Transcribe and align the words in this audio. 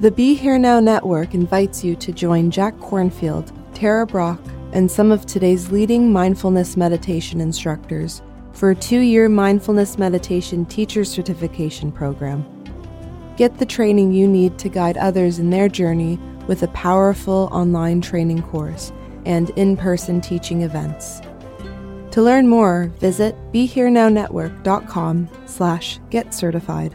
The 0.00 0.12
Be 0.12 0.34
Here 0.34 0.60
Now 0.60 0.78
Network 0.78 1.34
invites 1.34 1.82
you 1.82 1.96
to 1.96 2.12
join 2.12 2.52
Jack 2.52 2.76
Kornfield, 2.76 3.50
Tara 3.74 4.06
Brach, 4.06 4.38
and 4.72 4.88
some 4.88 5.10
of 5.10 5.26
today's 5.26 5.72
leading 5.72 6.12
mindfulness 6.12 6.76
meditation 6.76 7.40
instructors 7.40 8.22
for 8.52 8.70
a 8.70 8.76
two 8.76 9.00
year 9.00 9.28
mindfulness 9.28 9.98
meditation 9.98 10.64
teacher 10.66 11.04
certification 11.04 11.90
program. 11.90 12.46
Get 13.36 13.58
the 13.58 13.66
training 13.66 14.12
you 14.12 14.28
need 14.28 14.56
to 14.60 14.68
guide 14.68 14.96
others 14.98 15.40
in 15.40 15.50
their 15.50 15.68
journey 15.68 16.16
with 16.46 16.62
a 16.62 16.68
powerful 16.68 17.48
online 17.50 18.00
training 18.00 18.42
course 18.42 18.92
and 19.26 19.50
in 19.58 19.76
person 19.76 20.20
teaching 20.20 20.62
events. 20.62 21.20
To 22.12 22.22
learn 22.22 22.46
more, 22.46 22.92
visit 23.00 23.34
BeHereNowNetwork.com 23.52 25.28
slash 25.46 25.98
get 26.10 26.32
certified. 26.32 26.94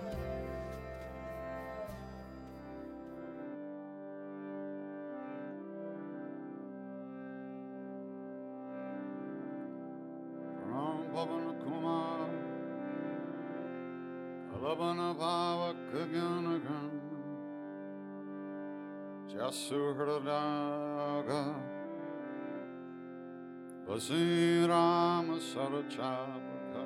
Vasiram 24.01 25.29
Sarachapaka 25.37 26.83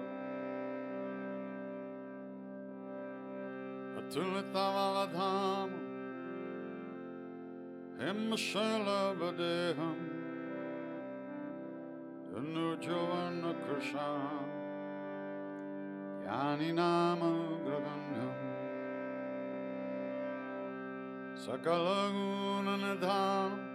Atulitavaladham 3.97 5.71
Himshalabadeham 7.99 9.99
Dhanujavan 12.33 13.43
Krisham 13.63 14.49
Yani 16.27 16.69
Nama 16.75 17.31
Gravandham 17.63 18.39
Sakalagunanadhanam 21.45 23.74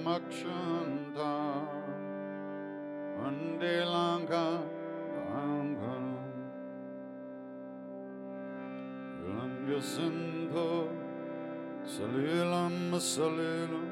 Pisamakshanta 0.00 1.32
Vande 3.18 3.84
Lanka 3.84 4.62
Banghanam 5.28 6.16
Vilambya 9.20 9.80
Sindhu 9.82 10.88
Salilam 11.84 12.92
Salilam. 12.92 13.88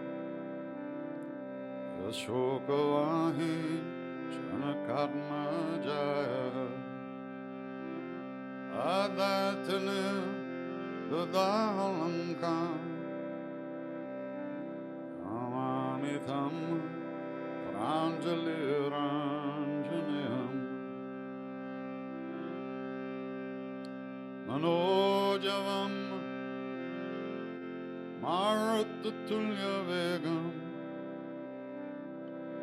Yashokavahi 2.00 3.54
Janakatma 4.32 5.42
Adatana 16.28 16.84
Pranjaliranjanayam 17.72 20.52
Manojavam 24.46 25.94
Marutulya 28.20 29.76
Vegam 29.88 30.52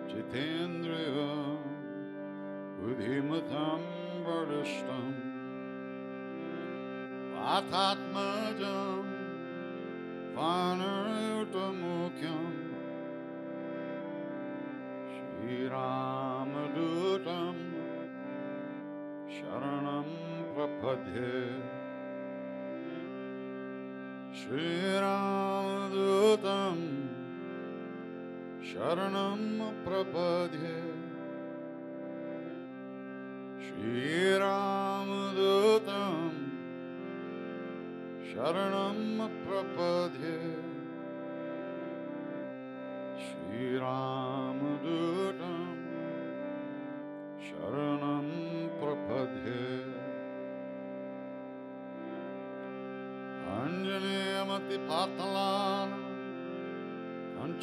Jitendriya 0.10 1.34
Udhimatam 2.86 3.82
Vardishtam 4.26 5.08
Vatatmajam 7.34 9.06
Vanarutamukyam 10.36 12.55
Shri 24.32 24.70
Ramadutam 25.02 26.78
Sharanam 28.62 29.74
Prapadhe. 29.84 30.78
Shri 33.58 34.38
Ramadutam 34.38 36.34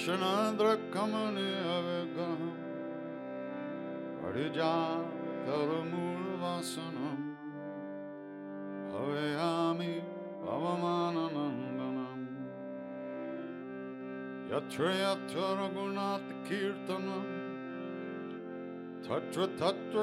Kanchanadra 0.02 0.74
Kamani 0.90 1.50
Avegam 1.62 2.40
Parija 4.20 4.74
Taramul 5.46 6.24
Vasanam 6.42 7.20
Bhavayami 8.90 9.94
Pavamananandanam 10.44 12.22
Yatra 14.50 14.90
Yatra 15.02 15.46
Raghunath 15.60 16.30
Kirtanam 16.48 17.26
Tatra 19.06 19.46
Tatra 19.56 20.02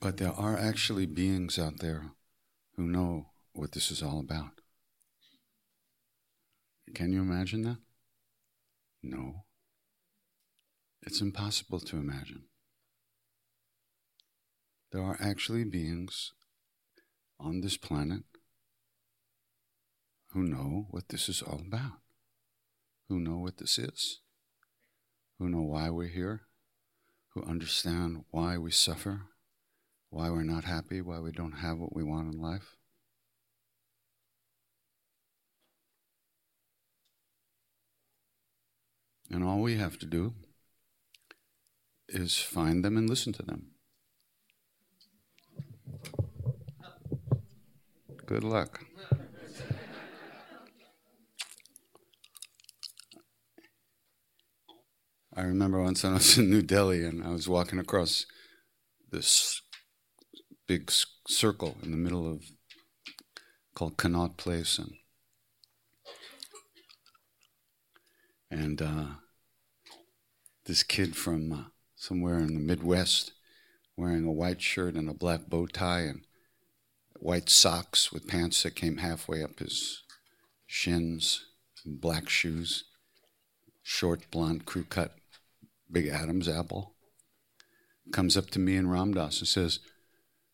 but 0.00 0.16
there 0.18 0.32
are 0.32 0.56
actually 0.56 1.06
beings 1.06 1.58
out 1.58 1.80
there 1.80 2.12
who 2.76 2.86
know 2.86 3.30
what 3.52 3.72
this 3.72 3.90
is 3.90 4.02
all 4.02 4.20
about. 4.20 4.60
Can 6.94 7.12
you 7.12 7.20
imagine 7.20 7.62
that? 7.62 7.78
No. 9.02 9.44
It's 11.02 11.20
impossible 11.20 11.80
to 11.80 11.96
imagine. 11.96 12.44
There 14.92 15.02
are 15.02 15.18
actually 15.20 15.64
beings 15.64 16.32
on 17.40 17.60
this 17.60 17.76
planet 17.76 18.22
who 20.32 20.42
know 20.42 20.86
what 20.90 21.08
this 21.08 21.28
is 21.28 21.42
all 21.42 21.60
about, 21.66 21.98
who 23.08 23.18
know 23.18 23.38
what 23.38 23.58
this 23.58 23.78
is, 23.78 24.20
who 25.38 25.48
know 25.48 25.62
why 25.62 25.90
we're 25.90 26.08
here, 26.08 26.42
who 27.34 27.42
understand 27.42 28.24
why 28.30 28.56
we 28.56 28.70
suffer, 28.70 29.22
why 30.10 30.30
we're 30.30 30.42
not 30.42 30.64
happy, 30.64 31.00
why 31.00 31.18
we 31.18 31.32
don't 31.32 31.52
have 31.52 31.78
what 31.78 31.94
we 31.94 32.02
want 32.02 32.32
in 32.32 32.40
life. 32.40 32.76
And 39.30 39.44
all 39.44 39.60
we 39.60 39.76
have 39.76 39.98
to 39.98 40.06
do 40.06 40.34
is 42.08 42.38
find 42.38 42.82
them 42.82 42.96
and 42.96 43.08
listen 43.08 43.32
to 43.34 43.42
them. 43.42 43.72
Good 48.24 48.44
luck. 48.44 48.84
I 55.34 55.42
remember 55.42 55.80
once 55.80 56.04
I 56.04 56.14
was 56.14 56.36
in 56.36 56.50
New 56.50 56.62
Delhi 56.62 57.04
and 57.04 57.22
I 57.22 57.28
was 57.28 57.48
walking 57.48 57.78
across 57.78 58.26
this 59.10 59.62
big 60.68 60.92
circle 61.26 61.78
in 61.82 61.90
the 61.90 61.96
middle 61.96 62.30
of 62.30 62.44
called 63.74 63.96
Connaught 63.96 64.36
Place 64.36 64.78
and 64.78 64.92
and 68.50 68.82
uh, 68.82 69.06
this 70.66 70.82
kid 70.82 71.16
from 71.16 71.52
uh, 71.52 71.62
somewhere 71.96 72.38
in 72.38 72.54
the 72.54 72.60
Midwest 72.60 73.32
wearing 73.96 74.24
a 74.24 74.32
white 74.32 74.60
shirt 74.60 74.94
and 74.94 75.08
a 75.08 75.14
black 75.14 75.48
bow 75.48 75.66
tie 75.66 76.00
and 76.02 76.20
white 77.18 77.48
socks 77.48 78.12
with 78.12 78.28
pants 78.28 78.62
that 78.62 78.76
came 78.76 78.98
halfway 78.98 79.42
up 79.42 79.58
his 79.58 80.02
shins, 80.66 81.46
and 81.84 82.00
black 82.00 82.28
shoes, 82.28 82.84
short 83.82 84.30
blonde 84.30 84.66
crew 84.66 84.84
cut, 84.84 85.16
big 85.90 86.08
Adam's 86.08 86.48
apple. 86.48 86.94
Comes 88.12 88.36
up 88.36 88.50
to 88.50 88.58
me 88.58 88.76
and 88.76 88.90
Ram 88.90 89.14
Dass 89.14 89.40
and 89.40 89.48
says, 89.48 89.80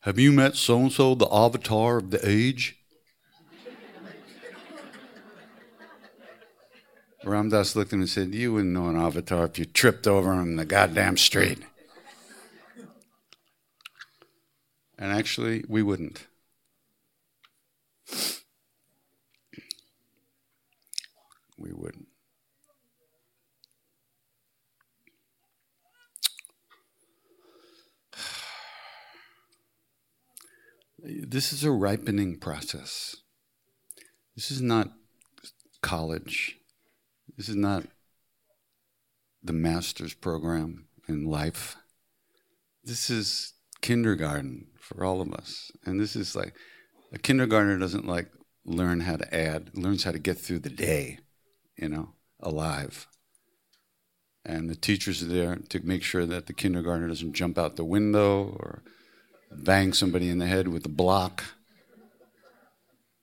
Have 0.04 0.18
you 0.18 0.32
met 0.32 0.54
so 0.54 0.80
and 0.80 0.92
so, 0.92 1.14
the 1.14 1.28
avatar 1.32 1.96
of 1.96 2.10
the 2.10 2.20
age? 2.28 2.76
Ram 7.24 7.48
Dass 7.48 7.74
looked 7.74 7.88
at 7.88 7.94
him 7.94 8.00
and 8.00 8.08
said, 8.08 8.34
You 8.34 8.52
wouldn't 8.52 8.74
know 8.74 8.88
an 8.88 8.98
avatar 8.98 9.46
if 9.46 9.58
you 9.58 9.64
tripped 9.64 10.06
over 10.06 10.34
him 10.34 10.42
in 10.42 10.56
the 10.56 10.66
goddamn 10.66 11.16
street. 11.16 11.60
And 14.98 15.10
actually, 15.10 15.64
we 15.68 15.82
wouldn't. 15.82 16.26
We 21.56 21.72
wouldn't. 21.72 22.03
This 31.06 31.52
is 31.52 31.64
a 31.64 31.70
ripening 31.70 32.38
process. 32.38 33.16
This 34.34 34.50
is 34.50 34.62
not 34.62 34.88
college. 35.82 36.56
This 37.36 37.50
is 37.50 37.56
not 37.56 37.84
the 39.42 39.52
master's 39.52 40.14
program 40.14 40.86
in 41.06 41.26
life. 41.26 41.76
This 42.82 43.10
is 43.10 43.52
kindergarten 43.82 44.68
for 44.80 45.04
all 45.04 45.20
of 45.20 45.30
us. 45.34 45.70
And 45.84 46.00
this 46.00 46.16
is 46.16 46.34
like 46.34 46.54
a 47.12 47.18
kindergartner 47.18 47.78
doesn't 47.78 48.06
like 48.06 48.30
learn 48.64 49.00
how 49.00 49.16
to 49.16 49.34
add, 49.34 49.72
learns 49.74 50.04
how 50.04 50.12
to 50.12 50.18
get 50.18 50.38
through 50.38 50.60
the 50.60 50.70
day, 50.70 51.18
you 51.76 51.90
know, 51.90 52.14
alive. 52.40 53.06
And 54.42 54.70
the 54.70 54.74
teachers 54.74 55.22
are 55.22 55.26
there 55.26 55.56
to 55.68 55.80
make 55.84 56.02
sure 56.02 56.24
that 56.24 56.46
the 56.46 56.54
kindergartner 56.54 57.08
doesn't 57.08 57.34
jump 57.34 57.58
out 57.58 57.76
the 57.76 57.84
window 57.84 58.56
or 58.58 58.82
bang 59.50 59.92
somebody 59.92 60.28
in 60.28 60.38
the 60.38 60.46
head 60.46 60.68
with 60.68 60.84
a 60.86 60.90
block. 60.90 61.44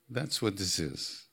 That's 0.08 0.42
what 0.42 0.56
this 0.56 0.78
is. 0.78 1.26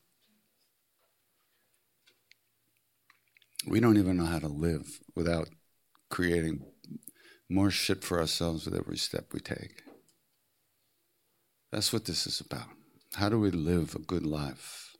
We 3.67 3.79
don't 3.79 3.97
even 3.97 4.17
know 4.17 4.25
how 4.25 4.39
to 4.39 4.47
live 4.47 4.99
without 5.15 5.49
creating 6.09 6.65
more 7.49 7.71
shit 7.71 8.03
for 8.03 8.19
ourselves 8.19 8.65
with 8.65 8.75
every 8.75 8.97
step 8.97 9.33
we 9.33 9.39
take. 9.39 9.83
That's 11.71 11.91
what 11.91 12.05
this 12.05 12.25
is 12.25 12.39
about. 12.39 12.67
How 13.15 13.29
do 13.29 13.39
we 13.39 13.51
live 13.51 13.95
a 13.95 13.99
good 13.99 14.25
life? 14.25 14.95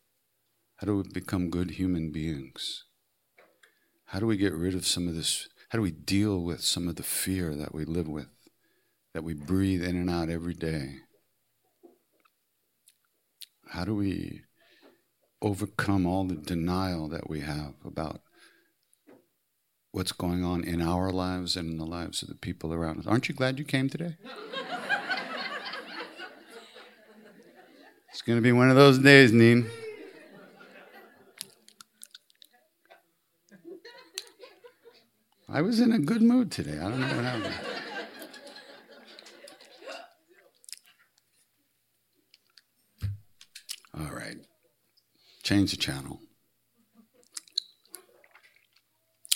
How 0.78 0.88
do 0.88 0.98
we 0.98 1.04
become 1.04 1.50
good 1.50 1.72
human 1.72 2.12
beings? 2.12 2.86
How 4.06 4.20
do 4.20 4.26
we 4.26 4.38
get 4.38 4.54
rid 4.54 4.76
of 4.76 4.86
some 4.86 5.08
of 5.08 5.16
this? 5.16 5.48
How 5.70 5.78
do 5.78 5.84
we 5.84 5.92
deal 5.92 6.40
with 6.42 6.62
some 6.62 6.88
of 6.88 6.96
the 6.96 7.04
fear 7.04 7.56
that 7.56 7.74
we 7.74 7.86
live 7.86 8.08
with, 8.08 8.28
that 9.14 9.24
we 9.24 9.34
breathe 9.34 9.84
in 9.84 9.96
and 9.96 10.10
out 10.10 10.30
every 10.30 10.54
day? 10.54 10.96
How 13.70 13.86
do 13.86 13.96
we 13.96 14.42
overcome 15.42 16.06
all 16.06 16.26
the 16.26 16.36
denial 16.36 17.08
that 17.10 17.30
we 17.30 17.42
have 17.42 17.74
about 17.86 18.22
what's 19.92 20.12
going 20.12 20.44
on 20.44 20.64
in 20.64 20.82
our 20.82 21.12
lives 21.12 21.56
and 21.56 21.70
in 21.70 21.78
the 21.78 21.86
lives 21.86 22.22
of 22.22 22.30
the 22.30 22.36
people 22.36 22.74
around 22.74 23.00
us? 23.00 23.08
Aren't 23.08 23.30
you 23.30 23.36
glad 23.36 23.60
you 23.60 23.66
came 23.66 23.90
today? 23.90 24.18
It's 28.12 28.22
going 28.22 28.38
to 28.38 28.44
be 28.44 28.52
one 28.52 28.70
of 28.70 28.76
those 28.76 29.00
days, 29.00 29.32
Neen. 29.32 29.70
I 35.48 35.62
was 35.62 35.80
in 35.80 35.94
a 35.94 36.00
good 36.00 36.22
mood 36.22 36.52
today. 36.52 36.78
I 36.78 36.90
don't 36.90 37.00
know 37.00 37.08
what 37.08 37.26
happened. 37.26 37.56
All 44.00 44.16
right. 44.16 44.38
Change 45.50 45.72
the 45.72 45.78
channel. 45.78 46.20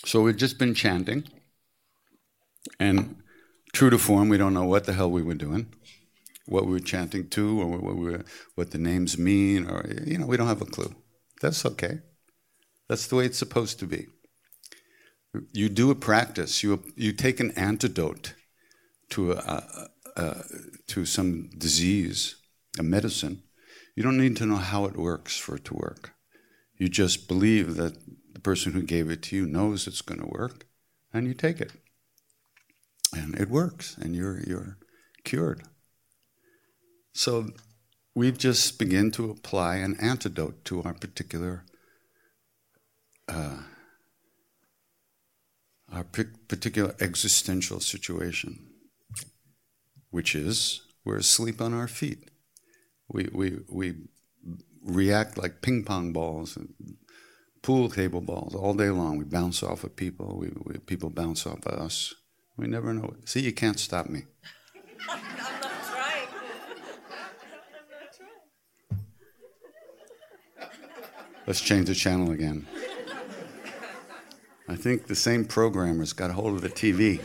So 0.06 0.22
we've 0.22 0.38
just 0.38 0.60
been 0.60 0.76
chanting. 0.76 1.24
And 2.80 3.16
true 3.74 3.90
to 3.90 3.98
form, 3.98 4.30
we 4.30 4.38
don't 4.38 4.54
know 4.54 4.66
what 4.66 4.84
the 4.84 4.94
hell 4.94 5.10
we 5.10 5.24
were 5.24 5.34
doing, 5.34 5.74
what 6.46 6.68
we 6.68 6.74
were 6.74 6.80
chanting 6.80 7.30
to, 7.30 7.60
or 7.60 7.66
what, 7.66 7.96
we 7.96 8.12
were, 8.12 8.26
what 8.54 8.70
the 8.70 8.78
names 8.78 9.18
mean, 9.18 9.68
or, 9.68 9.90
you 10.06 10.20
know, 10.20 10.28
we 10.28 10.38
don't 10.38 10.46
have 10.46 10.62
a 10.62 10.66
clue. 10.66 10.94
That's 11.42 11.66
okay. 11.66 12.02
That's 12.88 13.08
the 13.08 13.16
way 13.16 13.26
it's 13.26 13.40
supposed 13.40 13.80
to 13.80 13.88
be. 13.88 14.06
You 15.52 15.68
do 15.68 15.90
a 15.90 15.96
practice, 15.96 16.62
you, 16.62 16.84
you 16.96 17.14
take 17.14 17.40
an 17.40 17.50
antidote 17.58 18.36
to, 19.10 19.32
a, 19.32 19.36
a, 19.36 19.88
a, 20.22 20.44
to 20.90 21.06
some 21.06 21.50
disease, 21.58 22.36
a 22.78 22.84
medicine. 22.84 23.42
You 23.96 24.04
don't 24.04 24.18
need 24.18 24.38
to 24.38 24.46
know 24.46 24.58
how 24.58 24.86
it 24.86 24.98
works 24.98 25.38
for 25.38 25.56
it 25.56 25.66
to 25.66 25.76
work. 25.76 26.14
You 26.78 26.90
just 26.90 27.28
believe 27.28 27.76
that 27.76 27.98
the 28.34 28.40
person 28.40 28.74
who 28.74 28.82
gave 28.82 29.10
it 29.10 29.22
to 29.24 29.36
you 29.36 29.46
knows 29.46 29.88
it's 29.88 30.02
going 30.02 30.20
to 30.20 30.28
work, 30.28 30.66
and 31.14 31.28
you 31.28 31.34
take 31.34 31.62
it. 31.62 31.72
And 33.16 33.40
it 33.40 33.50
works, 33.50 33.96
and 33.98 34.16
you're, 34.16 34.40
you're 34.40 34.78
cured. 35.24 35.64
So 37.14 37.52
we've 38.16 38.38
just 38.38 38.80
begin 38.80 39.12
to 39.12 39.30
apply 39.30 39.76
an 39.76 39.96
antidote 40.00 40.66
to 40.66 40.82
our 40.84 40.94
particular 40.94 41.64
uh, 43.30 43.60
our 45.94 46.04
particular 46.04 46.96
existential 47.00 47.80
situation, 47.80 48.68
which 50.10 50.36
is 50.36 50.82
We're 51.06 51.18
asleep 51.18 51.62
on 51.62 51.74
our 51.74 51.88
feet. 51.88 52.30
We, 53.08 53.30
we, 53.32 53.58
we 53.70 53.96
react 54.84 55.38
like 55.38 55.62
ping 55.62 55.84
pong 55.84 56.14
balls 56.14 56.58
and 56.58 56.74
pool 57.62 57.90
table 57.90 58.22
balls 58.22 58.56
all 58.56 58.74
day 58.74 58.90
long. 58.90 59.18
We 59.18 59.26
bounce 59.26 59.64
off 59.64 59.84
of 59.84 59.96
people. 59.96 60.38
We, 60.38 60.52
we, 60.64 60.78
people 60.80 61.10
bounce 61.10 61.46
off 61.48 61.66
of 61.66 61.80
us. 61.80 62.14
We 62.58 62.68
never 62.68 62.94
know. 62.94 63.16
See, 63.26 63.42
you 63.42 63.54
can't 63.54 63.80
stop 63.80 64.08
me. 64.08 64.24
I'm 65.10 65.22
not 65.38 65.84
trying. 65.92 66.28
Let's 71.48 71.62
change 71.62 71.88
the 71.88 71.96
channel 71.96 72.32
again. 72.32 72.68
I 74.68 74.76
think 74.76 75.08
the 75.08 75.16
same 75.16 75.46
programmer's 75.46 76.14
got 76.14 76.30
a 76.30 76.34
hold 76.34 76.56
of 76.56 76.62
the 76.62 76.70
TV. 76.70 77.22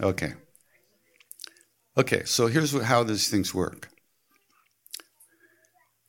Okay. 0.00 0.34
Okay, 1.94 2.22
so 2.24 2.46
here's 2.46 2.72
how 2.82 3.02
these 3.02 3.28
things 3.28 3.54
work. 3.54 3.90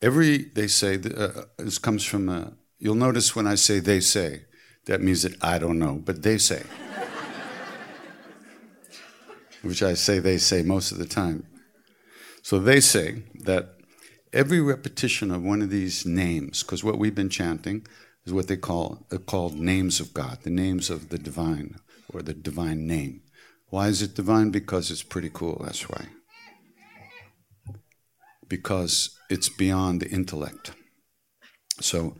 Every, 0.01 0.37
they 0.37 0.67
say, 0.67 0.95
uh, 0.95 1.23
uh, 1.23 1.43
this 1.57 1.77
comes 1.77 2.05
from, 2.05 2.29
a, 2.29 2.53
you'll 2.79 2.95
notice 2.95 3.35
when 3.35 3.47
I 3.47 3.55
say 3.55 3.79
they 3.79 3.99
say, 3.99 4.45
that 4.85 5.01
means 5.01 5.23
that 5.23 5.43
I 5.43 5.59
don't 5.59 5.79
know, 5.79 5.95
but 5.95 6.23
they 6.23 6.37
say. 6.37 6.63
Which 9.61 9.83
I 9.83 9.93
say 9.93 10.19
they 10.19 10.37
say 10.37 10.61
most 10.61 10.91
of 10.91 10.99
the 10.99 11.05
time. 11.05 11.45
So 12.41 12.59
they 12.59 12.79
say 12.79 13.23
that 13.43 13.75
every 14.31 14.61
repetition 14.61 15.31
of 15.31 15.43
one 15.43 15.61
of 15.61 15.69
these 15.69 16.05
names, 16.05 16.63
because 16.63 16.83
what 16.83 16.97
we've 16.97 17.15
been 17.15 17.29
chanting 17.29 17.85
is 18.25 18.33
what 18.33 18.47
they 18.47 18.57
call 18.57 19.05
uh, 19.11 19.17
called 19.17 19.55
names 19.55 19.99
of 19.99 20.13
God, 20.13 20.39
the 20.43 20.49
names 20.49 20.89
of 20.89 21.09
the 21.09 21.17
divine 21.17 21.75
or 22.13 22.21
the 22.21 22.33
divine 22.33 22.87
name. 22.87 23.21
Why 23.73 23.87
is 23.87 24.03
it 24.03 24.13
divine? 24.13 24.51
Because 24.51 24.91
it's 24.91 25.01
pretty 25.01 25.31
cool, 25.33 25.59
that's 25.65 25.89
why. 25.89 26.05
Because 28.47 29.17
it's 29.31 29.49
beyond 29.49 29.99
the 29.99 30.09
intellect. 30.11 30.73
So, 31.81 32.15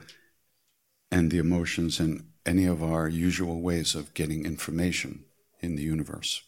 and 1.12 1.29
the 1.29 1.38
emotions 1.38 2.00
and 2.00 2.24
any 2.43 2.65
of 2.65 2.81
our 2.81 3.07
usual 3.07 3.62
ways 3.62 3.93
of 3.93 4.15
getting 4.15 4.48
information 4.48 5.25
in 5.60 5.75
the 5.75 5.83
universe. 5.83 6.41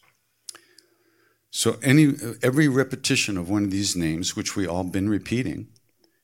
So 1.52 1.78
any 1.84 2.16
every 2.42 2.68
repetition 2.68 3.38
of 3.38 3.48
one 3.48 3.66
of 3.66 3.70
these 3.70 3.96
names, 3.96 4.36
which 4.36 4.56
we 4.56 4.66
all 4.66 4.84
been 4.84 5.08
repeating, 5.08 5.68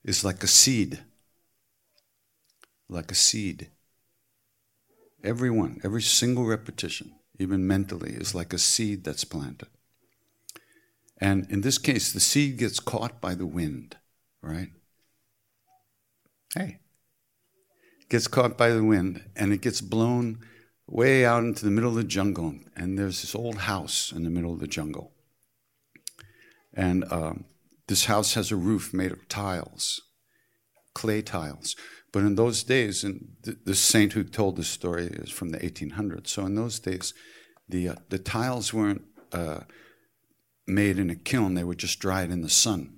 is 0.03 0.25
like 0.25 0.41
a 0.41 0.47
seed. 0.47 1.03
Like 2.89 3.11
a 3.11 3.15
seed. 3.29 3.69
Every 5.23 5.51
one, 5.51 5.79
every 5.83 6.01
single 6.01 6.45
repetition, 6.45 7.13
even 7.41 7.67
mentally, 7.67 8.11
is 8.11 8.35
like 8.35 8.53
a 8.53 8.57
seed 8.57 9.03
that's 9.03 9.23
planted. 9.23 9.67
And 11.17 11.49
in 11.51 11.61
this 11.61 11.77
case, 11.77 12.11
the 12.11 12.19
seed 12.19 12.57
gets 12.57 12.79
caught 12.79 13.21
by 13.21 13.35
the 13.35 13.45
wind, 13.45 13.97
right? 14.41 14.69
Hey. 16.55 16.79
Gets 18.09 18.27
caught 18.27 18.57
by 18.57 18.69
the 18.69 18.83
wind 18.83 19.29
and 19.35 19.53
it 19.53 19.61
gets 19.61 19.81
blown 19.81 20.39
way 20.87 21.23
out 21.23 21.43
into 21.43 21.63
the 21.63 21.71
middle 21.71 21.91
of 21.91 21.95
the 21.95 22.03
jungle. 22.03 22.55
And 22.75 22.97
there's 22.97 23.21
this 23.21 23.35
old 23.35 23.59
house 23.59 24.11
in 24.11 24.23
the 24.23 24.29
middle 24.29 24.53
of 24.53 24.59
the 24.59 24.67
jungle. 24.67 25.11
And 26.73 27.05
um, 27.11 27.45
this 27.87 28.05
house 28.05 28.33
has 28.33 28.51
a 28.51 28.55
roof 28.55 28.93
made 28.93 29.11
of 29.11 29.27
tiles, 29.29 30.01
clay 30.93 31.21
tiles. 31.21 31.75
But 32.11 32.23
in 32.23 32.35
those 32.35 32.63
days, 32.63 33.03
and 33.03 33.35
th- 33.43 33.57
the 33.65 33.75
saint 33.75 34.13
who 34.13 34.23
told 34.23 34.57
this 34.57 34.67
story 34.67 35.05
is 35.05 35.29
from 35.29 35.49
the 35.49 35.59
1800s. 35.59 36.27
So 36.27 36.45
in 36.45 36.55
those 36.55 36.79
days, 36.79 37.13
the 37.69 37.89
uh, 37.89 37.95
the 38.09 38.19
tiles 38.19 38.73
weren't 38.73 39.03
uh, 39.31 39.61
made 40.67 40.99
in 40.99 41.09
a 41.09 41.15
kiln; 41.15 41.53
they 41.53 41.63
were 41.63 41.75
just 41.75 41.99
dried 41.99 42.31
in 42.31 42.41
the 42.41 42.49
sun. 42.49 42.97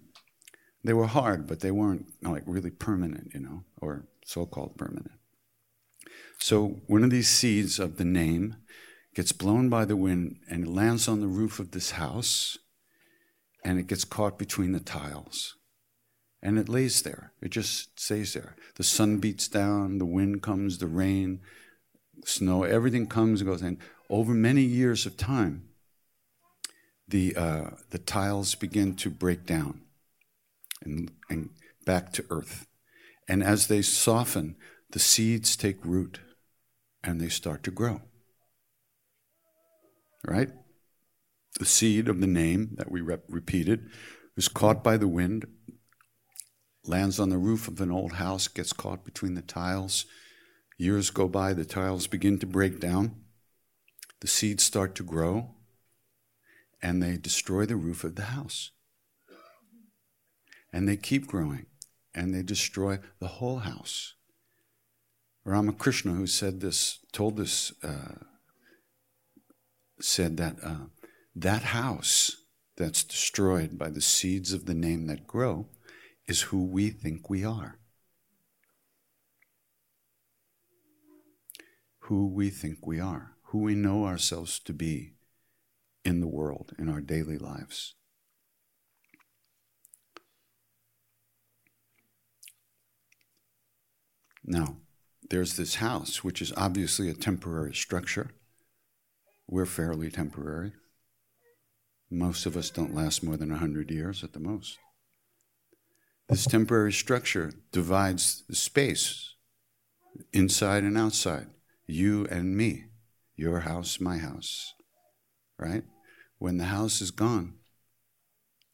They 0.84 0.94
were 0.94 1.08
hard, 1.08 1.48
but 1.48 1.60
they 1.60 1.72
weren't 1.72 2.08
like 2.22 2.44
really 2.46 2.72
permanent, 2.72 3.32
you 3.34 3.40
know, 3.40 3.64
or 3.80 4.08
so-called 4.26 4.78
permanent. 4.78 5.12
So 6.40 6.82
one 6.88 7.04
of 7.04 7.10
these 7.10 7.30
seeds 7.30 7.80
of 7.80 7.98
the 7.98 8.06
name 8.06 8.58
gets 9.16 9.32
blown 9.32 9.70
by 9.70 9.86
the 9.86 9.96
wind 9.96 10.38
and 10.50 10.76
lands 10.76 11.08
on 11.08 11.22
the 11.22 11.28
roof 11.28 11.60
of 11.60 11.72
this 11.72 11.92
house 11.92 12.58
and 13.64 13.80
it 13.80 13.88
gets 13.88 14.04
caught 14.04 14.38
between 14.38 14.72
the 14.72 14.80
tiles. 14.80 15.56
And 16.46 16.60
it 16.60 16.68
lays 16.68 17.02
there. 17.04 17.32
It 17.42 17.52
just 17.52 17.98
stays 17.98 18.34
there. 18.34 18.58
The 18.76 18.84
sun 18.84 19.20
beats 19.20 19.48
down, 19.48 19.98
the 19.98 20.06
wind 20.06 20.42
comes, 20.42 20.78
the 20.78 20.88
rain, 20.88 21.40
snow, 22.26 22.64
everything 22.64 23.08
comes 23.08 23.40
and 23.40 23.50
goes. 23.50 23.62
And 23.62 23.78
over 24.10 24.34
many 24.34 24.62
years 24.62 25.06
of 25.06 25.16
time, 25.16 25.70
the, 27.08 27.34
uh, 27.38 27.70
the 27.92 27.98
tiles 27.98 28.56
begin 28.56 28.96
to 28.98 29.10
break 29.10 29.46
down 29.46 29.84
and, 30.84 31.12
and 31.30 31.52
back 31.86 32.12
to 32.14 32.26
earth. 32.30 32.68
And 33.28 33.42
as 33.42 33.68
they 33.68 33.82
soften, 33.82 34.58
the 34.92 35.00
seeds 35.00 35.56
take 35.56 35.86
root 35.86 36.20
and 37.04 37.22
they 37.22 37.30
start 37.30 37.64
to 37.64 37.72
grow. 37.72 38.02
Right? 40.26 40.50
The 41.58 41.66
seed 41.66 42.10
of 42.10 42.20
the 42.20 42.28
name 42.28 42.76
that 42.76 42.92
we 42.92 43.00
rep- 43.00 43.24
repeated 43.30 43.90
was 44.36 44.50
caught 44.50 44.84
by 44.84 44.98
the 44.98 45.08
wind, 45.08 45.46
lands 46.86 47.20
on 47.20 47.30
the 47.30 47.38
roof 47.38 47.68
of 47.68 47.80
an 47.82 47.92
old 47.92 48.14
house, 48.14 48.48
gets 48.48 48.74
caught 48.74 49.06
between 49.06 49.36
the 49.36 49.42
tiles. 49.42 50.06
Years 50.78 51.10
go 51.10 51.28
by, 51.28 51.54
the 51.54 51.66
tiles 51.66 52.08
begin 52.08 52.40
to 52.40 52.46
break 52.46 52.80
down. 52.80 53.16
The 54.20 54.28
seeds 54.28 54.64
start 54.64 54.96
to 54.96 55.04
grow, 55.04 55.56
and 56.82 57.02
they 57.02 57.18
destroy 57.18 57.66
the 57.66 57.76
roof 57.76 58.04
of 58.04 58.16
the 58.16 58.24
house. 58.24 58.72
And 60.72 60.88
they 60.88 60.98
keep 60.98 61.28
growing, 61.28 61.68
and 62.14 62.34
they 62.34 62.44
destroy 62.44 63.00
the 63.20 63.28
whole 63.28 63.60
house. 63.60 64.16
Ramakrishna, 65.46 66.14
who 66.14 66.28
said 66.28 66.62
this, 66.62 67.00
told 67.12 67.38
this, 67.38 67.74
uh, 67.84 68.24
said 70.00 70.38
that 70.38 70.58
uh, 70.64 70.88
that 71.36 71.64
house 71.64 72.38
that's 72.78 73.04
destroyed 73.04 73.78
by 73.78 73.90
the 73.90 74.02
seeds 74.02 74.54
of 74.54 74.66
the 74.66 74.74
name 74.74 75.08
that 75.08 75.28
grow 75.28 75.68
is 76.28 76.42
who 76.44 76.66
we 76.66 76.90
think 76.90 77.30
we 77.30 77.44
are. 77.44 77.80
Who 82.00 82.28
we 82.28 82.50
think 82.50 82.86
we 82.86 83.00
are, 83.00 83.36
who 83.46 83.60
we 83.60 83.76
know 83.76 84.06
ourselves 84.06 84.60
to 84.60 84.74
be 84.74 85.14
in 86.04 86.20
the 86.20 86.28
world, 86.28 86.74
in 86.78 86.90
our 86.90 87.02
daily 87.02 87.38
lives. 87.38 87.96
Now, 94.46 94.78
there's 95.30 95.56
this 95.56 95.76
house, 95.76 96.24
which 96.24 96.42
is 96.42 96.52
obviously 96.58 97.10
a 97.10 97.14
temporary 97.14 97.74
structure. 97.74 98.32
We're 99.48 99.66
fairly 99.66 100.12
temporary. 100.12 100.74
Most 102.12 102.46
of 102.46 102.58
us 102.58 102.70
don't 102.70 102.94
last 102.94 103.24
more 103.24 103.38
than 103.38 103.50
100 103.50 103.90
years 103.90 104.24
at 104.24 104.34
the 104.34 104.40
most. 104.40 104.78
This 106.30 106.46
temporary 106.46 106.94
structure 106.94 107.52
divides 107.72 108.44
the 108.48 108.56
space 108.56 109.36
inside 110.32 110.84
and 110.84 110.98
outside, 110.98 111.48
you 111.86 112.26
and 112.28 112.56
me, 112.56 112.86
your 113.36 113.62
house, 113.62 114.00
my 114.00 114.18
house, 114.18 114.74
right? 115.60 115.84
When 116.38 116.58
the 116.58 116.66
house 116.66 117.02
is 117.02 117.12
gone, 117.12 117.56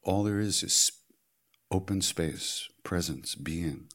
all 0.02 0.22
there 0.22 0.38
is 0.38 0.62
is 0.62 0.92
open 1.70 2.02
space, 2.02 2.68
presence, 2.84 3.34
being. 3.34 3.88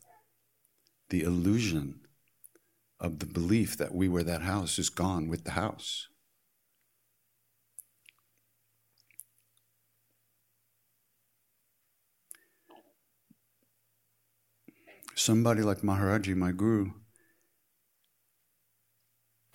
The 1.10 1.22
illusion 1.22 2.02
of 3.00 3.20
the 3.20 3.26
belief 3.26 3.78
that 3.78 3.94
we 3.94 4.08
were 4.08 4.24
that 4.24 4.42
house 4.42 4.80
is 4.80 4.90
gone 4.90 5.28
with 5.28 5.44
the 5.44 5.52
house. 5.52 6.08
Somebody 15.16 15.62
like 15.62 15.80
Maharaji, 15.80 16.36
my 16.36 16.52
guru, 16.52 16.92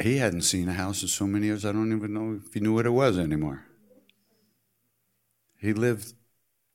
he 0.02 0.16
hadn't 0.16 0.42
seen 0.42 0.68
a 0.68 0.72
house 0.72 1.02
in 1.02 1.08
so 1.08 1.26
many 1.26 1.46
years, 1.46 1.64
I 1.64 1.72
don't 1.72 1.94
even 1.94 2.14
know 2.14 2.40
if 2.44 2.54
he 2.54 2.60
knew 2.60 2.74
what 2.74 2.86
it 2.86 2.90
was 2.90 3.18
anymore. 3.18 3.64
He 5.58 5.74
lived 5.74 6.14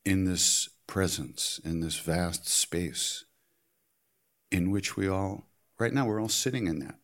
in 0.05 0.25
this 0.25 0.69
presence, 0.85 1.59
in 1.65 1.79
this 1.79 1.97
vast 1.97 2.47
space 2.47 3.25
in 4.51 4.69
which 4.69 4.95
we 4.95 5.07
all, 5.07 5.47
right 5.79 5.91
now, 5.91 6.05
we're 6.05 6.21
all 6.21 6.29
sitting 6.29 6.67
in 6.67 6.79
that. 6.79 6.95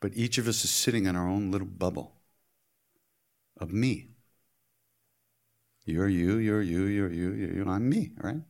But 0.00 0.12
each 0.16 0.38
of 0.38 0.48
us 0.48 0.64
is 0.64 0.70
sitting 0.70 1.06
in 1.06 1.16
our 1.16 1.28
own 1.28 1.50
little 1.50 1.68
bubble 1.68 2.16
of 3.58 3.72
me. 3.72 4.08
You're 5.86 6.08
you, 6.08 6.38
you're 6.38 6.62
you, 6.62 6.84
you're 6.84 7.12
you, 7.12 7.32
you're 7.32 7.52
you. 7.54 7.64
I'm 7.68 7.88
me, 7.88 8.12
right? 8.18 8.42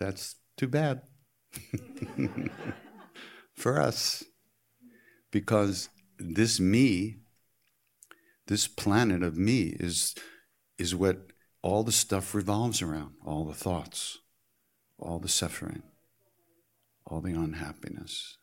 That's 0.00 0.34
too 0.56 0.66
bad 0.66 1.02
for 3.54 3.80
us. 3.80 4.24
Because 5.30 5.88
this 6.18 6.58
me, 6.58 7.18
This 8.50 8.66
planet 8.66 9.22
of 9.22 9.36
me 9.36 9.76
is, 9.78 10.16
is 10.76 10.92
what 10.92 11.30
all 11.62 11.84
the 11.84 11.92
stuff 11.92 12.34
revolves 12.34 12.82
around 12.82 13.14
all 13.24 13.44
the 13.44 13.54
thoughts, 13.54 14.18
all 14.98 15.20
the 15.20 15.28
suffering, 15.28 15.84
all 17.06 17.20
the 17.20 17.32
unhappiness, 17.32 18.38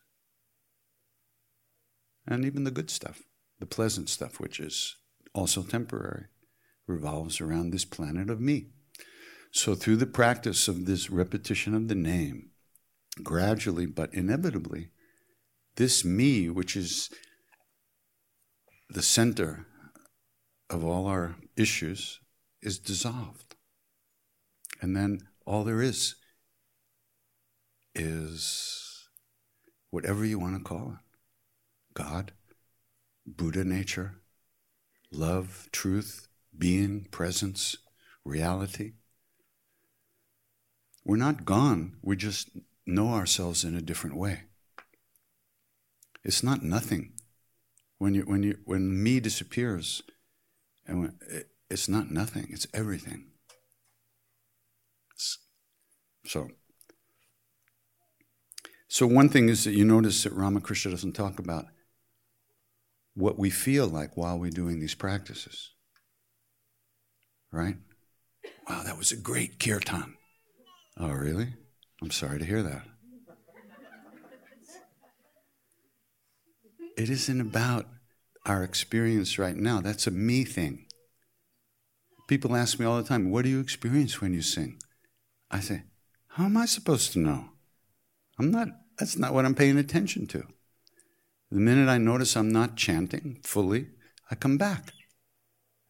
and 2.26 2.46
even 2.46 2.64
the 2.64 2.72
good 2.72 2.90
stuff, 2.90 3.24
the 3.60 3.66
pleasant 3.66 4.08
stuff, 4.08 4.40
which 4.40 4.62
is 4.62 4.96
also 5.34 5.62
temporary, 5.62 6.28
revolves 6.88 7.42
around 7.42 7.72
this 7.72 7.84
planet 7.84 8.30
of 8.30 8.40
me. 8.40 8.68
So, 9.52 9.76
through 9.76 9.98
the 9.98 10.06
practice 10.06 10.68
of 10.68 10.86
this 10.86 11.10
repetition 11.10 11.74
of 11.74 11.88
the 11.88 11.96
name, 11.96 12.52
gradually 13.24 13.86
but 13.86 14.14
inevitably, 14.14 14.90
this 15.76 16.04
me, 16.04 16.50
which 16.50 16.76
is 16.76 17.10
the 18.90 19.02
center 19.02 19.66
of 20.70 20.84
all 20.84 21.08
our 21.08 21.36
issues, 21.56 22.20
is 22.62 22.78
dissolved. 22.78 23.56
And 24.82 24.96
then 24.96 25.22
all 25.46 25.64
there 25.64 25.82
is 25.82 26.16
is 27.96 29.08
whatever 29.90 30.26
you 30.26 30.38
want 30.38 30.56
to 30.58 30.64
call 30.64 30.92
it 30.92 31.18
God, 31.94 32.34
Buddha 33.26 33.64
nature, 33.64 34.22
love, 35.12 35.68
truth, 35.72 36.28
being, 36.56 37.08
presence, 37.10 37.78
reality. 38.24 38.94
We're 41.08 41.16
not 41.16 41.46
gone, 41.46 41.94
we 42.02 42.18
just 42.18 42.50
know 42.86 43.08
ourselves 43.14 43.64
in 43.64 43.74
a 43.76 43.82
different 43.82 44.18
way. 44.18 44.42
It's 46.26 46.44
not 46.44 46.64
nothing. 46.64 47.14
When, 47.98 48.14
you, 48.14 48.24
when, 48.24 48.44
you, 48.44 48.58
when 48.66 49.02
me 49.02 49.22
disappears, 49.22 50.02
and 50.86 51.00
when, 51.00 51.14
it, 51.30 51.48
it's 51.70 51.88
not 51.88 52.12
nothing, 52.12 52.48
it's 52.50 52.68
everything. 52.74 53.28
So, 56.26 56.50
so 58.90 59.08
one 59.08 59.30
thing 59.30 59.48
is 59.48 59.64
that 59.64 59.76
you 59.76 59.86
notice 59.86 60.24
that 60.24 60.34
Ramakrishna 60.34 60.92
doesn't 60.92 61.14
talk 61.14 61.40
about 61.40 61.68
what 63.14 63.40
we 63.40 63.50
feel 63.50 63.88
like 63.88 64.18
while 64.18 64.38
we're 64.38 64.52
doing 64.52 64.82
these 64.82 64.96
practices. 64.96 65.72
Right? 67.50 67.78
Wow, 68.70 68.84
that 68.84 68.98
was 68.98 69.14
a 69.14 69.18
great 69.18 69.58
kirtan. 69.58 70.17
Oh, 71.00 71.12
really? 71.12 71.54
I'm 72.02 72.12
sorry 72.12 72.40
to 72.40 72.46
hear 72.46 72.64
that. 72.64 72.84
It 76.98 77.10
isn't 77.10 77.42
about 77.42 77.86
our 78.46 78.64
experience 78.64 79.38
right 79.38 79.56
now. 79.56 79.82
That's 79.82 80.08
a 80.08 80.12
me 80.12 80.44
thing. 80.44 80.88
People 82.28 82.56
ask 82.56 82.80
me 82.80 82.86
all 82.86 82.98
the 82.98 83.08
time, 83.08 83.30
What 83.30 83.44
do 83.44 83.50
you 83.50 83.60
experience 83.60 84.20
when 84.20 84.34
you 84.34 84.42
sing? 84.42 84.80
I 85.52 85.60
say, 85.60 85.84
How 86.30 86.46
am 86.46 86.58
I 86.58 86.66
supposed 86.66 87.14
to 87.14 87.20
know? 87.20 87.50
I'm 88.40 88.50
not, 88.50 88.70
that's 88.98 89.18
not 89.18 89.34
what 89.34 89.46
I'm 89.46 89.56
paying 89.56 89.78
attention 89.78 90.26
to. 90.28 90.44
The 91.52 91.60
minute 91.60 91.88
I 91.88 92.00
notice 92.00 92.36
I'm 92.36 92.52
not 92.52 92.76
chanting 92.76 93.40
fully, 93.44 93.88
I 94.32 94.36
come 94.36 94.58
back 94.58 94.92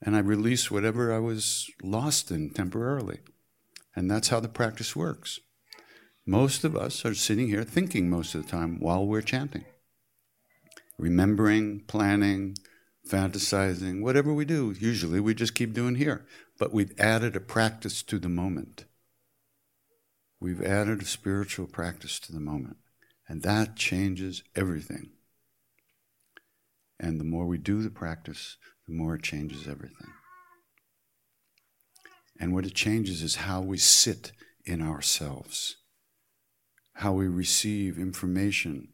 and 0.01 0.15
I 0.15 0.19
release 0.19 0.69
whatever 0.69 1.13
I 1.13 1.19
was 1.19 1.69
lost 1.81 2.29
in 2.29 2.51
temporarily. 2.51 3.19
And 3.97 4.11
that's 4.11 4.27
how 4.27 4.39
the 4.39 4.47
practice 4.47 4.95
works. 4.95 5.39
Most 6.23 6.63
of 6.63 6.75
us 6.75 7.03
are 7.03 7.15
sitting 7.15 7.47
here 7.47 7.63
thinking 7.63 8.11
most 8.11 8.35
of 8.35 8.45
the 8.45 8.51
time 8.51 8.79
while 8.79 9.03
we're 9.03 9.23
chanting, 9.23 9.65
remembering, 10.99 11.79
planning, 11.87 12.57
fantasizing, 13.09 14.03
whatever 14.03 14.31
we 14.31 14.45
do, 14.45 14.75
usually 14.79 15.19
we 15.19 15.33
just 15.33 15.55
keep 15.55 15.73
doing 15.73 15.95
here. 15.95 16.27
But 16.59 16.71
we've 16.71 16.93
added 16.99 17.35
a 17.35 17.39
practice 17.39 18.03
to 18.03 18.19
the 18.19 18.29
moment. 18.29 18.85
We've 20.39 20.61
added 20.61 21.01
a 21.01 21.05
spiritual 21.05 21.65
practice 21.65 22.19
to 22.19 22.31
the 22.31 22.39
moment. 22.39 22.77
And 23.27 23.41
that 23.41 23.75
changes 23.75 24.43
everything. 24.55 25.09
And 26.99 27.19
the 27.19 27.23
more 27.23 27.47
we 27.47 27.57
do 27.57 27.81
the 27.81 27.89
practice, 27.89 28.57
the 28.85 28.93
more 28.93 29.15
it 29.15 29.23
changes 29.23 29.67
everything. 29.67 30.13
And 32.39 32.53
what 32.53 32.65
it 32.65 32.73
changes 32.73 33.21
is 33.21 33.35
how 33.35 33.61
we 33.61 33.77
sit 33.77 34.31
in 34.65 34.81
ourselves, 34.81 35.77
how 36.93 37.13
we 37.13 37.27
receive 37.27 37.97
information 37.97 38.89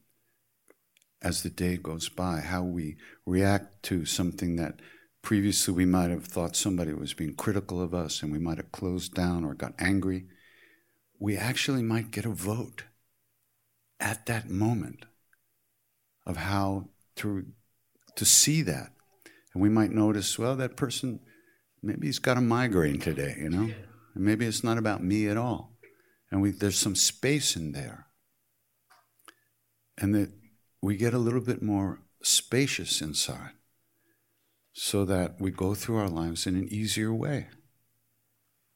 as 1.21 1.41
the 1.41 1.49
day 1.49 1.77
goes 1.77 2.09
by, 2.09 2.41
how 2.41 2.63
we 2.63 2.97
react 3.25 3.83
to 3.83 4.05
something 4.05 4.57
that 4.57 4.79
previously 5.21 5.73
we 5.73 5.85
might 5.85 6.09
have 6.09 6.25
thought 6.25 6.55
somebody 6.55 6.93
was 6.93 7.13
being 7.13 7.33
critical 7.33 7.81
of 7.81 7.93
us 7.93 8.21
and 8.21 8.31
we 8.31 8.39
might 8.39 8.57
have 8.57 8.71
closed 8.71 9.13
down 9.13 9.43
or 9.43 9.53
got 9.53 9.73
angry. 9.79 10.25
We 11.17 11.37
actually 11.37 11.81
might 11.81 12.11
get 12.11 12.25
a 12.25 12.29
vote 12.29 12.83
at 13.99 14.25
that 14.25 14.49
moment 14.49 15.05
of 16.25 16.37
how 16.37 16.89
to, 17.15 17.45
to 18.15 18.25
see 18.25 18.61
that. 18.63 18.91
And 19.53 19.63
we 19.63 19.69
might 19.69 19.91
notice, 19.91 20.37
well, 20.37 20.55
that 20.57 20.75
person, 20.75 21.21
maybe 21.83 22.07
he's 22.07 22.19
got 22.19 22.37
a 22.37 22.41
migraine 22.41 22.99
today, 22.99 23.35
you 23.37 23.49
know? 23.49 23.71
And 24.15 24.23
maybe 24.23 24.45
it's 24.45 24.63
not 24.63 24.77
about 24.77 25.03
me 25.03 25.27
at 25.27 25.37
all. 25.37 25.77
And 26.31 26.41
we, 26.41 26.51
there's 26.51 26.79
some 26.79 26.95
space 26.95 27.55
in 27.55 27.73
there. 27.73 28.07
And 29.97 30.15
that 30.15 30.31
we 30.81 30.97
get 30.97 31.13
a 31.13 31.19
little 31.19 31.41
bit 31.41 31.61
more 31.61 31.99
spacious 32.23 33.01
inside 33.01 33.51
so 34.71 35.05
that 35.05 35.39
we 35.39 35.51
go 35.51 35.75
through 35.75 35.97
our 35.97 36.09
lives 36.09 36.47
in 36.47 36.55
an 36.55 36.67
easier 36.71 37.13
way. 37.13 37.47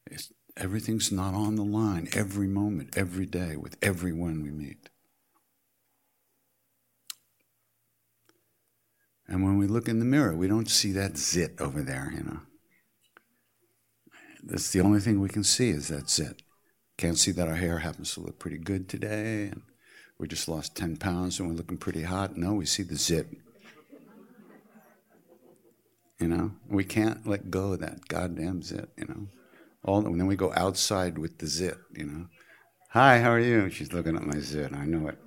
It's, 0.06 0.32
everything's 0.56 1.10
not 1.10 1.34
on 1.34 1.56
the 1.56 1.64
line 1.64 2.08
every 2.12 2.46
moment, 2.46 2.96
every 2.96 3.26
day, 3.26 3.56
with 3.56 3.76
everyone 3.82 4.42
we 4.42 4.50
meet. 4.50 4.90
And 9.26 9.42
when 9.42 9.58
we 9.58 9.66
look 9.66 9.88
in 9.88 9.98
the 9.98 10.04
mirror, 10.04 10.34
we 10.34 10.48
don't 10.48 10.70
see 10.70 10.92
that 10.92 11.18
zit 11.18 11.60
over 11.60 11.82
there, 11.82 12.12
you 12.16 12.22
know. 12.22 12.40
That's 14.48 14.70
the 14.70 14.80
only 14.80 15.00
thing 15.00 15.20
we 15.20 15.28
can 15.28 15.44
see 15.44 15.68
is 15.68 15.88
that 15.88 16.08
zit. 16.08 16.40
Can't 16.96 17.18
see 17.18 17.32
that 17.32 17.48
our 17.48 17.54
hair 17.54 17.80
happens 17.80 18.14
to 18.14 18.20
look 18.20 18.38
pretty 18.38 18.56
good 18.56 18.88
today, 18.88 19.48
and 19.52 19.60
we 20.18 20.26
just 20.26 20.48
lost 20.48 20.74
10 20.74 20.96
pounds 20.96 21.38
and 21.38 21.48
we're 21.48 21.54
looking 21.54 21.76
pretty 21.76 22.02
hot. 22.02 22.36
No, 22.36 22.54
we 22.54 22.64
see 22.64 22.82
the 22.82 22.96
zit. 22.96 23.28
You 26.18 26.28
know, 26.28 26.52
we 26.66 26.82
can't 26.82 27.26
let 27.26 27.50
go 27.50 27.74
of 27.74 27.80
that 27.80 28.08
goddamn 28.08 28.62
zit, 28.62 28.88
you 28.96 29.04
know. 29.04 29.28
All, 29.84 30.04
and 30.06 30.18
then 30.18 30.26
we 30.26 30.34
go 30.34 30.52
outside 30.56 31.18
with 31.18 31.38
the 31.38 31.46
zit, 31.46 31.76
you 31.94 32.06
know. 32.06 32.26
Hi, 32.92 33.20
how 33.20 33.30
are 33.30 33.38
you? 33.38 33.68
She's 33.68 33.92
looking 33.92 34.16
at 34.16 34.26
my 34.26 34.40
zit. 34.40 34.72
I 34.72 34.86
know 34.86 35.08
it. 35.08 35.18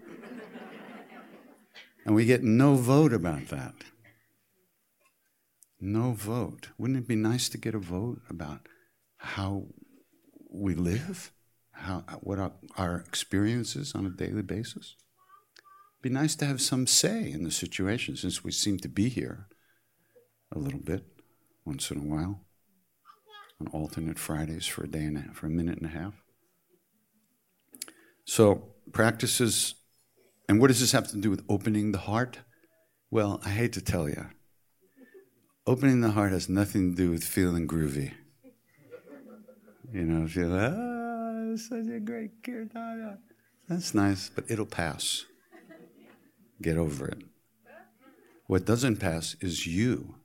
And 2.05 2.15
we 2.15 2.25
get 2.25 2.41
no 2.41 2.73
vote 2.73 3.13
about 3.13 3.49
that. 3.49 3.75
No 5.79 6.13
vote. 6.13 6.69
Wouldn't 6.79 6.97
it 6.97 7.07
be 7.07 7.15
nice 7.15 7.47
to 7.49 7.59
get 7.59 7.75
a 7.75 7.79
vote 7.79 8.21
about 8.27 8.67
how 9.21 9.67
we 10.49 10.75
live? 10.75 11.31
how, 11.81 12.03
what 12.21 12.39
our, 12.39 12.51
our 12.77 12.97
experiences 13.07 13.93
on 13.95 14.05
a 14.05 14.09
daily 14.09 14.41
basis. 14.41 14.95
It'd 15.95 16.03
be 16.03 16.09
nice 16.09 16.35
to 16.35 16.45
have 16.45 16.61
some 16.61 16.87
say 16.87 17.31
in 17.31 17.43
the 17.43 17.51
situation 17.51 18.15
since 18.15 18.43
we 18.43 18.51
seem 18.51 18.77
to 18.79 18.87
be 18.87 19.09
here 19.09 19.47
a 20.51 20.59
little 20.59 20.79
bit 20.79 21.05
once 21.65 21.91
in 21.91 21.97
a 21.97 22.03
while 22.03 22.41
on 23.59 23.67
alternate 23.67 24.19
Fridays 24.19 24.65
for 24.65 24.83
a 24.83 24.87
day 24.87 25.03
and 25.03 25.17
a, 25.17 25.21
half, 25.21 25.35
for 25.35 25.47
a 25.47 25.51
minute 25.51 25.77
and 25.77 25.87
a 25.87 25.97
half. 25.97 26.13
So 28.25 28.73
practices, 28.91 29.75
and 30.47 30.59
what 30.59 30.67
does 30.67 30.79
this 30.79 30.91
have 30.91 31.09
to 31.09 31.17
do 31.17 31.29
with 31.29 31.43
opening 31.49 31.91
the 31.91 31.99
heart? 31.99 32.39
Well, 33.09 33.41
I 33.43 33.49
hate 33.49 33.73
to 33.73 33.81
tell 33.81 34.07
you, 34.07 34.27
opening 35.65 36.01
the 36.01 36.11
heart 36.11 36.31
has 36.31 36.47
nothing 36.47 36.91
to 36.91 36.95
do 36.95 37.11
with 37.11 37.23
feeling 37.23 37.67
groovy. 37.67 38.13
You 39.93 40.03
know, 40.03 40.27
feel 40.27 40.53
ah, 40.53 41.55
such 41.57 41.87
a 41.93 41.99
great 41.99 42.41
kirtana. 42.43 43.17
That's 43.67 43.93
nice, 43.93 44.29
but 44.33 44.45
it'll 44.49 44.65
pass. 44.65 45.25
Get 46.61 46.77
over 46.77 47.07
it. 47.07 47.23
What 48.47 48.65
doesn't 48.65 48.97
pass 48.97 49.35
is 49.41 49.67
you. 49.67 50.15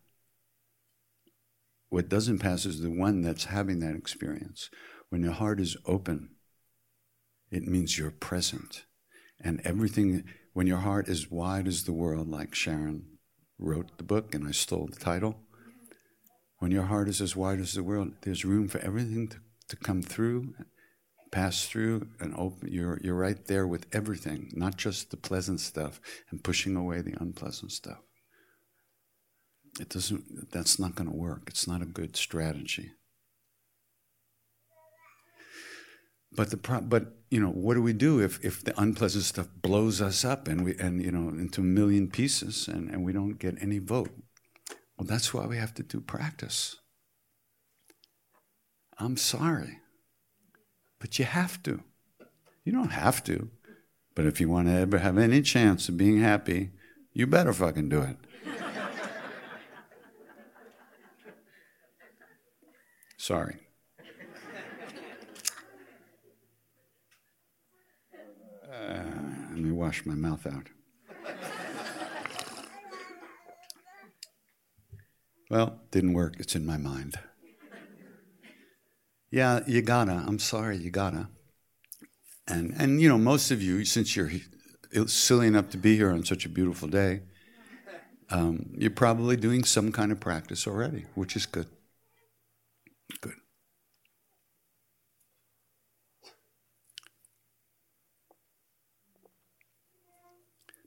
What 1.89 2.09
doesn't 2.09 2.39
pass 2.39 2.65
is 2.67 2.81
the 2.81 2.91
one 2.91 3.23
that's 3.23 3.45
having 3.45 3.81
that 3.81 3.97
experience. 3.97 4.71
When 5.09 5.23
your 5.23 5.33
heart 5.33 5.61
is 5.61 5.77
open, 5.87 6.31
it 7.51 7.65
means 7.65 7.99
you're 7.99 8.11
present. 8.11 8.85
And 9.41 9.61
everything, 9.65 10.25
when 10.53 10.67
your 10.67 10.79
heart 10.79 11.09
is 11.09 11.31
wide 11.31 11.69
as 11.69 11.85
the 11.85 11.93
world, 11.93 12.29
like 12.29 12.55
Sharon 12.55 13.19
wrote 13.59 13.97
the 13.99 14.05
book 14.05 14.35
and 14.35 14.47
I 14.47 14.51
stole 14.51 14.89
the 14.91 14.99
title, 14.99 15.37
when 16.59 16.71
your 16.71 16.85
heart 16.85 17.09
is 17.09 17.21
as 17.21 17.37
wide 17.37 17.61
as 17.61 17.75
the 17.75 17.83
world, 17.83 18.13
there's 18.23 18.45
room 18.45 18.67
for 18.67 18.79
everything 18.79 19.29
to, 19.29 19.39
to 19.69 19.77
come 19.77 20.03
through 20.03 20.55
pass 21.33 21.67
through 21.67 22.09
and 22.21 22.35
open 22.37 22.69
you're 22.71 23.01
you're 23.03 23.17
right 23.17 23.47
there 23.47 23.67
with 23.67 23.87
everything 23.93 24.51
not 24.55 24.77
just 24.77 25.11
the 25.11 25.17
pleasant 25.17 25.61
stuff 25.61 26.01
and 26.31 26.45
pushing 26.45 26.77
away 26.77 27.01
the 27.03 27.15
unpleasant 27.21 27.73
stuff 27.73 27.99
It 29.81 29.91
doesn't, 29.91 30.51
that's 30.53 30.79
not 30.79 30.95
going 30.95 31.11
to 31.11 31.17
work. 31.17 31.45
It's 31.49 31.67
not 31.69 31.83
a 31.83 31.87
good 31.87 32.17
strategy. 32.17 32.93
But 36.33 36.51
the 36.51 36.57
pro- 36.57 36.83
but 36.83 37.15
you 37.31 37.41
know 37.41 37.51
what 37.51 37.75
do 37.75 37.83
we 37.83 37.93
do 37.95 38.21
if, 38.21 38.45
if 38.45 38.63
the 38.63 38.79
unpleasant 38.81 39.25
stuff 39.25 39.49
blows 39.63 40.01
us 40.03 40.25
up 40.25 40.49
and 40.49 40.65
we 40.65 40.77
and 40.79 41.03
you 41.03 41.11
know 41.11 41.29
into 41.31 41.61
a 41.63 41.65
million 41.65 42.11
pieces 42.11 42.69
and, 42.69 42.91
and 42.91 43.05
we 43.05 43.13
don't 43.13 43.39
get 43.39 43.57
any 43.61 43.79
vote? 43.79 44.11
Well, 44.99 45.07
that's 45.07 45.33
why 45.35 45.47
we 45.47 45.57
have 45.57 45.75
to 45.75 45.83
do 45.83 46.01
practice. 46.01 46.77
I'm 48.99 49.17
sorry, 49.17 49.81
but 50.99 51.19
you 51.19 51.25
have 51.27 51.63
to. 51.65 51.83
You 52.65 52.73
don't 52.73 52.93
have 52.93 53.23
to, 53.25 53.51
but 54.15 54.25
if 54.27 54.41
you 54.41 54.49
want 54.49 54.69
to 54.69 54.75
ever 54.75 54.99
have 54.99 55.19
any 55.19 55.43
chance 55.43 55.89
of 55.89 55.97
being 55.97 56.21
happy, 56.21 56.71
you 57.13 57.27
better 57.27 57.53
fucking 57.53 57.91
do 57.91 58.01
it. 58.01 58.17
sorry. 63.19 63.59
Uh, 68.73 69.03
let 69.51 69.59
me 69.59 69.71
wash 69.71 70.07
my 70.07 70.15
mouth 70.15 70.47
out. 70.47 70.69
well, 75.51 75.81
didn't 75.91 76.15
work. 76.15 76.37
It's 76.39 76.57
in 76.57 76.65
my 76.65 76.79
mind. 76.79 77.19
Yeah, 79.37 79.61
you 79.67 79.83
gotta. 79.83 80.25
I'm 80.27 80.39
sorry, 80.39 80.79
you 80.79 80.91
gotta. 80.91 81.29
And 82.49 82.73
and 82.79 83.03
you 83.03 83.07
know, 83.11 83.19
most 83.19 83.51
of 83.51 83.61
you, 83.61 83.85
since 83.85 84.17
you're 84.17 84.31
silly 85.09 85.47
enough 85.47 85.69
to 85.73 85.77
be 85.77 85.95
here 85.95 86.11
on 86.11 86.25
such 86.25 86.47
a 86.47 86.49
beautiful 86.49 86.89
day, 86.89 87.21
um, 88.31 88.71
you're 88.79 88.91
probably 88.91 89.37
doing 89.37 89.63
some 89.63 89.93
kind 89.93 90.11
of 90.11 90.21
practice 90.21 90.67
already, 90.67 91.05
which 91.15 91.37
is 91.37 91.45
good. 91.45 91.67
Good. 93.21 93.35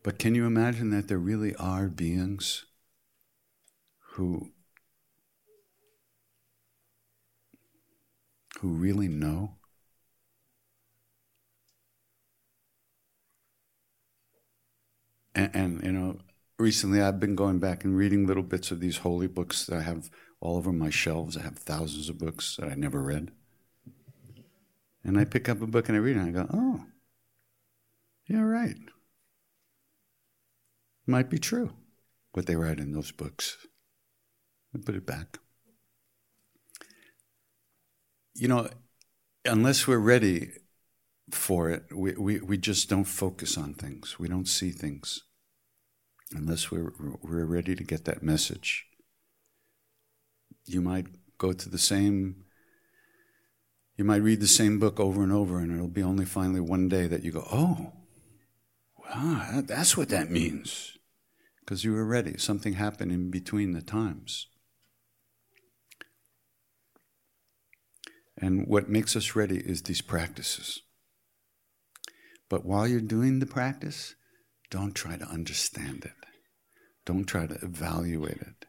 But 0.01 0.17
can 0.17 0.33
you 0.33 0.47
imagine 0.47 0.89
that 0.89 1.07
there 1.07 1.19
really 1.19 1.53
are 1.57 1.87
beings 1.87 2.65
who 4.13 4.53
who 8.59 8.69
really 8.69 9.07
know? 9.07 9.55
And, 15.35 15.55
and, 15.55 15.83
you 15.83 15.91
know, 15.91 16.19
recently 16.57 17.01
I've 17.01 17.19
been 17.19 17.35
going 17.35 17.59
back 17.59 17.83
and 17.83 17.95
reading 17.95 18.25
little 18.25 18.43
bits 18.43 18.71
of 18.71 18.79
these 18.79 18.97
holy 18.97 19.27
books 19.27 19.65
that 19.65 19.77
I 19.77 19.81
have 19.81 20.09
all 20.41 20.57
over 20.57 20.71
my 20.71 20.89
shelves. 20.89 21.37
I 21.37 21.41
have 21.41 21.57
thousands 21.57 22.09
of 22.09 22.17
books 22.17 22.57
that 22.57 22.69
I 22.69 22.75
never 22.75 23.01
read. 23.01 23.31
And 25.03 25.17
I 25.17 25.25
pick 25.25 25.47
up 25.49 25.61
a 25.61 25.67
book 25.67 25.87
and 25.87 25.97
I 25.97 26.01
read 26.01 26.17
it 26.17 26.19
and 26.19 26.37
I 26.37 26.43
go, 26.43 26.47
oh, 26.53 26.85
yeah, 28.27 28.41
right 28.41 28.77
might 31.09 31.29
be 31.29 31.39
true, 31.39 31.71
what 32.33 32.45
they 32.45 32.55
write 32.55 32.79
in 32.79 32.91
those 32.91 33.11
books. 33.11 33.57
I 34.73 34.77
put 34.77 34.95
it 34.95 35.05
back. 35.05 35.39
You 38.39 38.47
know, 38.47 38.69
unless 39.43 39.85
we're 39.85 39.97
ready 39.97 40.51
for 41.29 41.69
it, 41.69 41.83
we, 41.93 42.13
we, 42.13 42.39
we 42.39 42.57
just 42.57 42.89
don't 42.89 43.03
focus 43.03 43.57
on 43.57 43.73
things. 43.73 44.17
We 44.17 44.29
don't 44.29 44.47
see 44.47 44.71
things 44.71 45.23
unless 46.31 46.71
we're, 46.71 46.93
we're 47.21 47.43
ready 47.43 47.75
to 47.75 47.83
get 47.83 48.05
that 48.05 48.23
message. 48.23 48.85
You 50.65 50.79
might 50.79 51.07
go 51.37 51.51
to 51.51 51.67
the 51.67 51.77
same, 51.77 52.45
you 53.97 54.05
might 54.05 54.21
read 54.21 54.39
the 54.39 54.47
same 54.47 54.79
book 54.79 55.01
over 55.01 55.21
and 55.21 55.33
over, 55.33 55.59
and 55.59 55.73
it'll 55.73 55.89
be 55.89 56.03
only 56.03 56.23
finally 56.23 56.61
one 56.61 56.87
day 56.87 57.07
that 57.07 57.23
you 57.23 57.33
go, 57.33 57.45
oh, 57.51 57.91
wow, 58.97 59.63
that's 59.65 59.97
what 59.97 60.07
that 60.09 60.31
means 60.31 60.97
because 61.59 61.83
you 61.83 61.91
were 61.91 62.05
ready. 62.05 62.37
Something 62.37 62.73
happened 62.73 63.11
in 63.11 63.29
between 63.29 63.73
the 63.73 63.81
times. 63.81 64.47
And 68.41 68.67
what 68.67 68.89
makes 68.89 69.15
us 69.15 69.35
ready 69.35 69.57
is 69.57 69.83
these 69.83 70.01
practices. 70.01 70.81
But 72.49 72.65
while 72.65 72.87
you're 72.87 73.01
doing 73.01 73.39
the 73.39 73.45
practice, 73.45 74.15
don't 74.69 74.95
try 74.95 75.17
to 75.17 75.25
understand 75.25 76.05
it. 76.05 76.13
Don't 77.05 77.25
try 77.25 77.47
to 77.47 77.55
evaluate 77.63 78.41
it. 78.41 78.65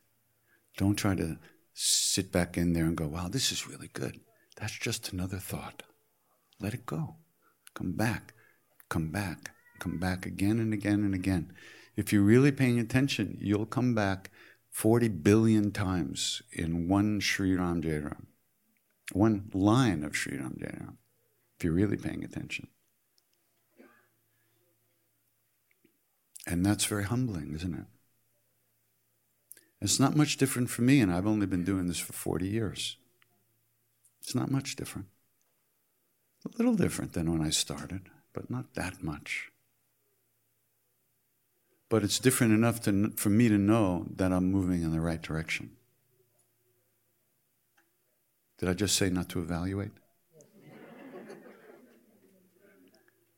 Don't 0.76 0.96
try 0.96 1.14
to 1.14 1.38
sit 1.74 2.32
back 2.32 2.56
in 2.56 2.72
there 2.72 2.84
and 2.84 2.96
go, 2.96 3.06
wow, 3.06 3.28
this 3.28 3.52
is 3.52 3.68
really 3.68 3.88
good. 3.92 4.20
That's 4.56 4.78
just 4.78 5.12
another 5.12 5.38
thought. 5.38 5.82
Let 6.60 6.74
it 6.74 6.84
go. 6.84 7.16
Come 7.74 7.92
back, 7.92 8.34
come 8.88 9.10
back, 9.10 9.50
come 9.78 9.98
back 9.98 10.26
again 10.26 10.58
and 10.58 10.74
again 10.74 11.02
and 11.04 11.14
again. 11.14 11.52
If 11.96 12.12
you're 12.12 12.22
really 12.22 12.52
paying 12.52 12.78
attention, 12.78 13.38
you'll 13.40 13.66
come 13.66 13.94
back 13.94 14.30
40 14.70 15.08
billion 15.08 15.70
times 15.72 16.42
in 16.52 16.88
one 16.88 17.20
Sri 17.20 17.56
Ram 17.56 17.82
Jairam, 17.82 18.26
one 19.12 19.50
line 19.52 20.04
of 20.04 20.16
Sri 20.16 20.36
Ram 20.36 20.56
Jairam, 20.60 20.96
if 21.56 21.64
you're 21.64 21.72
really 21.72 21.96
paying 21.96 22.24
attention. 22.24 22.68
And 26.46 26.64
that's 26.64 26.84
very 26.84 27.04
humbling, 27.04 27.52
isn't 27.54 27.74
it? 27.74 27.84
It's 29.80 30.00
not 30.00 30.16
much 30.16 30.36
different 30.36 30.70
for 30.70 30.82
me, 30.82 31.00
and 31.00 31.12
I've 31.12 31.26
only 31.26 31.46
been 31.46 31.64
doing 31.64 31.86
this 31.86 31.98
for 31.98 32.12
40 32.12 32.46
years. 32.46 32.96
It's 34.20 34.34
not 34.34 34.50
much 34.50 34.76
different. 34.76 35.08
A 36.44 36.56
little 36.56 36.74
different 36.74 37.12
than 37.12 37.30
when 37.30 37.46
I 37.46 37.50
started, 37.50 38.08
but 38.32 38.50
not 38.50 38.74
that 38.74 39.02
much 39.02 39.50
but 41.90 42.04
it's 42.04 42.20
different 42.20 42.54
enough 42.54 42.80
to, 42.80 43.12
for 43.16 43.28
me 43.28 43.48
to 43.48 43.58
know 43.58 44.06
that 44.16 44.32
I'm 44.32 44.50
moving 44.50 44.82
in 44.82 44.92
the 44.92 45.00
right 45.00 45.20
direction. 45.20 45.72
Did 48.60 48.68
I 48.68 48.74
just 48.74 48.94
say 48.96 49.08
not 49.08 49.30
to 49.30 49.40
evaluate? 49.40 49.90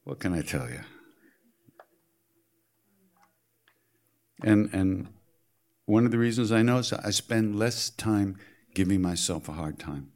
what 0.04 0.18
can 0.18 0.32
I 0.34 0.42
tell 0.42 0.68
you? 0.68 0.80
And, 4.42 4.68
and 4.72 5.08
one 5.86 6.04
of 6.04 6.10
the 6.10 6.18
reasons 6.18 6.50
I 6.50 6.62
know 6.62 6.78
is 6.78 6.92
I 6.92 7.10
spend 7.10 7.56
less 7.56 7.88
time 7.88 8.36
giving 8.74 9.00
myself 9.00 9.48
a 9.48 9.52
hard 9.52 9.78
time. 9.78 10.10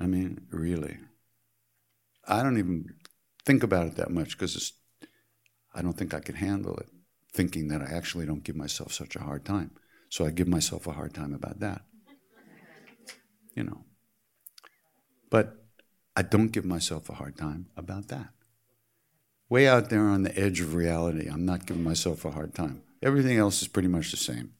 I 0.00 0.06
mean, 0.06 0.46
really. 0.50 0.96
I 2.26 2.42
don't 2.42 2.56
even 2.56 2.94
think 3.44 3.62
about 3.62 3.88
it 3.88 3.96
that 3.96 4.10
much 4.10 4.38
because 4.38 4.72
I 5.74 5.82
don't 5.82 5.98
think 5.98 6.14
I 6.14 6.20
can 6.20 6.36
handle 6.36 6.78
it, 6.78 6.88
thinking 7.34 7.68
that 7.68 7.82
I 7.82 7.94
actually 7.94 8.24
don't 8.24 8.42
give 8.42 8.56
myself 8.56 8.90
such 8.90 9.16
a 9.16 9.20
hard 9.20 9.44
time. 9.44 9.72
So 10.08 10.24
I 10.24 10.30
give 10.30 10.48
myself 10.48 10.86
a 10.86 10.92
hard 10.92 11.12
time 11.12 11.34
about 11.34 11.60
that. 11.60 11.82
You 13.54 13.64
know. 13.64 13.84
But 15.30 15.64
I 16.16 16.22
don't 16.22 16.48
give 16.48 16.64
myself 16.64 17.08
a 17.08 17.14
hard 17.14 17.36
time 17.36 17.66
about 17.76 18.08
that. 18.08 18.30
Way 19.48 19.68
out 19.68 19.90
there 19.90 20.08
on 20.08 20.22
the 20.22 20.38
edge 20.38 20.60
of 20.60 20.74
reality, 20.74 21.28
I'm 21.28 21.44
not 21.44 21.66
giving 21.66 21.84
myself 21.84 22.24
a 22.24 22.30
hard 22.30 22.54
time. 22.54 22.82
Everything 23.02 23.36
else 23.36 23.62
is 23.62 23.68
pretty 23.68 23.88
much 23.88 24.10
the 24.10 24.16
same. 24.16 24.52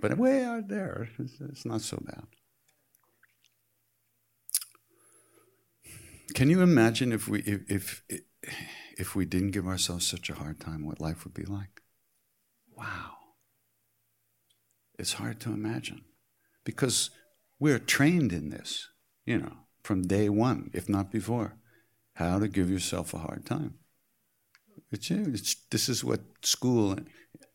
But 0.00 0.18
way 0.18 0.44
out 0.44 0.68
there, 0.68 1.08
it's 1.18 1.64
not 1.64 1.80
so 1.80 2.02
bad. 2.04 2.26
Can 6.34 6.50
you 6.50 6.62
imagine 6.62 7.12
if 7.12 7.28
we 7.28 7.40
if, 7.40 7.62
if 7.68 8.02
if 8.96 9.14
we 9.14 9.24
didn't 9.24 9.50
give 9.52 9.66
ourselves 9.66 10.06
such 10.06 10.30
a 10.30 10.34
hard 10.34 10.60
time, 10.60 10.84
what 10.84 11.00
life 11.00 11.24
would 11.24 11.34
be 11.34 11.44
like. 11.44 11.82
Wow. 12.76 13.12
It's 14.98 15.14
hard 15.14 15.40
to 15.40 15.52
imagine 15.52 16.02
because 16.64 17.10
we're 17.58 17.78
trained 17.78 18.32
in 18.32 18.50
this, 18.50 18.88
you 19.24 19.38
know, 19.38 19.52
from 19.82 20.02
day 20.02 20.28
one, 20.28 20.70
if 20.72 20.88
not 20.88 21.12
before, 21.12 21.56
how 22.14 22.38
to 22.38 22.48
give 22.48 22.70
yourself 22.70 23.14
a 23.14 23.18
hard 23.18 23.44
time. 23.46 23.74
It's, 24.90 25.10
it's, 25.10 25.56
this 25.70 25.88
is 25.88 26.04
what 26.04 26.20
school 26.42 26.96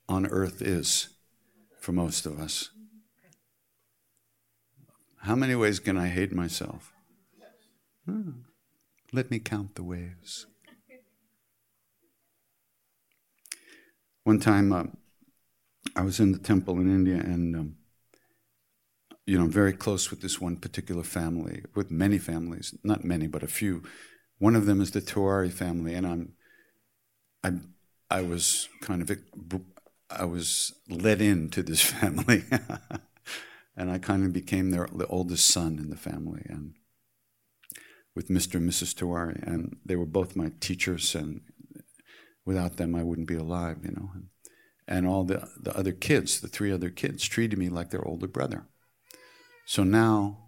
on 0.08 0.26
earth 0.28 0.62
is 0.62 1.10
for 1.80 1.92
most 1.92 2.26
of 2.26 2.40
us. 2.40 2.70
How 5.22 5.36
many 5.36 5.56
ways 5.56 5.80
can 5.80 5.98
I 5.98 6.08
hate 6.08 6.34
myself? 6.34 6.94
Hmm. 8.06 8.32
Let 9.12 9.32
me 9.32 9.40
count 9.40 9.76
the 9.76 9.84
ways. 9.84 10.46
One 14.24 14.40
time, 14.40 14.72
uh, 14.72 14.84
I 15.96 16.02
was 16.02 16.20
in 16.20 16.32
the 16.32 16.38
temple 16.38 16.80
in 16.80 16.88
India, 16.88 17.16
and 17.16 17.56
um, 17.56 17.76
you 19.30 19.38
know, 19.38 19.46
very 19.46 19.74
close 19.74 20.10
with 20.10 20.22
this 20.22 20.42
one 20.42 20.56
particular 20.56 21.04
family, 21.04 21.64
with 21.76 21.92
many 21.92 22.18
families, 22.18 22.74
not 22.84 23.04
many, 23.04 23.28
but 23.28 23.44
a 23.44 23.48
few. 23.48 23.84
One 24.40 24.56
of 24.56 24.66
them 24.66 24.82
is 24.82 24.90
the 24.90 25.02
Tiwari 25.02 25.54
family, 25.54 25.94
and 25.94 26.08
I'm, 26.08 26.34
I, 27.44 27.52
I 28.10 28.22
was 28.24 28.68
kind 28.82 29.08
of 29.08 29.16
I 30.10 30.26
was 30.26 30.74
let 30.90 31.22
into 31.22 31.62
this 31.62 31.82
family, 32.00 32.44
and 33.78 33.92
I 33.92 34.00
kind 34.00 34.26
of 34.26 34.34
became 34.34 34.72
their, 34.72 34.90
the 34.92 35.06
oldest 35.06 35.48
son 35.48 35.78
in 35.78 35.92
the 35.92 35.96
family, 35.96 36.42
and 36.50 36.74
with 38.16 38.30
Mr. 38.30 38.56
and 38.56 38.68
Mrs. 38.68 38.96
Tiwari, 38.96 39.46
and 39.46 39.78
they 39.86 39.96
were 39.96 40.08
both 40.08 40.36
my 40.36 40.52
teachers, 40.60 41.14
and 41.14 41.42
without 42.46 42.78
them, 42.78 42.96
I 42.96 43.04
wouldn't 43.04 43.28
be 43.28 43.36
alive, 43.36 43.86
you 43.86 43.92
know. 43.92 44.10
And, 44.16 44.30
and 44.88 45.06
all 45.06 45.24
the, 45.24 45.48
the 45.56 45.78
other 45.78 45.92
kids, 45.92 46.42
the 46.42 46.48
three 46.48 46.72
other 46.72 46.90
kids, 46.90 47.28
treated 47.28 47.60
me 47.60 47.70
like 47.70 47.92
their 47.92 48.04
older 48.04 48.28
brother. 48.28 48.66
So 49.70 49.84
now 49.84 50.40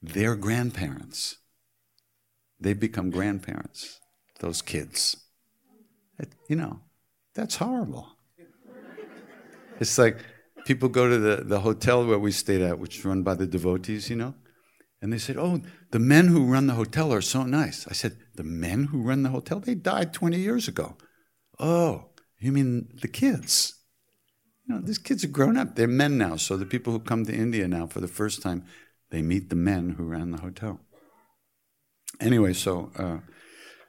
they're 0.00 0.36
grandparents. 0.36 1.38
They've 2.60 2.78
become 2.78 3.10
grandparents, 3.10 3.98
those 4.38 4.62
kids. 4.62 5.16
You 6.48 6.54
know, 6.54 6.78
that's 7.34 7.56
horrible. 7.56 8.06
It's 9.80 9.98
like 9.98 10.18
people 10.64 10.88
go 10.88 11.08
to 11.08 11.18
the, 11.18 11.42
the 11.42 11.58
hotel 11.58 12.06
where 12.06 12.20
we 12.20 12.30
stayed 12.30 12.62
at, 12.62 12.78
which 12.78 12.98
is 12.98 13.04
run 13.04 13.24
by 13.24 13.34
the 13.34 13.48
devotees, 13.48 14.08
you 14.08 14.14
know, 14.14 14.34
and 15.02 15.12
they 15.12 15.18
said, 15.18 15.36
Oh, 15.36 15.60
the 15.90 15.98
men 15.98 16.28
who 16.28 16.44
run 16.44 16.68
the 16.68 16.74
hotel 16.74 17.12
are 17.12 17.20
so 17.20 17.42
nice. 17.42 17.84
I 17.88 17.94
said, 17.94 18.16
The 18.36 18.44
men 18.44 18.84
who 18.84 19.02
run 19.02 19.24
the 19.24 19.30
hotel? 19.30 19.58
They 19.58 19.74
died 19.74 20.14
20 20.14 20.38
years 20.38 20.68
ago. 20.68 20.96
Oh, 21.58 22.10
you 22.38 22.52
mean 22.52 22.90
the 23.00 23.08
kids? 23.08 23.79
Know, 24.70 24.80
these 24.80 24.98
kids 24.98 25.24
are 25.24 25.28
grown 25.28 25.56
up. 25.56 25.74
They're 25.74 25.88
men 25.88 26.16
now. 26.16 26.36
So 26.36 26.56
the 26.56 26.64
people 26.64 26.92
who 26.92 27.00
come 27.00 27.24
to 27.26 27.34
India 27.34 27.66
now 27.66 27.88
for 27.88 28.00
the 28.00 28.06
first 28.06 28.40
time, 28.40 28.64
they 29.10 29.20
meet 29.20 29.50
the 29.50 29.56
men 29.56 29.90
who 29.90 30.04
ran 30.04 30.30
the 30.30 30.40
hotel. 30.40 30.78
Anyway, 32.20 32.52
so 32.52 32.92
uh, 32.96 33.18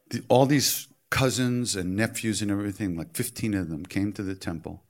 the, 0.10 0.24
all 0.28 0.48
these 0.48 0.88
cousins 1.12 1.76
and 1.76 1.96
nephews 1.96 2.42
and 2.42 2.50
everything, 2.50 2.98
like 2.98 3.16
15 3.16 3.54
of 3.54 3.70
them, 3.70 3.86
came 3.86 4.12
to 4.14 4.24
the 4.24 4.34
temple 4.34 4.84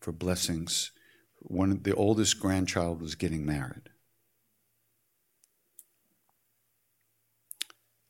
for 0.00 0.12
blessings. 0.12 0.90
One, 1.38 1.80
the 1.82 1.94
oldest 1.94 2.38
grandchild 2.38 3.00
was 3.00 3.14
getting 3.14 3.46
married. 3.46 3.88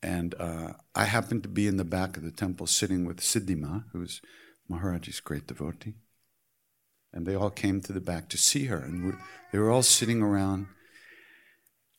And 0.03 0.35
uh, 0.37 0.73
I 0.93 1.05
happened 1.05 1.43
to 1.43 1.49
be 1.49 1.67
in 1.67 1.77
the 1.77 1.85
back 1.85 2.17
of 2.17 2.23
the 2.23 2.31
temple 2.31 2.67
sitting 2.67 3.05
with 3.05 3.21
Siddhima, 3.21 3.85
who's 3.93 4.21
Maharaji's 4.69 5.21
great 5.21 5.47
devotee. 5.47 5.95
And 7.13 7.25
they 7.25 7.35
all 7.35 7.49
came 7.49 7.81
to 7.81 7.93
the 7.93 8.01
back 8.01 8.29
to 8.29 8.37
see 8.37 8.65
her. 8.65 8.77
And 8.77 9.15
they 9.51 9.59
were 9.59 9.71
all 9.71 9.83
sitting 9.83 10.21
around. 10.21 10.67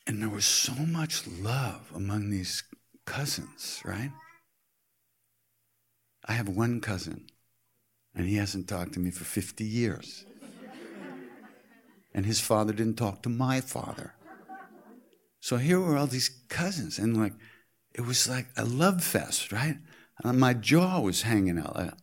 And 0.07 0.23
there 0.23 0.29
was 0.29 0.45
so 0.45 0.75
much 0.75 1.27
love 1.27 1.91
among 1.95 2.31
these 2.31 2.63
cousins, 3.05 3.83
right? 3.85 4.13
I 6.25 6.33
have 6.35 6.49
one 6.49 6.81
cousin, 6.81 7.27
and 8.15 8.27
he 8.27 8.37
hasn't 8.37 8.69
talked 8.69 8.93
to 8.95 9.01
me 9.01 9.11
for 9.11 9.25
50 9.25 9.65
years. 9.65 10.25
and 12.15 12.27
his 12.27 12.41
father 12.41 12.73
didn't 12.73 12.97
talk 12.97 13.23
to 13.23 13.29
my 13.29 13.61
father. 13.61 14.15
So 15.41 15.57
here 15.57 15.81
were 15.81 15.97
all 15.97 16.07
these 16.07 16.31
cousins, 16.49 16.99
and 16.99 17.17
like, 17.17 17.33
it 17.95 18.03
was 18.03 18.29
like 18.29 18.47
a 18.57 18.65
love 18.65 19.03
fest, 19.03 19.51
right? 19.51 19.79
And 20.23 20.39
my 20.39 20.55
jaw 20.55 21.01
was 21.01 21.23
hanging 21.23 21.59
out. 21.59 21.99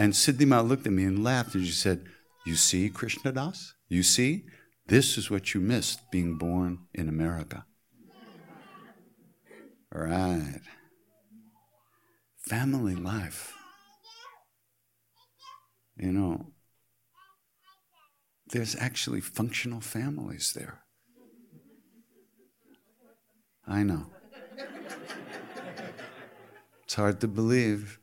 And 0.00 0.14
Siddhima 0.14 0.66
looked 0.66 0.86
at 0.86 0.94
me 0.94 1.04
and 1.04 1.22
laughed 1.22 1.54
and 1.54 1.66
she 1.66 1.72
said, 1.72 2.06
You 2.46 2.54
see, 2.54 2.88
Krishna 2.88 3.32
Das? 3.32 3.74
You 3.90 4.02
see? 4.02 4.46
This 4.86 5.18
is 5.18 5.30
what 5.30 5.52
you 5.52 5.60
missed 5.60 6.10
being 6.10 6.38
born 6.38 6.86
in 6.94 7.06
America. 7.06 7.66
Right. 9.92 10.62
Family 12.38 12.94
life. 12.94 13.52
You 15.98 16.12
know, 16.12 16.46
there's 18.52 18.74
actually 18.76 19.20
functional 19.20 19.82
families 19.82 20.54
there. 20.54 20.80
I 23.68 23.82
know. 23.82 24.06
It's 26.84 26.94
hard 26.94 27.20
to 27.20 27.28
believe. 27.28 27.99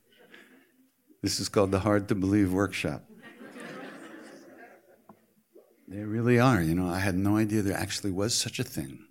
This 1.21 1.39
is 1.39 1.49
called 1.49 1.71
the 1.71 1.79
Hard 1.79 2.07
to 2.09 2.15
Believe 2.15 2.53
Workshop. 2.53 3.03
They 5.87 6.03
really 6.03 6.37
are. 6.37 6.61
You 6.61 6.75
know, 6.75 6.87
I 6.87 6.99
had 6.99 7.15
no 7.15 7.37
idea 7.37 7.61
there 7.61 7.77
actually 7.77 8.11
was 8.11 8.35
such 8.35 8.59
a 8.59 8.63
thing. 8.63 9.05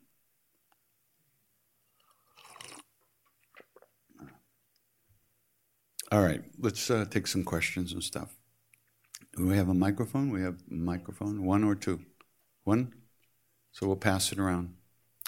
All 6.13 6.23
right, 6.23 6.43
let's 6.59 6.89
uh, 6.89 7.05
take 7.11 7.27
some 7.27 7.43
questions 7.43 7.93
and 7.93 8.03
stuff. 8.03 8.37
Do 9.37 9.47
we 9.47 9.57
have 9.57 9.69
a 9.69 9.75
microphone? 9.75 10.31
We 10.31 10.43
have 10.43 10.61
a 10.71 10.75
microphone, 10.75 11.45
one 11.45 11.65
or 11.65 11.75
two? 11.75 12.01
One? 12.63 12.95
So 13.73 13.87
we'll 13.87 13.97
pass 13.97 14.31
it 14.31 14.39
around. 14.39 14.75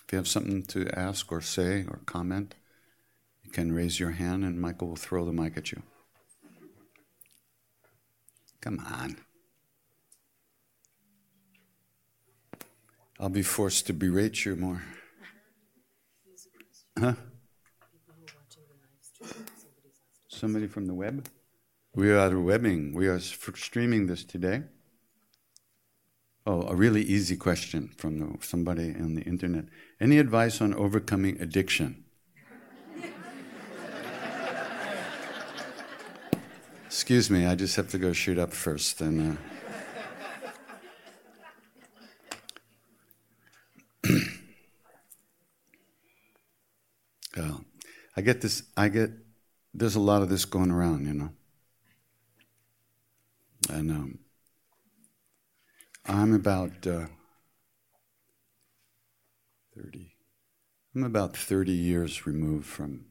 If 0.04 0.12
you 0.12 0.18
have 0.18 0.28
something 0.28 0.62
to 0.66 0.88
ask 0.96 1.32
or 1.32 1.40
say 1.40 1.84
or 1.88 2.00
comment, 2.06 2.54
you 3.42 3.50
can 3.50 3.72
raise 3.72 3.98
your 3.98 4.12
hand 4.12 4.44
and 4.44 4.60
Michael 4.60 4.88
will 4.88 4.96
throw 4.96 5.24
the 5.24 5.32
mic 5.32 5.56
at 5.56 5.72
you. 5.72 5.82
Come 8.68 8.84
on. 8.84 9.16
I'll 13.18 13.30
be 13.30 13.40
forced 13.40 13.86
to 13.86 13.94
berate 13.94 14.44
you 14.44 14.56
more. 14.56 14.82
Huh? 16.98 17.14
Somebody 20.28 20.66
from 20.66 20.84
the 20.84 20.92
web? 20.92 21.26
We 21.94 22.12
are 22.12 22.38
webbing. 22.38 22.92
We 22.92 23.06
are 23.06 23.18
streaming 23.20 24.06
this 24.06 24.22
today. 24.22 24.64
Oh, 26.44 26.64
a 26.64 26.74
really 26.74 27.00
easy 27.00 27.36
question 27.36 27.94
from 27.96 28.18
the, 28.18 28.36
somebody 28.44 28.90
on 28.90 29.14
the 29.14 29.22
internet. 29.22 29.64
Any 29.98 30.18
advice 30.18 30.60
on 30.60 30.74
overcoming 30.74 31.40
addiction? 31.40 32.04
Excuse 36.98 37.30
me, 37.30 37.46
I 37.46 37.54
just 37.54 37.76
have 37.76 37.88
to 37.90 37.98
go 37.98 38.12
shoot 38.12 38.40
up 38.40 38.52
first. 38.52 39.00
And 39.00 39.38
uh... 44.04 44.10
uh, 47.40 47.58
I 48.16 48.20
get 48.20 48.40
this. 48.40 48.64
I 48.76 48.88
get. 48.88 49.10
There's 49.72 49.94
a 49.94 50.00
lot 50.00 50.22
of 50.22 50.28
this 50.28 50.44
going 50.44 50.72
around, 50.72 51.06
you 51.06 51.14
know. 51.14 51.30
And 53.70 53.92
um, 53.92 54.18
I'm 56.04 56.34
about 56.34 56.84
uh, 56.84 57.06
thirty. 59.72 60.16
I'm 60.96 61.04
about 61.04 61.36
thirty 61.36 61.70
years 61.70 62.26
removed 62.26 62.66
from 62.66 63.04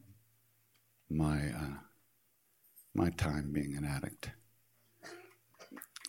my. 1.09 1.37
Uh, 1.37 1.86
my 2.97 3.11
time 3.11 3.51
being 3.53 3.77
an 3.77 3.85
addict. 3.85 4.31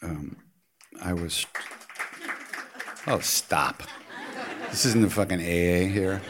Um, 0.03 0.37
I 1.03 1.13
was. 1.13 1.45
Oh, 3.07 3.21
stop. 3.21 3.83
This 4.71 4.87
isn't 4.87 5.03
the 5.03 5.11
fucking 5.11 5.39
AA 5.39 5.93
here. 5.93 6.23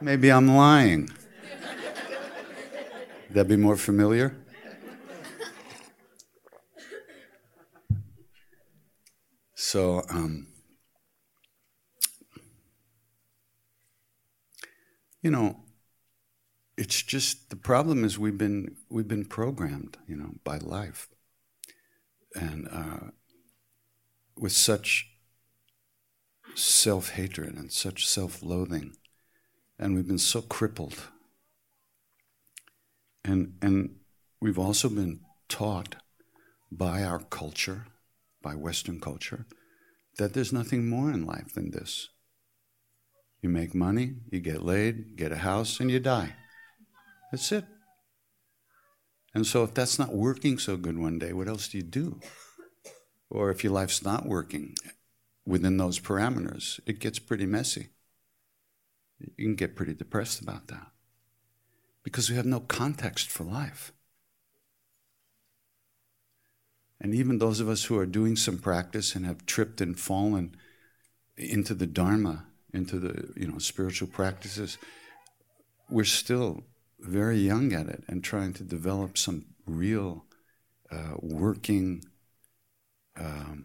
Maybe 0.00 0.30
I'm 0.30 0.48
lying. 0.48 1.10
That'd 3.30 3.48
be 3.48 3.56
more 3.56 3.76
familiar? 3.76 4.34
So, 9.54 10.02
um, 10.08 10.46
you 15.26 15.32
know, 15.32 15.56
it's 16.78 17.02
just 17.02 17.50
the 17.50 17.56
problem 17.56 18.04
is 18.04 18.16
we've 18.16 18.38
been 18.38 18.76
we've 18.88 19.08
been 19.08 19.24
programmed, 19.24 19.96
you 20.06 20.14
know, 20.14 20.34
by 20.44 20.58
life, 20.58 21.08
and 22.36 22.68
uh, 22.70 23.10
with 24.38 24.52
such 24.52 25.08
self 26.54 27.10
hatred 27.10 27.56
and 27.56 27.72
such 27.72 28.06
self 28.06 28.40
loathing, 28.40 28.94
and 29.80 29.96
we've 29.96 30.06
been 30.06 30.16
so 30.16 30.40
crippled, 30.42 31.08
and 33.24 33.58
and 33.60 33.96
we've 34.40 34.60
also 34.60 34.88
been 34.88 35.22
taught 35.48 35.96
by 36.70 37.02
our 37.02 37.18
culture, 37.18 37.86
by 38.40 38.54
Western 38.54 39.00
culture, 39.00 39.44
that 40.18 40.34
there's 40.34 40.52
nothing 40.52 40.88
more 40.88 41.10
in 41.10 41.26
life 41.26 41.52
than 41.52 41.72
this. 41.72 42.10
You 43.46 43.52
make 43.52 43.76
money, 43.76 44.14
you 44.28 44.40
get 44.40 44.64
laid, 44.64 45.14
get 45.14 45.30
a 45.30 45.36
house, 45.36 45.78
and 45.78 45.88
you 45.88 46.00
die. 46.00 46.34
That's 47.30 47.52
it. 47.52 47.64
And 49.36 49.46
so, 49.46 49.62
if 49.62 49.72
that's 49.72 50.00
not 50.00 50.12
working 50.12 50.58
so 50.58 50.76
good 50.76 50.98
one 50.98 51.20
day, 51.20 51.32
what 51.32 51.46
else 51.46 51.68
do 51.68 51.78
you 51.78 51.84
do? 51.84 52.18
Or 53.30 53.52
if 53.52 53.62
your 53.62 53.72
life's 53.72 54.02
not 54.02 54.26
working 54.26 54.74
within 55.46 55.76
those 55.76 56.00
parameters, 56.00 56.80
it 56.86 56.98
gets 56.98 57.20
pretty 57.20 57.46
messy. 57.46 57.90
You 59.20 59.46
can 59.46 59.54
get 59.54 59.76
pretty 59.76 59.94
depressed 59.94 60.40
about 60.40 60.66
that 60.66 60.88
because 62.02 62.28
we 62.28 62.34
have 62.34 62.46
no 62.46 62.58
context 62.58 63.30
for 63.30 63.44
life. 63.44 63.92
And 67.00 67.14
even 67.14 67.38
those 67.38 67.60
of 67.60 67.68
us 67.68 67.84
who 67.84 67.96
are 67.96 68.06
doing 68.06 68.34
some 68.34 68.58
practice 68.58 69.14
and 69.14 69.24
have 69.24 69.46
tripped 69.46 69.80
and 69.80 69.96
fallen 69.96 70.56
into 71.36 71.74
the 71.74 71.86
Dharma, 71.86 72.46
into 72.76 72.98
the 72.98 73.32
you 73.36 73.48
know 73.48 73.58
spiritual 73.58 74.08
practices, 74.08 74.78
we're 75.90 76.04
still 76.04 76.64
very 77.00 77.38
young 77.38 77.72
at 77.72 77.88
it 77.88 78.04
and 78.08 78.22
trying 78.22 78.52
to 78.54 78.62
develop 78.62 79.18
some 79.18 79.46
real 79.66 80.24
uh, 80.90 81.14
working, 81.20 82.04
um, 83.18 83.64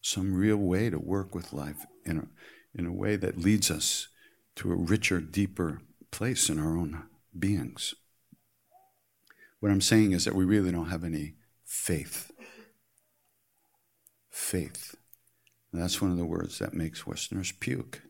some 0.00 0.34
real 0.34 0.56
way 0.56 0.90
to 0.90 0.98
work 0.98 1.34
with 1.34 1.52
life 1.52 1.86
in 2.04 2.18
a, 2.18 2.78
in 2.78 2.86
a 2.86 2.92
way 2.92 3.16
that 3.16 3.38
leads 3.38 3.70
us 3.70 4.08
to 4.56 4.72
a 4.72 4.76
richer, 4.76 5.20
deeper 5.20 5.80
place 6.10 6.48
in 6.48 6.58
our 6.58 6.76
own 6.76 7.04
beings. 7.36 7.94
What 9.60 9.72
I'm 9.72 9.80
saying 9.80 10.12
is 10.12 10.24
that 10.24 10.34
we 10.34 10.44
really 10.44 10.70
don't 10.70 10.88
have 10.88 11.04
any 11.04 11.34
faith. 11.64 12.30
Faith. 14.30 14.97
That's 15.72 16.00
one 16.00 16.10
of 16.10 16.16
the 16.16 16.24
words 16.24 16.58
that 16.58 16.74
makes 16.74 17.06
Westerners 17.06 17.52
puke. 17.52 18.02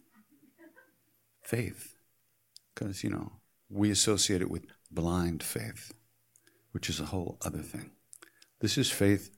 Faith. 1.43 1.97
Because, 2.75 3.03
you 3.03 3.11
know, 3.11 3.33
we 3.69 3.91
associate 3.91 4.43
it 4.43 4.51
with 4.51 4.67
blind 4.91 5.43
faith, 5.43 5.93
which 6.73 6.89
is 6.89 7.01
a 7.01 7.07
whole 7.07 7.39
other 7.45 7.59
thing. 7.59 7.91
This 8.61 8.79
is 8.79 8.91
faith 8.91 9.31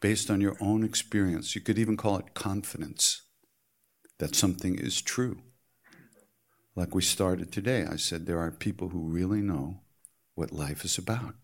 based 0.00 0.30
on 0.30 0.40
your 0.40 0.56
own 0.60 0.84
experience. 0.84 1.54
You 1.54 1.60
could 1.60 1.78
even 1.78 1.96
call 1.96 2.18
it 2.18 2.34
confidence 2.34 3.22
that 4.18 4.34
something 4.34 4.78
is 4.78 5.02
true. 5.02 5.38
Like 6.76 6.94
we 6.94 7.02
started 7.02 7.52
today, 7.52 7.86
I 7.88 7.96
said 7.96 8.26
there 8.26 8.38
are 8.38 8.50
people 8.50 8.90
who 8.90 9.08
really 9.08 9.40
know 9.40 9.80
what 10.34 10.52
life 10.52 10.84
is 10.84 10.98
about. 10.98 11.34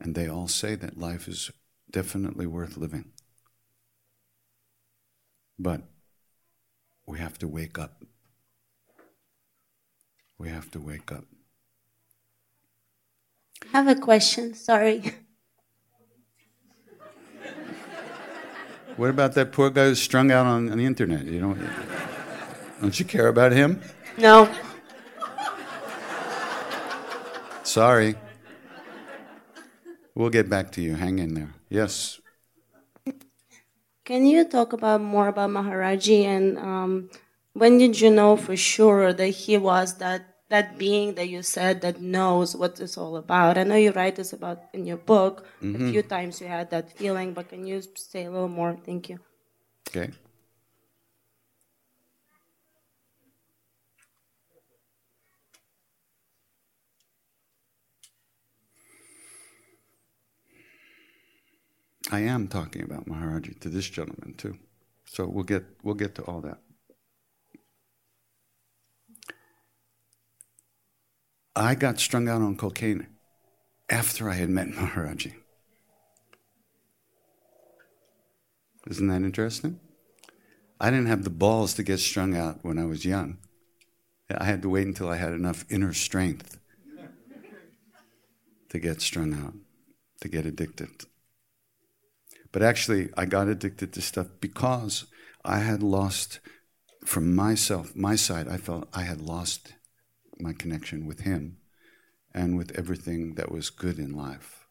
And 0.00 0.14
they 0.14 0.28
all 0.28 0.48
say 0.48 0.74
that 0.76 0.98
life 0.98 1.28
is 1.28 1.50
definitely 1.90 2.46
worth 2.46 2.76
living. 2.76 3.12
But 5.58 5.82
we 7.06 7.18
have 7.18 7.38
to 7.38 7.48
wake 7.48 7.78
up. 7.78 8.02
We 10.38 10.48
have 10.50 10.70
to 10.72 10.80
wake 10.80 11.10
up. 11.10 11.24
I 13.62 13.78
have 13.78 13.88
a 13.88 13.96
question, 14.00 14.54
sorry. 14.54 15.14
What 18.96 19.10
about 19.10 19.34
that 19.34 19.52
poor 19.52 19.70
guy 19.70 19.86
who's 19.86 20.02
strung 20.02 20.30
out 20.30 20.46
on, 20.46 20.70
on 20.70 20.78
the 20.78 20.84
internet? 20.84 21.24
You 21.24 21.40
know, 21.40 21.56
don't 22.80 22.98
you 22.98 23.04
care 23.04 23.28
about 23.28 23.52
him? 23.52 23.80
No. 24.16 24.52
Sorry. 27.62 28.16
We'll 30.14 30.30
get 30.30 30.48
back 30.48 30.72
to 30.72 30.80
you. 30.80 30.96
Hang 30.96 31.20
in 31.20 31.34
there. 31.34 31.54
Yes. 31.68 32.20
Can 34.04 34.24
you 34.24 34.44
talk 34.48 34.72
about 34.72 35.02
more 35.02 35.28
about 35.28 35.50
Maharaji 35.50 36.24
and 36.24 36.58
um, 36.58 37.10
when 37.52 37.76
did 37.76 38.00
you 38.00 38.10
know 38.10 38.36
for 38.36 38.56
sure 38.56 39.12
that 39.12 39.28
he 39.28 39.58
was 39.58 39.98
that 39.98 40.22
that 40.48 40.78
being 40.78 41.14
that 41.16 41.28
you 41.28 41.42
said 41.42 41.82
that 41.82 42.00
knows 42.00 42.56
what 42.56 42.80
it's 42.80 42.96
all 42.96 43.16
about? 43.16 43.58
I 43.58 43.64
know 43.64 43.76
you 43.76 43.92
write 43.92 44.16
this 44.16 44.32
about 44.32 44.62
in 44.72 44.86
your 44.86 44.96
book. 44.96 45.44
Mm-hmm. 45.62 45.88
A 45.88 45.90
few 45.90 46.02
times 46.02 46.40
you 46.40 46.46
had 46.46 46.70
that 46.70 46.90
feeling, 46.96 47.34
but 47.34 47.50
can 47.50 47.66
you 47.66 47.82
say 47.96 48.24
a 48.24 48.30
little 48.30 48.48
more? 48.48 48.78
Thank 48.82 49.10
you. 49.10 49.18
Okay. 49.90 50.10
I 62.10 62.20
am 62.20 62.48
talking 62.48 62.82
about 62.82 63.06
Maharaji 63.06 63.60
to 63.60 63.68
this 63.68 63.88
gentleman 63.88 64.34
too. 64.34 64.58
So 65.04 65.26
we'll 65.26 65.44
get 65.44 65.64
we'll 65.82 65.94
get 65.94 66.14
to 66.16 66.22
all 66.22 66.40
that. 66.42 66.58
I 71.54 71.74
got 71.74 71.98
strung 71.98 72.28
out 72.28 72.40
on 72.40 72.56
cocaine 72.56 73.08
after 73.90 74.30
I 74.30 74.34
had 74.34 74.48
met 74.48 74.68
Maharaji. 74.68 75.34
Isn't 78.88 79.08
that 79.08 79.22
interesting? 79.22 79.80
I 80.80 80.90
didn't 80.90 81.08
have 81.08 81.24
the 81.24 81.30
balls 81.30 81.74
to 81.74 81.82
get 81.82 81.98
strung 81.98 82.36
out 82.36 82.60
when 82.62 82.78
I 82.78 82.84
was 82.84 83.04
young. 83.04 83.38
I 84.30 84.44
had 84.44 84.62
to 84.62 84.68
wait 84.68 84.86
until 84.86 85.08
I 85.08 85.16
had 85.16 85.32
enough 85.32 85.64
inner 85.68 85.92
strength 85.92 86.58
to 88.68 88.78
get 88.78 89.00
strung 89.00 89.34
out, 89.34 89.54
to 90.20 90.28
get 90.28 90.46
addicted. 90.46 91.07
But 92.52 92.62
actually, 92.62 93.10
I 93.16 93.26
got 93.26 93.48
addicted 93.48 93.92
to 93.92 94.00
stuff 94.00 94.28
because 94.40 95.06
I 95.44 95.58
had 95.58 95.82
lost, 95.82 96.40
from 97.04 97.34
myself, 97.34 97.94
my 97.94 98.16
side, 98.16 98.48
I 98.48 98.56
felt 98.56 98.88
I 98.92 99.02
had 99.02 99.20
lost 99.20 99.74
my 100.38 100.52
connection 100.52 101.06
with 101.06 101.20
Him 101.20 101.58
and 102.32 102.56
with 102.56 102.78
everything 102.78 103.34
that 103.34 103.50
was 103.50 103.70
good 103.70 103.98
in 103.98 104.12
life, 104.14 104.66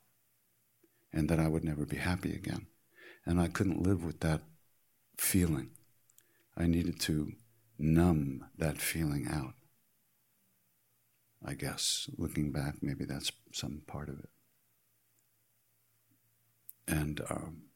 and 1.12 1.30
that 1.30 1.40
I 1.40 1.48
would 1.48 1.64
never 1.64 1.86
be 1.86 1.98
happy 1.98 2.34
again. 2.34 2.68
And 3.26 3.40
I 3.42 3.48
couldn't 3.48 3.84
live 3.84 4.04
with 4.06 4.22
that 4.22 4.42
feeling. 5.18 5.72
I 6.56 6.66
needed 6.66 7.00
to 7.02 7.34
numb 7.78 8.46
that 8.58 8.78
feeling 8.78 9.28
out. 9.30 9.54
I 11.46 11.54
guess, 11.54 12.10
looking 12.18 12.52
back, 12.52 12.76
maybe 12.82 13.06
that's 13.06 13.32
some 13.52 13.82
part 13.86 14.10
of 14.10 14.20
it. 14.20 14.30
And 16.88 17.22
um, 17.30 17.67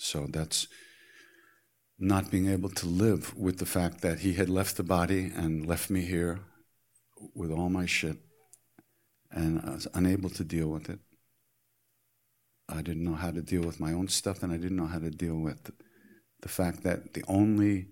so 0.00 0.26
that's 0.26 0.66
not 1.98 2.30
being 2.30 2.48
able 2.48 2.70
to 2.70 2.86
live 2.86 3.36
with 3.36 3.58
the 3.58 3.66
fact 3.66 4.00
that 4.00 4.20
he 4.20 4.32
had 4.32 4.48
left 4.48 4.78
the 4.78 4.82
body 4.82 5.30
and 5.36 5.66
left 5.66 5.90
me 5.90 6.00
here 6.00 6.40
with 7.34 7.50
all 7.50 7.68
my 7.68 7.84
shit, 7.84 8.16
and 9.30 9.60
I 9.62 9.72
was 9.74 9.86
unable 9.92 10.30
to 10.30 10.42
deal 10.42 10.68
with 10.68 10.88
it. 10.88 11.00
I 12.66 12.80
didn't 12.80 13.04
know 13.04 13.14
how 13.14 13.30
to 13.30 13.42
deal 13.42 13.60
with 13.60 13.78
my 13.78 13.92
own 13.92 14.08
stuff, 14.08 14.42
and 14.42 14.50
I 14.50 14.56
didn't 14.56 14.78
know 14.78 14.86
how 14.86 15.00
to 15.00 15.10
deal 15.10 15.36
with 15.36 15.70
the 16.40 16.48
fact 16.48 16.82
that 16.84 17.12
the 17.12 17.22
only 17.28 17.88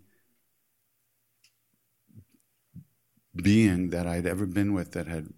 being 3.36 3.90
that 3.90 4.06
I'd 4.06 4.26
ever 4.26 4.46
been 4.46 4.72
with 4.72 4.92
that 4.92 5.08
had 5.08 5.28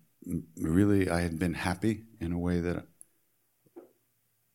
really, 0.57 1.11
I 1.11 1.23
had 1.23 1.37
been 1.37 1.55
happy 1.55 2.05
in 2.21 2.31
a 2.31 2.39
way 2.39 2.61
that 2.61 2.87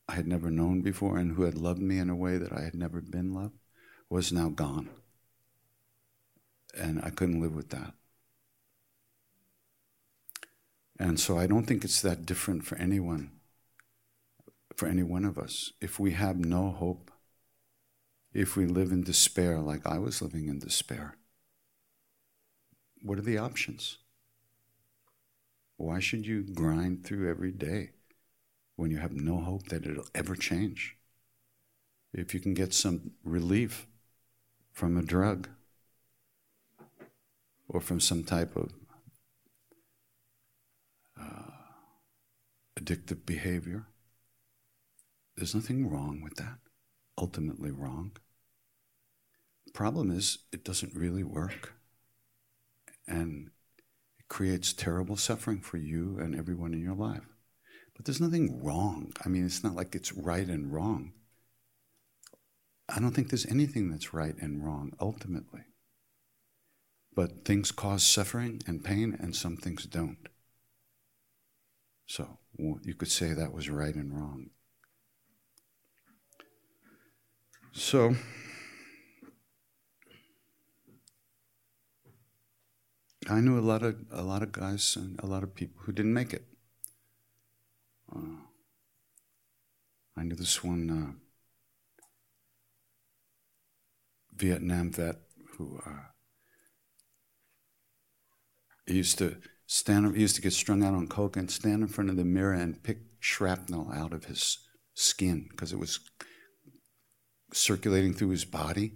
I 0.08 0.13
had 0.13 0.28
never 0.28 0.52
known 0.52 0.82
before 0.82 1.18
and 1.18 1.36
who 1.36 1.44
had 1.44 1.58
loved 1.58 1.82
me 1.82 1.98
in 1.98 2.10
a 2.10 2.15
way 2.15 2.38
that 2.38 2.54
I 2.54 2.62
had 2.62 2.76
never 2.76 3.02
been 3.02 3.34
loved 3.34 3.58
was 4.10 4.32
now 4.32 4.50
gone. 4.50 4.89
And 6.78 7.02
I 7.04 7.10
couldn't 7.10 7.41
live 7.41 7.56
with 7.56 7.70
that. 7.70 7.94
And 11.00 11.20
so 11.20 11.38
I 11.38 11.48
don't 11.48 11.65
think 11.65 11.84
it's 11.84 12.02
that 12.02 12.26
different 12.26 12.65
for 12.65 12.78
anyone, 12.78 13.32
for 14.76 14.88
any 14.88 15.04
one 15.04 15.26
of 15.26 15.38
us. 15.38 15.74
If 15.82 16.00
we 16.00 16.12
have 16.12 16.38
no 16.38 16.72
hope, 16.72 17.12
if 18.34 18.56
we 18.56 18.65
live 18.65 18.91
in 18.91 19.04
despair 19.04 19.60
like 19.60 19.86
I 19.86 19.98
was 19.98 20.22
living 20.22 20.48
in 20.48 20.60
despair, 20.60 21.18
what 23.02 23.18
are 23.18 23.24
the 23.24 23.38
options? 23.38 23.98
Why 25.78 26.00
should 26.00 26.26
you 26.26 26.44
grind 26.44 27.04
through 27.04 27.30
every 27.30 27.52
day 27.52 27.91
when 28.75 28.91
you 28.91 28.97
have 28.97 29.13
no 29.13 29.39
hope 29.39 29.67
that 29.69 29.86
it'll 29.86 30.07
ever 30.13 30.36
change? 30.36 30.97
If 32.13 32.34
you 32.34 32.39
can 32.39 32.53
get 32.53 32.73
some 32.73 33.11
relief 33.23 33.88
from 34.71 34.97
a 34.97 35.03
drug 35.03 35.49
or 37.67 37.82
from 37.82 37.99
some 37.99 38.23
type 38.23 38.55
of 38.55 38.73
uh, 41.19 41.51
addictive 42.80 43.26
behavior, 43.26 43.88
there's 45.36 45.55
nothing 45.55 45.89
wrong 45.89 46.21
with 46.23 46.36
that, 46.36 46.59
ultimately 47.17 47.71
wrong. 47.71 48.11
The 49.65 49.73
problem 49.73 50.11
is, 50.11 50.39
it 50.53 50.63
doesn't 50.63 50.95
really 50.95 51.23
work. 51.23 51.73
And 53.07 53.51
it 54.17 54.28
creates 54.30 54.71
terrible 54.71 55.17
suffering 55.17 55.59
for 55.59 55.78
you 55.78 56.17
and 56.19 56.36
everyone 56.36 56.73
in 56.73 56.82
your 56.82 56.95
life. 56.95 57.34
But 57.96 58.06
there's 58.06 58.22
nothing 58.22 58.64
wrong. 58.64 59.14
I 59.26 59.30
mean, 59.30 59.46
it's 59.46 59.64
not 59.64 59.76
like 59.76 59.96
it's 59.96 60.12
right 60.14 60.48
and 60.48 60.72
wrong. 60.72 61.14
I 62.88 63.00
don't 63.00 63.12
think 63.12 63.30
there's 63.30 63.46
anything 63.48 63.89
that's 63.89 64.14
right 64.14 64.36
and 64.39 64.64
wrong 64.64 64.93
ultimately. 65.00 65.62
But 67.16 67.46
things 67.46 67.72
cause 67.72 68.04
suffering 68.04 68.62
and 68.68 68.84
pain, 68.84 69.18
and 69.20 69.36
some 69.36 69.56
things 69.56 69.86
don't. 69.86 70.28
So 72.06 72.38
you 72.84 72.93
could 72.93 73.12
say 73.12 73.34
that 73.34 73.54
was 73.54 73.70
right 73.70 73.96
and 73.96 74.14
wrong. 74.14 74.50
So, 77.72 78.16
I 83.30 83.41
knew 83.41 83.58
a 83.58 83.62
lot 83.62 83.84
of 83.84 83.98
a 84.12 84.22
lot 84.22 84.43
of 84.43 84.52
guys 84.52 84.96
and 84.96 85.20
a 85.20 85.26
lot 85.26 85.43
of 85.43 85.56
people 85.56 85.82
who 85.84 85.91
didn't 85.91 86.14
make 86.14 86.34
it. 86.34 86.46
Uh, 88.14 88.41
I 90.18 90.24
knew 90.24 90.36
this 90.36 90.64
one 90.64 90.89
uh, 90.89 91.20
Vietnam 94.36 94.91
vet 94.91 95.18
who 95.58 95.80
uh, 95.86 96.10
he 98.86 98.95
used 98.95 99.18
to 99.20 99.38
stand. 99.66 100.16
He 100.16 100.22
used 100.22 100.36
to 100.36 100.41
get 100.41 100.53
strung 100.53 100.84
out 100.84 100.93
on 100.93 101.08
coke 101.08 101.38
and 101.38 101.49
stand 101.49 101.82
in 101.82 101.88
front 101.88 102.10
of 102.10 102.18
the 102.18 102.26
mirror 102.26 102.53
and 102.53 102.82
pick 102.84 102.99
shrapnel 103.20 103.91
out 103.93 104.14
of 104.14 104.26
his 104.26 104.60
skin 104.93 105.47
because 105.49 105.74
it 105.74 105.80
was 105.80 105.99
circulating 107.53 108.14
through 108.14 108.30
his 108.30 108.45
body, 108.45 108.93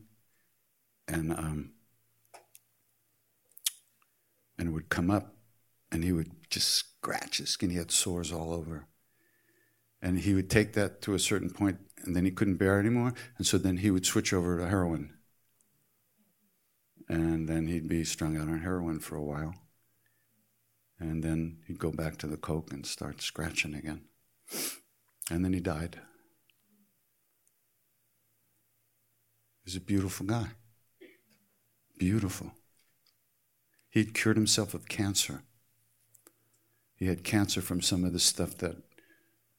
and 1.08 1.32
um, 1.32 1.72
and 4.58 4.70
it 4.70 4.72
would 4.72 4.90
come 4.90 5.10
up, 5.10 5.36
and 5.92 6.04
he 6.04 6.12
would 6.12 6.32
just 6.50 6.70
scratch 6.70 7.38
his 7.38 7.50
skin. 7.50 7.70
He 7.70 7.78
had 7.78 7.92
sores 7.92 8.32
all 8.32 8.54
over, 8.54 8.88
and 10.02 10.20
he 10.20 10.34
would 10.34 10.50
take 10.50 10.74
that 10.74 11.02
to 11.02 11.14
a 11.14 11.20
certain 11.20 11.50
point, 11.50 11.80
and 12.04 12.16
then 12.16 12.26
he 12.26 12.32
couldn't 12.32 12.58
bear 12.58 12.80
anymore, 12.80 13.14
and 13.38 13.46
so 13.46 13.58
then 13.58 13.78
he 13.78 13.92
would 13.92 14.06
switch 14.06 14.34
over 14.34 14.58
to 14.58 14.68
heroin, 14.68 15.14
and 17.08 17.48
then 17.48 17.68
he'd 17.68 17.88
be 17.88 18.04
strung 18.04 18.38
out 18.38 18.48
on 18.48 18.60
heroin 18.60 19.00
for 19.00 19.16
a 19.16 19.24
while, 19.24 19.54
and 21.00 21.24
then 21.24 21.58
he'd 21.68 21.80
go 21.80 21.92
back 21.92 22.18
to 22.18 22.28
the 22.28 22.38
coke 22.38 22.72
and 22.72 22.86
start 22.86 23.22
scratching 23.22 23.74
again, 23.74 24.02
and 25.30 25.44
then 25.44 25.54
he 25.54 25.60
died. 25.60 26.00
He's 29.66 29.76
a 29.76 29.82
beautiful 29.82 30.26
guy. 30.26 30.48
Beautiful. 32.00 32.54
He'd 33.90 34.16
cured 34.16 34.38
himself 34.38 34.74
of 34.74 34.88
cancer. 34.88 35.44
He 36.96 37.06
had 37.06 37.24
cancer 37.24 37.62
from 37.62 37.82
some 37.82 38.04
of 38.04 38.14
the 38.14 38.20
stuff 38.20 38.58
that 38.58 38.78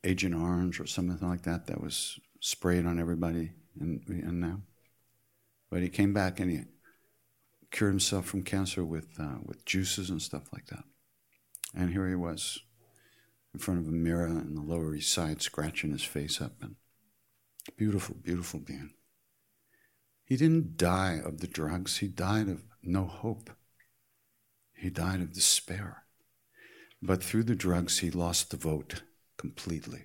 Agent 0.05 0.35
Orange 0.35 0.81
or 0.81 0.87
something 0.87 1.19
like 1.27 1.43
that 1.43 1.67
that 1.67 1.81
was 1.81 2.19
sprayed 2.41 2.87
on 2.87 2.99
everybody 2.99 3.53
and 3.79 4.03
in 4.09 4.41
now. 4.41 4.61
But 5.71 5.83
he 5.83 5.89
came 5.89 6.13
back 6.13 6.41
and 6.41 6.51
he 6.51 6.63
cured 7.71 7.93
himself 7.93 8.27
from 8.27 8.43
cancer 8.43 8.85
with, 8.85 9.09
uh, 9.19 9.39
with 9.45 9.65
juices 9.65 10.11
and 10.11 10.21
stuff 10.21 10.53
like 10.53 10.67
that. 10.67 10.85
And 11.75 11.91
here 11.91 12.09
he 12.09 12.17
was 12.17 12.59
in 13.55 13.61
front 13.61 13.81
of 13.81 13.89
a 13.89 13.93
mirror 13.93 14.27
in 14.27 14.55
the 14.55 14.63
Lower 14.63 14.95
East 14.95 15.13
Side, 15.13 15.43
scratching 15.43 15.93
his 15.93 16.03
face 16.03 16.41
up. 16.41 16.53
And 16.61 16.77
beautiful, 17.77 18.17
beautiful 18.23 18.61
being. 18.61 18.91
He 20.25 20.37
didn't 20.37 20.77
die 20.77 21.21
of 21.25 21.41
the 21.41 21.47
drugs, 21.47 21.99
he 21.99 22.09
died 22.09 22.49
of 22.49 22.63
no 22.83 23.05
hope. 23.05 23.51
He 24.75 24.89
died 24.89 25.21
of 25.21 25.33
despair. 25.33 26.05
But 27.03 27.23
through 27.23 27.45
the 27.45 27.55
drugs, 27.55 27.99
he 27.99 28.11
lost 28.11 28.51
the 28.51 28.57
vote 28.57 29.03
completely. 29.41 30.05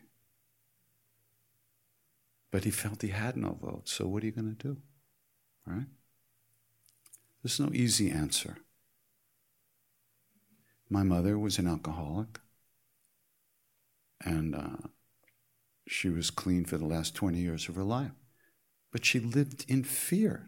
But 2.52 2.64
he 2.64 2.72
felt 2.72 3.02
he 3.02 3.10
had 3.10 3.36
no 3.36 3.58
vote, 3.62 3.90
so 3.90 4.08
what 4.08 4.24
are 4.24 4.26
you 4.28 4.32
going 4.32 4.56
to 4.56 4.68
do? 4.68 4.78
Right? 5.68 5.88
There's 7.44 7.60
no 7.60 7.70
easy 7.74 8.10
answer. 8.10 8.58
My 10.90 11.04
mother 11.04 11.38
was 11.38 11.60
an 11.60 11.68
alcoholic, 11.68 12.40
and 14.24 14.56
uh, 14.56 14.88
she 15.88 16.10
was 16.10 16.30
clean 16.30 16.64
for 16.66 16.78
the 16.78 16.86
last 16.86 17.16
20 17.16 17.38
years 17.38 17.68
of 17.68 17.76
her 17.76 17.84
life 17.84 18.12
but 18.96 19.04
she 19.04 19.20
lived 19.20 19.66
in 19.68 19.84
fear. 19.84 20.48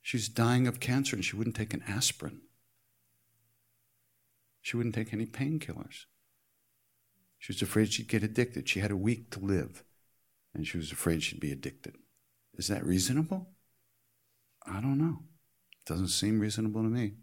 She's 0.00 0.30
dying 0.30 0.66
of 0.66 0.80
cancer 0.80 1.14
and 1.14 1.22
she 1.22 1.36
wouldn't 1.36 1.54
take 1.54 1.74
an 1.74 1.84
aspirin. 1.86 2.40
She 4.62 4.74
wouldn't 4.74 4.94
take 4.94 5.12
any 5.12 5.26
painkillers. 5.26 6.06
She 7.42 7.52
was 7.52 7.60
afraid 7.60 7.92
she'd 7.92 8.06
get 8.06 8.22
addicted. 8.22 8.68
She 8.68 8.78
had 8.78 8.92
a 8.92 8.96
week 8.96 9.30
to 9.30 9.40
live 9.40 9.82
and 10.54 10.64
she 10.64 10.76
was 10.76 10.92
afraid 10.92 11.24
she'd 11.24 11.40
be 11.40 11.50
addicted. 11.50 11.96
Is 12.54 12.68
that 12.68 12.86
reasonable? 12.86 13.50
I 14.64 14.80
don't 14.80 14.98
know. 14.98 15.24
It 15.72 15.88
doesn't 15.90 16.06
seem 16.06 16.38
reasonable 16.38 16.84
to 16.84 16.88
me. 16.88 17.14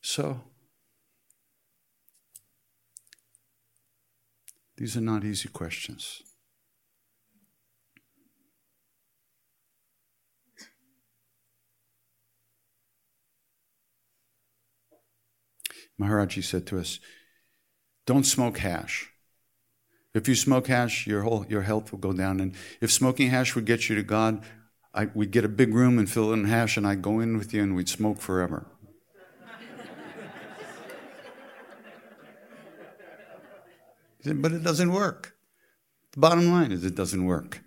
So, 0.00 0.40
these 4.76 4.96
are 4.96 5.00
not 5.00 5.24
easy 5.24 5.48
questions. 5.48 6.22
Maharaji 16.00 16.44
said 16.44 16.64
to 16.68 16.78
us, 16.78 17.00
Don't 18.08 18.24
smoke 18.24 18.56
hash. 18.56 19.12
If 20.14 20.28
you 20.28 20.34
smoke 20.34 20.68
hash, 20.68 21.06
your 21.06 21.24
whole 21.24 21.44
your 21.46 21.60
health 21.60 21.92
will 21.92 21.98
go 21.98 22.14
down. 22.14 22.40
And 22.40 22.54
if 22.80 22.90
smoking 22.90 23.28
hash 23.28 23.54
would 23.54 23.66
get 23.66 23.90
you 23.90 23.96
to 23.96 24.02
God, 24.02 24.42
I, 24.94 25.10
we'd 25.12 25.30
get 25.30 25.44
a 25.44 25.48
big 25.48 25.74
room 25.74 25.98
and 25.98 26.10
fill 26.10 26.30
it 26.30 26.32
in 26.32 26.46
hash, 26.46 26.78
and 26.78 26.86
I'd 26.86 27.02
go 27.02 27.20
in 27.20 27.36
with 27.36 27.52
you 27.52 27.62
and 27.62 27.76
we'd 27.76 27.90
smoke 27.90 28.18
forever. 28.18 28.66
said, 34.24 34.40
but 34.40 34.52
it 34.52 34.64
doesn't 34.64 34.90
work. 34.90 35.36
The 36.12 36.20
bottom 36.20 36.50
line 36.50 36.72
is 36.72 36.86
it 36.86 36.94
doesn't 36.94 37.26
work. 37.26 37.62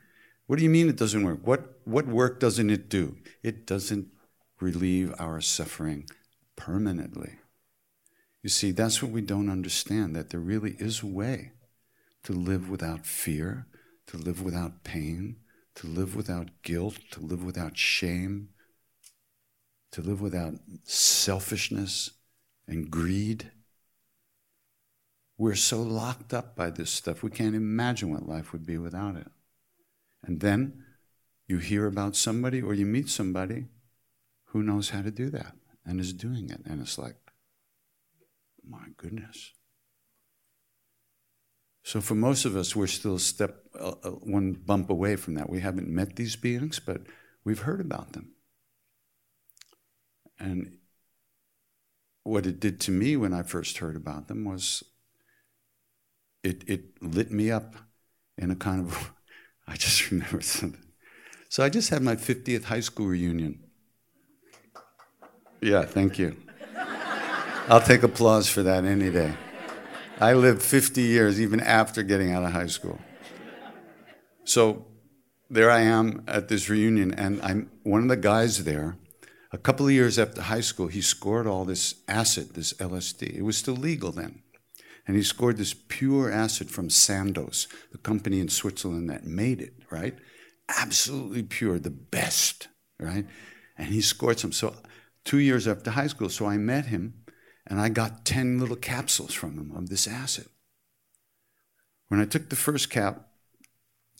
What 0.47 0.57
do 0.57 0.63
you 0.63 0.71
mean 0.71 0.89
it 0.89 0.97
doesn't 0.97 1.23
work? 1.23 1.41
What, 1.43 1.81
what 1.85 2.07
work 2.07 2.39
doesn't 2.39 2.71
it 2.71 2.89
do? 2.89 3.17
It 3.43 3.67
doesn't 3.67 4.07
relieve 4.59 5.13
our 5.19 5.39
suffering 5.39 6.09
permanently. 6.55 7.33
You 8.43 8.49
see, 8.49 8.71
that's 8.71 9.03
what 9.03 9.11
we 9.11 9.21
don't 9.21 9.49
understand 9.49 10.15
that 10.15 10.29
there 10.29 10.39
really 10.39 10.75
is 10.79 11.03
a 11.03 11.07
way 11.07 11.51
to 12.23 12.33
live 12.33 12.69
without 12.69 13.05
fear, 13.05 13.67
to 14.07 14.17
live 14.17 14.41
without 14.41 14.83
pain, 14.83 15.37
to 15.75 15.87
live 15.87 16.15
without 16.15 16.49
guilt, 16.63 16.97
to 17.11 17.19
live 17.19 17.43
without 17.43 17.77
shame, 17.77 18.49
to 19.91 20.01
live 20.01 20.21
without 20.21 20.55
selfishness 20.83 22.11
and 22.67 22.89
greed. 22.89 23.51
We're 25.37 25.55
so 25.55 25.81
locked 25.81 26.33
up 26.33 26.55
by 26.55 26.69
this 26.69 26.91
stuff, 26.91 27.23
we 27.23 27.31
can't 27.31 27.55
imagine 27.55 28.11
what 28.11 28.27
life 28.27 28.53
would 28.53 28.65
be 28.65 28.77
without 28.77 29.15
it. 29.15 29.27
And 30.23 30.39
then 30.39 30.83
you 31.47 31.57
hear 31.57 31.87
about 31.87 32.15
somebody 32.15 32.61
or 32.61 32.73
you 32.73 32.85
meet 32.85 33.09
somebody 33.09 33.67
who 34.45 34.61
knows 34.63 34.91
how 34.91 35.01
to 35.01 35.11
do 35.11 35.29
that 35.29 35.53
and 35.85 35.99
is 35.99 36.13
doing 36.13 36.49
it. 36.49 36.61
And 36.65 36.79
it's 36.79 36.97
like, 36.97 37.15
my 38.67 38.87
goodness. 38.97 39.51
So, 41.83 41.99
for 41.99 42.15
most 42.15 42.45
of 42.45 42.55
us, 42.55 42.75
we're 42.75 42.87
still 42.87 43.17
step, 43.17 43.63
uh, 43.79 43.95
uh, 44.03 44.09
one 44.11 44.53
bump 44.53 44.89
away 44.89 45.15
from 45.15 45.33
that. 45.35 45.49
We 45.49 45.61
haven't 45.61 45.89
met 45.89 46.15
these 46.15 46.35
beings, 46.35 46.79
but 46.79 47.01
we've 47.43 47.61
heard 47.61 47.81
about 47.81 48.13
them. 48.13 48.33
And 50.39 50.77
what 52.23 52.45
it 52.45 52.59
did 52.59 52.79
to 52.81 52.91
me 52.91 53.17
when 53.17 53.33
I 53.33 53.41
first 53.41 53.79
heard 53.79 53.95
about 53.95 54.27
them 54.27 54.45
was 54.45 54.83
it, 56.43 56.63
it 56.67 57.01
lit 57.01 57.31
me 57.31 57.49
up 57.49 57.75
in 58.37 58.51
a 58.51 58.55
kind 58.55 58.81
of, 58.81 59.11
I 59.67 59.75
just 59.75 60.11
remember 60.11 60.41
something. 60.41 60.83
So, 61.49 61.63
I 61.63 61.69
just 61.69 61.89
had 61.89 62.03
my 62.03 62.15
50th 62.15 62.65
high 62.65 62.79
school 62.79 63.07
reunion. 63.07 63.63
Yeah, 65.61 65.83
thank 65.83 66.19
you. 66.19 66.37
I'll 67.71 67.79
take 67.79 68.03
applause 68.03 68.49
for 68.49 68.63
that 68.63 68.83
any 68.83 69.09
day. 69.09 69.33
I 70.19 70.33
lived 70.33 70.61
50 70.61 71.03
years 71.03 71.39
even 71.39 71.61
after 71.61 72.03
getting 72.03 72.33
out 72.33 72.43
of 72.43 72.51
high 72.51 72.67
school. 72.67 72.99
So 74.43 74.87
there 75.49 75.71
I 75.71 75.79
am 75.79 76.21
at 76.27 76.49
this 76.49 76.67
reunion, 76.67 77.13
and 77.13 77.41
I'm 77.41 77.71
one 77.83 78.01
of 78.01 78.09
the 78.09 78.17
guys 78.17 78.65
there. 78.65 78.97
A 79.53 79.57
couple 79.57 79.85
of 79.85 79.93
years 79.93 80.19
after 80.19 80.41
high 80.41 80.59
school, 80.59 80.87
he 80.87 80.99
scored 81.01 81.47
all 81.47 81.63
this 81.63 81.95
acid, 82.09 82.55
this 82.55 82.73
LSD. 82.73 83.37
It 83.37 83.43
was 83.43 83.55
still 83.55 83.77
legal 83.77 84.11
then. 84.11 84.41
And 85.07 85.15
he 85.15 85.23
scored 85.23 85.55
this 85.55 85.73
pure 85.73 86.29
acid 86.29 86.69
from 86.69 86.89
Sandoz, 86.89 87.69
the 87.93 87.99
company 87.99 88.41
in 88.41 88.49
Switzerland 88.49 89.09
that 89.09 89.23
made 89.23 89.61
it, 89.61 89.75
right? 89.89 90.17
Absolutely 90.67 91.43
pure, 91.43 91.79
the 91.79 91.89
best, 91.89 92.67
right? 92.99 93.25
And 93.77 93.87
he 93.87 94.01
scored 94.01 94.39
some. 94.39 94.51
So 94.51 94.75
two 95.23 95.39
years 95.39 95.69
after 95.69 95.91
high 95.91 96.07
school, 96.07 96.27
so 96.27 96.47
I 96.47 96.57
met 96.57 96.87
him 96.87 97.13
and 97.67 97.79
I 97.79 97.89
got 97.89 98.25
10 98.25 98.59
little 98.59 98.75
capsules 98.75 99.33
from 99.33 99.57
him 99.57 99.71
of 99.75 99.89
this 99.89 100.07
acid. 100.07 100.47
When 102.07 102.19
I 102.19 102.25
took 102.25 102.49
the 102.49 102.55
first 102.55 102.89
cap, 102.89 103.27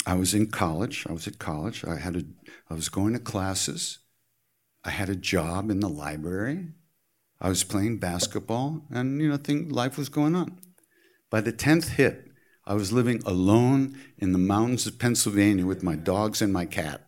I 0.06 0.16
was 0.16 0.34
in 0.34 0.48
college. 0.48 1.06
I 1.10 1.14
was 1.14 1.28
at 1.28 1.40
college. 1.40 1.84
I, 1.86 1.98
had 1.98 2.16
a, 2.16 2.24
I 2.70 2.74
was 2.74 2.90
going 2.90 3.14
to 3.14 3.20
classes. 3.20 4.00
I 4.84 4.90
had 4.90 5.10
a 5.10 5.16
job 5.16 5.70
in 5.70 5.80
the 5.80 5.90
library. 5.90 6.70
I 7.40 7.50
was 7.50 7.64
playing 7.64 7.98
basketball, 7.98 8.84
and 8.92 9.20
you 9.20 9.30
know, 9.30 9.38
think 9.38 9.72
life 9.72 9.98
was 9.98 10.10
going 10.10 10.36
on. 10.36 10.60
By 11.30 11.42
the 11.42 11.52
tenth 11.52 11.90
hit, 11.90 12.32
I 12.66 12.76
was 12.76 12.94
living 12.94 13.22
alone 13.26 13.98
in 14.18 14.32
the 14.32 14.38
mountains 14.38 14.86
of 14.86 15.00
Pennsylvania 15.00 15.66
with 15.66 15.82
my 15.82 15.96
dogs 15.96 16.42
and 16.42 16.54
my 16.54 16.66
cat. 16.66 17.08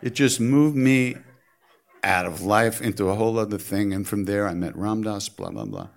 It 0.00 0.14
just 0.14 0.38
moved 0.38 0.76
me 0.76 1.16
out 2.08 2.24
of 2.24 2.40
life 2.40 2.80
into 2.80 3.10
a 3.10 3.14
whole 3.14 3.38
other 3.38 3.58
thing. 3.58 3.92
And 3.92 4.08
from 4.08 4.24
there, 4.24 4.48
I 4.48 4.54
met 4.54 4.74
Ram 4.74 5.02
Dass, 5.02 5.28
blah, 5.28 5.50
blah, 5.50 5.66
blah. 5.66 5.88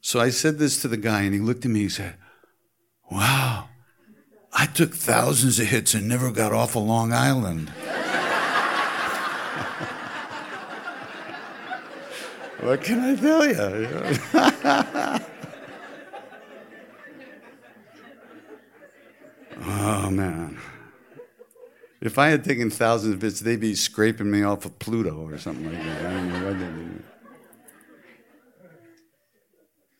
So 0.00 0.18
I 0.20 0.30
said 0.30 0.58
this 0.58 0.82
to 0.82 0.88
the 0.88 0.96
guy, 0.96 1.22
and 1.22 1.32
he 1.32 1.38
looked 1.40 1.64
at 1.64 1.70
me 1.70 1.82
and 1.82 1.92
said, 1.92 2.16
Wow, 3.10 3.68
I 4.52 4.66
took 4.66 4.92
thousands 4.94 5.60
of 5.60 5.68
hits 5.68 5.94
and 5.94 6.08
never 6.08 6.32
got 6.32 6.52
off 6.52 6.74
of 6.74 6.82
Long 6.82 7.12
Island. 7.12 7.68
what 12.60 12.82
can 12.82 13.00
I 13.00 13.14
tell 13.14 13.46
you? 13.46 13.54
oh, 19.64 20.10
man. 20.10 20.58
If 22.04 22.18
I 22.18 22.28
had 22.28 22.44
taken 22.44 22.68
thousands 22.68 23.14
of 23.14 23.22
hits, 23.22 23.40
they'd 23.40 23.58
be 23.58 23.74
scraping 23.74 24.30
me 24.30 24.42
off 24.42 24.66
of 24.66 24.78
Pluto 24.78 25.26
or 25.26 25.38
something 25.38 25.64
like 25.64 25.82
that. 25.82 26.04
I 26.04 26.12
don't 26.12 26.28
know 26.28 26.44
what 26.44 26.58
they 26.58 26.66
do. 26.66 27.02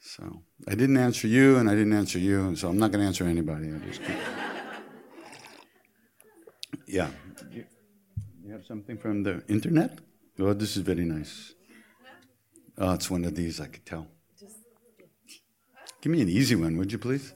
So 0.01 0.43
I 0.69 0.75
didn't 0.75 0.99
answer 0.99 1.27
you, 1.27 1.57
and 1.57 1.69
I 1.69 1.75
didn't 1.75 1.95
answer 1.95 2.19
you, 2.19 2.55
so 2.57 2.69
I'm 2.69 2.77
not 2.79 2.93
going 2.93 3.01
to 3.01 3.07
answer 3.07 3.25
anybody. 3.25 3.73
I 3.73 3.79
just 3.79 4.05
keep... 4.05 4.17
yeah. 6.87 7.09
You, 7.51 7.65
have 8.53 8.67
something 8.67 8.99
from 8.99 9.23
the 9.23 9.43
internet? 9.49 9.99
Oh, 10.39 10.53
this 10.53 10.77
is 10.77 10.83
very 10.83 11.07
nice. 11.07 11.55
Oh, 12.77 12.93
it's 12.93 13.11
one 13.11 13.25
of 13.25 13.35
these, 13.35 13.61
I 13.61 13.67
could 13.67 13.87
tell. 13.87 14.09
Give 16.03 16.13
me 16.13 16.21
an 16.21 16.29
easy 16.29 16.55
one, 16.55 16.77
would 16.77 16.93
you 16.93 16.99
please? 16.99 17.33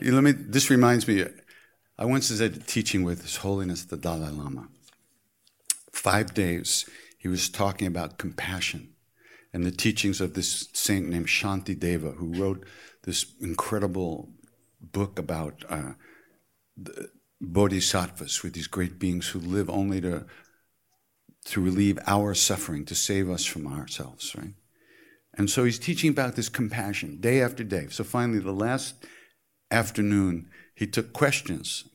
Let 0.00 0.24
me. 0.24 0.32
This 0.32 0.70
reminds 0.70 1.06
me. 1.06 1.24
I 2.00 2.04
once 2.04 2.28
did 2.28 2.56
a 2.56 2.60
teaching 2.60 3.02
with 3.02 3.22
His 3.22 3.36
Holiness 3.36 3.84
the 3.84 3.96
Dalai 3.96 4.30
Lama. 4.30 4.68
Five 5.90 6.32
days, 6.32 6.88
he 7.18 7.26
was 7.26 7.48
talking 7.48 7.88
about 7.88 8.18
compassion 8.18 8.90
and 9.52 9.64
the 9.64 9.72
teachings 9.72 10.20
of 10.20 10.34
this 10.34 10.68
saint 10.72 11.08
named 11.08 11.26
Shanti 11.26 11.76
Deva, 11.76 12.12
who 12.12 12.40
wrote 12.40 12.64
this 13.02 13.26
incredible 13.40 14.28
book 14.80 15.18
about 15.18 15.64
uh, 15.68 15.94
bodhisattvas, 17.40 18.44
with 18.44 18.52
these 18.52 18.68
great 18.68 19.00
beings 19.00 19.28
who 19.28 19.40
live 19.40 19.68
only 19.68 20.00
to 20.00 20.26
to 21.46 21.60
relieve 21.62 21.98
our 22.06 22.34
suffering, 22.34 22.84
to 22.84 22.94
save 22.94 23.30
us 23.30 23.44
from 23.44 23.66
ourselves, 23.66 24.36
right? 24.36 24.52
And 25.34 25.48
so 25.48 25.64
he's 25.64 25.78
teaching 25.78 26.10
about 26.10 26.36
this 26.36 26.50
compassion 26.50 27.20
day 27.20 27.40
after 27.40 27.64
day. 27.64 27.86
So 27.90 28.04
finally, 28.04 28.40
the 28.40 28.52
last 28.52 29.06
afternoon, 29.70 30.50
he 30.78 30.86
took 30.86 31.12
questions. 31.12 31.88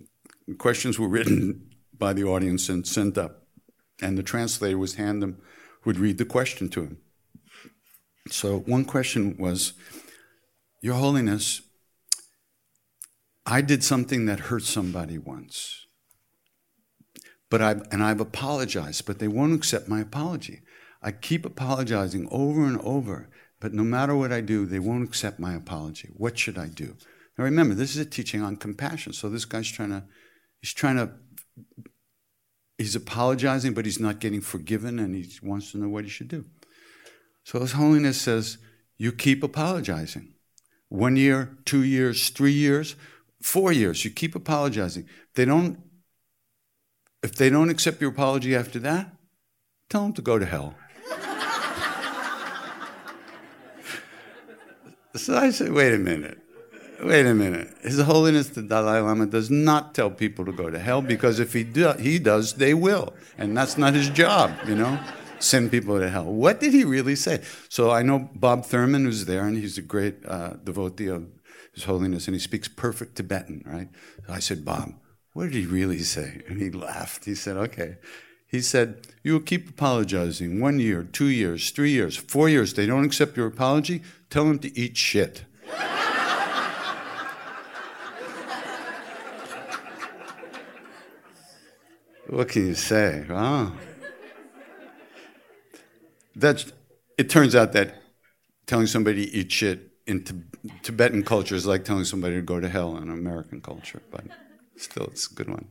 Questions 0.58 1.00
were 1.00 1.08
written 1.08 1.70
by 1.98 2.12
the 2.12 2.26
audience 2.26 2.68
and 2.68 2.86
sent 2.86 3.18
up. 3.18 3.48
And 4.02 4.18
the 4.18 4.24
translator 4.24 4.78
was 4.78 4.96
hand 4.96 5.22
them, 5.24 5.38
would 5.86 5.98
read 5.98 6.18
the 6.18 6.26
question 6.26 6.68
to 6.72 6.82
him. 6.82 6.98
So 8.30 8.60
one 8.60 8.84
question 8.84 9.38
was, 9.38 9.72
Your 10.82 10.96
Holiness, 10.96 11.62
I 13.46 13.62
did 13.62 13.86
something 13.86 14.26
that 14.26 14.52
hurt 14.52 14.64
somebody 14.64 15.18
once. 15.18 15.88
But 17.50 17.62
I've, 17.62 17.84
and 17.90 18.04
I've 18.04 18.20
apologized, 18.20 19.06
but 19.06 19.20
they 19.20 19.30
won't 19.30 19.56
accept 19.56 19.88
my 19.88 20.02
apology. 20.02 20.62
I 21.02 21.14
keep 21.14 21.46
apologizing 21.46 22.28
over 22.32 22.66
and 22.66 22.82
over, 22.82 23.30
but 23.62 23.74
no 23.74 23.84
matter 23.84 24.14
what 24.14 24.34
I 24.34 24.42
do, 24.42 24.66
they 24.66 24.80
won't 24.80 25.08
accept 25.08 25.40
my 25.40 25.54
apology. 25.54 26.10
What 26.18 26.38
should 26.38 26.58
I 26.58 26.68
do? 26.68 26.98
Now 27.38 27.46
remember, 27.46 27.74
this 27.74 27.96
is 27.96 27.98
a 27.98 28.06
teaching 28.06 28.42
on 28.42 28.58
compassion. 28.58 29.14
So 29.14 29.30
this 29.30 29.46
guy's 29.46 29.72
trying 29.72 29.90
to, 29.90 30.04
he's 30.62 30.74
trying 30.74 30.98
to, 30.98 31.12
he's 32.78 32.96
apologizing, 32.96 33.74
but 33.74 33.86
he's 33.86 34.00
not 34.00 34.20
getting 34.20 34.42
forgiven, 34.42 35.00
and 35.00 35.16
he 35.16 35.30
wants 35.42 35.72
to 35.72 35.78
know 35.78 35.90
what 35.90 36.04
he 36.04 36.10
should 36.10 36.28
do. 36.28 36.46
So 37.44 37.60
His 37.60 37.74
Holiness 37.74 38.22
says, 38.22 38.58
you 38.98 39.12
keep 39.12 39.44
apologizing. 39.44 40.34
One 40.90 41.16
year, 41.16 41.58
two 41.66 41.84
years, 41.84 42.30
three 42.30 42.54
years, 42.54 42.96
four 43.42 43.72
years, 43.72 44.06
you 44.06 44.12
keep 44.12 44.36
apologizing. 44.36 45.08
They 45.36 45.46
don't, 45.46 45.80
if 47.24 47.36
they 47.36 47.50
don't 47.50 47.70
accept 47.70 48.00
your 48.00 48.12
apology 48.12 48.56
after 48.56 48.78
that, 48.80 49.16
tell 49.90 50.04
them 50.04 50.14
to 50.14 50.22
go 50.22 50.38
to 50.38 50.46
hell. 50.46 50.76
so 55.16 55.36
I 55.36 55.50
said, 55.50 55.74
wait 55.74 55.94
a 55.94 55.98
minute. 55.98 56.43
Wait 57.02 57.26
a 57.26 57.34
minute. 57.34 57.70
His 57.82 58.00
Holiness 58.00 58.50
the 58.50 58.62
Dalai 58.62 59.00
Lama 59.00 59.26
does 59.26 59.50
not 59.50 59.94
tell 59.96 60.10
people 60.10 60.46
to 60.46 60.52
go 60.52 60.70
to 60.70 60.80
hell 60.80 61.02
because 61.02 61.40
if 61.40 61.54
he, 61.54 61.64
do, 61.64 61.92
he 61.94 62.20
does, 62.20 62.54
they 62.54 62.74
will. 62.74 63.14
And 63.38 63.58
that's 63.58 63.78
not 63.78 63.94
his 63.94 64.10
job, 64.10 64.52
you 64.68 64.76
know? 64.76 65.00
Send 65.40 65.72
people 65.72 66.00
to 66.00 66.10
hell. 66.10 66.26
What 66.26 66.60
did 66.60 66.72
he 66.72 66.86
really 66.86 67.16
say? 67.16 67.42
So 67.68 67.92
I 67.92 68.04
know 68.04 68.30
Bob 68.36 68.66
Thurman 68.66 69.06
was 69.06 69.26
there, 69.26 69.46
and 69.46 69.58
he's 69.58 69.78
a 69.78 69.82
great 69.82 70.26
uh, 70.26 70.54
devotee 70.64 71.08
of 71.08 71.28
His 71.74 71.84
Holiness, 71.84 72.28
and 72.28 72.36
he 72.36 72.40
speaks 72.40 72.70
perfect 72.70 73.18
Tibetan, 73.18 73.64
right? 73.66 73.90
So 74.26 74.34
I 74.34 74.40
said, 74.40 74.64
Bob, 74.64 74.94
what 75.34 75.46
did 75.46 75.56
he 75.56 75.66
really 75.66 76.00
say? 76.00 76.44
And 76.48 76.62
he 76.62 76.70
laughed. 76.70 77.26
He 77.26 77.36
said, 77.36 77.58
okay. 77.58 77.98
He 78.48 78.62
said, 78.62 79.08
You 79.24 79.34
will 79.34 79.40
keep 79.40 79.68
apologizing 79.68 80.62
one 80.62 80.80
year, 80.80 81.02
two 81.04 81.26
years, 81.26 81.72
three 81.72 81.90
years, 81.90 82.16
four 82.16 82.48
years. 82.48 82.76
They 82.76 82.86
don't 82.86 83.04
accept 83.04 83.36
your 83.36 83.48
apology. 83.48 84.04
Tell 84.30 84.46
them 84.46 84.60
to 84.60 84.80
eat 84.80 84.96
shit. 84.96 85.46
What 92.28 92.50
can 92.50 92.68
you 92.68 92.76
say? 92.76 93.26
Oh. 93.30 93.74
That's, 96.36 96.72
it 97.18 97.30
turns 97.30 97.56
out 97.56 97.74
that 97.74 98.02
telling 98.66 98.88
somebody 98.88 99.26
to 99.26 99.32
eat 99.32 99.52
shit 99.52 99.92
in 100.08 100.24
Tibetan 100.82 101.24
culture 101.24 101.56
is 101.56 101.66
like 101.66 101.86
telling 101.86 102.06
somebody 102.06 102.36
to 102.36 102.42
go 102.42 102.60
to 102.60 102.68
hell 102.68 102.98
in 102.98 103.10
American 103.10 103.62
culture, 103.62 104.02
but 104.10 104.24
still, 104.78 105.06
it's 105.06 105.32
a 105.32 105.34
good 105.36 105.50
one. 105.50 105.68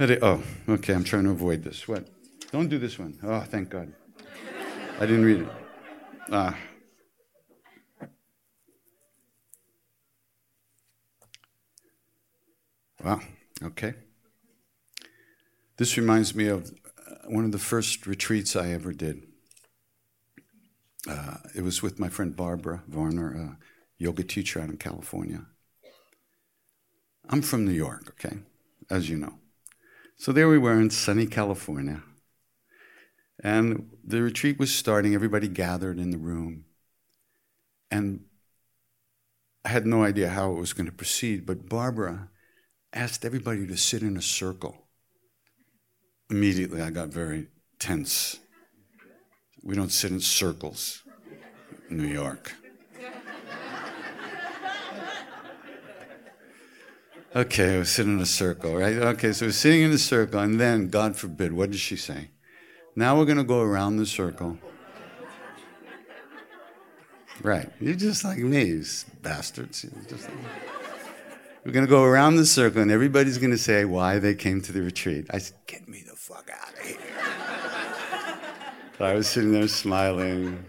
Oh, 0.00 0.42
okay, 0.68 0.92
I'm 0.92 1.04
trying 1.04 1.24
to 1.24 1.30
avoid 1.30 1.62
this. 1.62 1.86
What? 1.86 2.08
Don't 2.50 2.68
do 2.68 2.78
this 2.78 2.98
one. 2.98 3.18
Oh, 3.22 3.40
thank 3.40 3.70
God. 3.70 3.92
I 4.98 5.06
didn't 5.06 5.24
read 5.24 5.40
it. 5.42 5.48
Ah. 6.30 6.56
Wow, 13.04 13.20
okay. 13.62 13.92
This 15.76 15.98
reminds 15.98 16.34
me 16.34 16.46
of 16.46 16.70
uh, 17.06 17.28
one 17.28 17.44
of 17.44 17.52
the 17.52 17.58
first 17.58 18.06
retreats 18.06 18.56
I 18.56 18.70
ever 18.70 18.94
did. 18.94 19.24
Uh, 21.06 21.36
it 21.54 21.62
was 21.62 21.82
with 21.82 22.00
my 22.00 22.08
friend 22.08 22.34
Barbara 22.34 22.82
Varner, 22.88 23.30
a 23.34 23.58
yoga 23.98 24.22
teacher 24.22 24.58
out 24.58 24.70
in 24.70 24.78
California. 24.78 25.44
I'm 27.28 27.42
from 27.42 27.66
New 27.66 27.72
York, 27.72 28.14
okay, 28.18 28.38
as 28.88 29.10
you 29.10 29.18
know. 29.18 29.34
So 30.16 30.32
there 30.32 30.48
we 30.48 30.56
were 30.56 30.80
in 30.80 30.88
sunny 30.88 31.26
California. 31.26 32.02
And 33.42 33.90
the 34.02 34.22
retreat 34.22 34.58
was 34.58 34.74
starting, 34.74 35.14
everybody 35.14 35.48
gathered 35.48 35.98
in 35.98 36.10
the 36.10 36.16
room. 36.16 36.64
And 37.90 38.24
I 39.62 39.68
had 39.68 39.84
no 39.84 40.04
idea 40.04 40.30
how 40.30 40.52
it 40.52 40.58
was 40.58 40.72
going 40.72 40.86
to 40.86 40.92
proceed, 40.92 41.44
but 41.44 41.68
Barbara 41.68 42.30
asked 42.94 43.24
everybody 43.24 43.66
to 43.66 43.76
sit 43.76 44.02
in 44.02 44.16
a 44.16 44.22
circle. 44.22 44.76
Immediately, 46.30 46.80
I 46.80 46.90
got 46.90 47.08
very 47.08 47.48
tense. 47.78 48.38
We 49.62 49.74
don't 49.74 49.92
sit 49.92 50.12
in 50.12 50.20
circles 50.20 51.02
in 51.90 51.98
New 51.98 52.06
York. 52.06 52.52
Okay, 57.36 57.78
was 57.78 57.90
sitting 57.90 58.14
in 58.14 58.20
a 58.20 58.26
circle, 58.26 58.76
right? 58.76 58.94
Okay, 58.94 59.32
so 59.32 59.46
we're 59.46 59.52
sitting 59.52 59.82
in 59.82 59.90
a 59.90 59.98
circle, 59.98 60.38
and 60.38 60.60
then, 60.60 60.88
God 60.88 61.16
forbid, 61.16 61.52
what 61.52 61.72
did 61.72 61.80
she 61.80 61.96
say? 61.96 62.30
Now 62.94 63.18
we're 63.18 63.24
going 63.24 63.38
to 63.38 63.44
go 63.44 63.60
around 63.60 63.96
the 63.96 64.06
circle. 64.06 64.56
Right. 67.42 67.68
You're 67.80 67.96
just 67.96 68.22
like 68.22 68.38
me, 68.38 68.82
bastards. 69.20 69.82
You're 69.82 70.04
just 70.04 70.28
like 70.28 70.83
we're 71.64 71.72
going 71.72 71.86
to 71.86 71.90
go 71.90 72.02
around 72.02 72.36
the 72.36 72.46
circle, 72.46 72.82
and 72.82 72.90
everybody's 72.90 73.38
going 73.38 73.50
to 73.50 73.58
say 73.58 73.84
why 73.84 74.18
they 74.18 74.34
came 74.34 74.60
to 74.62 74.72
the 74.72 74.82
retreat. 74.82 75.26
I 75.30 75.38
said, 75.38 75.56
Get 75.66 75.88
me 75.88 76.02
the 76.08 76.16
fuck 76.16 76.50
out 76.52 76.74
of 76.74 76.80
here. 76.80 76.98
I 79.00 79.14
was 79.14 79.26
sitting 79.26 79.52
there 79.52 79.66
smiling, 79.66 80.64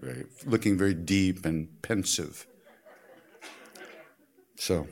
very, 0.00 0.26
looking 0.44 0.76
very 0.76 0.94
deep 0.94 1.46
and 1.46 1.68
pensive. 1.80 2.46
So, 4.56 4.86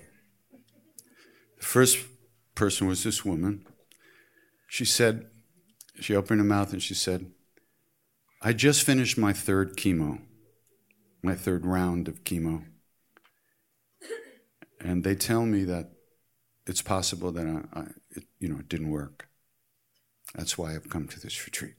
the 1.59 1.65
first 1.65 1.99
person 2.55 2.87
was 2.87 3.05
this 3.05 3.25
woman. 3.25 3.67
She 4.69 4.85
said, 4.85 5.27
she 6.01 6.17
opened 6.17 6.41
her 6.41 6.47
mouth 6.47 6.73
and 6.73 6.83
she 6.83 6.95
said, 6.95 7.31
I 8.41 8.53
just 8.53 8.83
finished 8.83 9.19
my 9.19 9.33
third 9.33 9.77
chemo, 9.77 10.21
my 11.23 11.35
third 11.35 11.65
round 11.67 12.09
of 12.09 12.25
chemo. 12.25 12.65
And 14.85 15.05
they 15.05 15.15
tell 15.15 15.47
me 15.47 15.63
that 15.65 15.91
it's 16.67 16.83
possible 16.83 17.31
that 17.33 17.47
I, 17.47 17.63
I 17.79 17.85
it, 18.11 18.25
you 18.41 18.49
know, 18.49 18.59
it 18.59 18.69
didn't 18.69 18.91
work. 18.91 19.29
That's 20.35 20.59
why 20.59 20.75
I've 20.75 20.91
come 20.91 21.07
to 21.09 21.21
this 21.21 21.45
retreat. 21.45 21.75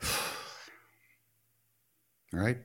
right? 2.32 2.58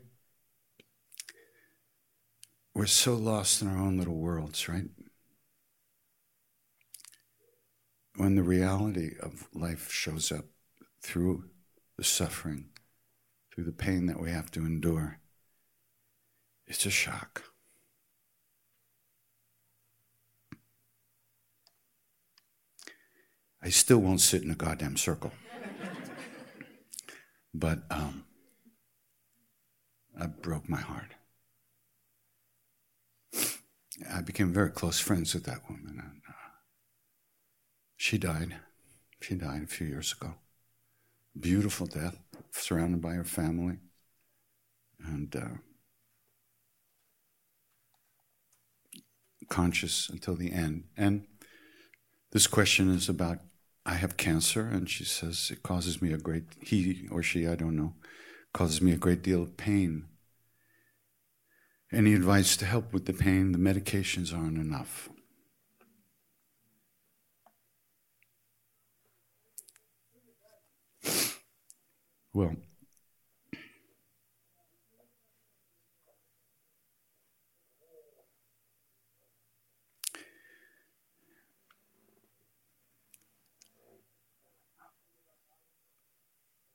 We're 2.73 2.87
so 2.87 3.13
lost 3.15 3.61
in 3.61 3.67
our 3.67 3.77
own 3.77 3.97
little 3.97 4.15
worlds, 4.15 4.67
right? 4.69 4.85
When 8.15 8.35
the 8.35 8.43
reality 8.43 9.15
of 9.21 9.47
life 9.53 9.91
shows 9.91 10.31
up 10.31 10.45
through 11.01 11.45
the 11.97 12.03
suffering, 12.03 12.69
through 13.53 13.65
the 13.65 13.71
pain 13.71 14.05
that 14.07 14.19
we 14.19 14.31
have 14.31 14.51
to 14.51 14.65
endure, 14.65 15.19
it's 16.67 16.85
a 16.85 16.91
shock. 16.91 17.43
I 23.61 23.69
still 23.69 23.99
won't 23.99 24.21
sit 24.21 24.43
in 24.43 24.51
a 24.51 24.55
goddamn 24.55 24.95
circle. 24.95 25.31
but 27.53 27.79
um, 27.91 28.23
broke 30.41 30.69
my 30.69 30.79
heart. 30.79 31.15
I 34.11 34.21
became 34.21 34.53
very 34.53 34.71
close 34.71 34.99
friends 34.99 35.33
with 35.33 35.43
that 35.45 35.69
woman. 35.69 35.99
And, 35.99 36.21
uh, 36.27 36.33
she 37.97 38.17
died. 38.17 38.55
She 39.21 39.35
died 39.35 39.63
a 39.63 39.67
few 39.67 39.87
years 39.87 40.13
ago. 40.13 40.35
Beautiful 41.37 41.87
death, 41.87 42.17
surrounded 42.51 43.01
by 43.01 43.13
her 43.13 43.23
family. 43.23 43.77
And 45.03 45.35
uh, 45.35 45.57
conscious 49.49 50.07
until 50.09 50.35
the 50.35 50.53
end. 50.53 50.85
And 50.95 51.25
this 52.31 52.47
question 52.47 52.89
is 52.89 53.09
about 53.09 53.39
I 53.85 53.95
have 53.95 54.17
cancer, 54.17 54.67
and 54.67 54.89
she 54.89 55.03
says 55.03 55.49
it 55.51 55.63
causes 55.63 56.01
me 56.01 56.13
a 56.13 56.17
great, 56.17 56.43
he 56.61 57.07
or 57.09 57.23
she, 57.23 57.47
I 57.47 57.55
don't 57.55 57.75
know, 57.75 57.95
causes 58.53 58.81
me 58.81 58.91
a 58.91 58.97
great 58.97 59.23
deal 59.23 59.41
of 59.41 59.57
pain. 59.57 60.05
Any 61.91 62.13
advice 62.13 62.55
to 62.57 62.65
help 62.65 62.93
with 62.93 63.05
the 63.05 63.13
pain? 63.13 63.51
The 63.51 63.57
medications 63.57 64.37
aren't 64.37 64.59
enough. 64.59 65.09
Well, 72.33 72.55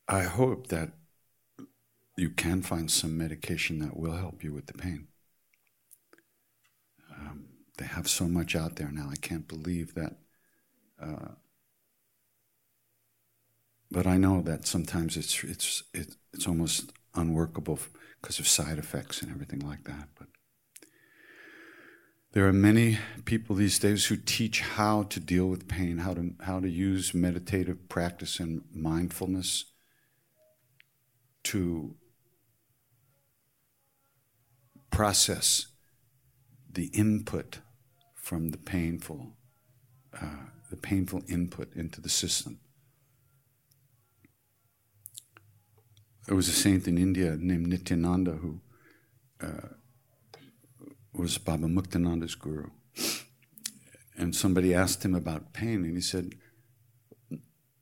I 0.09 0.23
hope 0.25 0.69
that 0.69 0.93
you 2.17 2.31
can 2.31 2.63
find 2.63 2.91
some 2.91 3.17
medication 3.17 3.79
that 3.81 3.97
will 3.97 4.17
help 4.17 4.43
you 4.45 4.53
with 4.53 4.67
the 4.67 4.75
pain. 4.75 5.09
Um, 7.11 7.47
they 7.79 7.87
have 7.87 8.09
so 8.09 8.27
much 8.27 8.55
out 8.55 8.77
there 8.77 8.91
now. 8.91 9.09
I 9.11 9.17
can't 9.17 9.49
believe 9.49 9.95
that. 9.95 10.17
Uh, 11.01 11.35
but 13.95 14.09
I 14.09 14.17
know 14.17 14.43
that 14.43 14.67
sometimes 14.67 15.17
it's 15.17 15.45
it's 15.45 15.85
it, 15.95 16.17
it's 16.33 16.49
almost 16.49 16.93
unworkable 17.15 17.79
because 18.21 18.41
of 18.41 18.49
side 18.49 18.77
effects 18.77 19.23
and 19.23 19.31
everything 19.31 19.61
like 19.61 19.85
that. 19.85 20.09
But 20.19 20.27
there 22.33 22.49
are 22.49 22.53
many 22.53 22.99
people 23.25 23.55
these 23.55 23.79
days 23.79 24.07
who 24.07 24.17
teach 24.17 24.63
how 24.63 25.05
to 25.05 25.21
deal 25.21 25.47
with 25.47 25.69
pain, 25.69 25.99
how 25.99 26.15
to 26.15 26.35
how 26.41 26.59
to 26.59 26.69
use 26.69 27.15
meditative 27.15 27.89
practice 27.89 28.41
and 28.41 28.63
mindfulness 28.75 29.67
to 31.45 31.95
process 34.91 35.69
the 36.69 36.87
input 36.87 37.61
from 38.17 38.49
the 38.49 38.59
painful, 38.59 39.37
uh, 40.21 40.47
the 40.71 40.77
painful 40.77 41.23
input 41.29 41.73
into 41.77 42.01
the 42.01 42.09
system. 42.09 42.59
There 46.27 46.37
was 46.37 46.49
a 46.49 46.53
saint 46.53 46.89
in 46.89 46.97
India 46.97 47.37
named 47.39 47.67
Nityananda 47.67 48.33
who 48.33 48.61
uh, 49.43 49.69
was 51.13 51.39
Baba 51.39 51.67
Muktananda's 51.67 52.35
guru. 52.35 52.71
And 54.17 54.35
somebody 54.35 54.75
asked 54.75 55.05
him 55.05 55.15
about 55.15 55.53
pain, 55.53 55.85
and 55.85 55.97
he 55.97 56.01
said, 56.01 56.35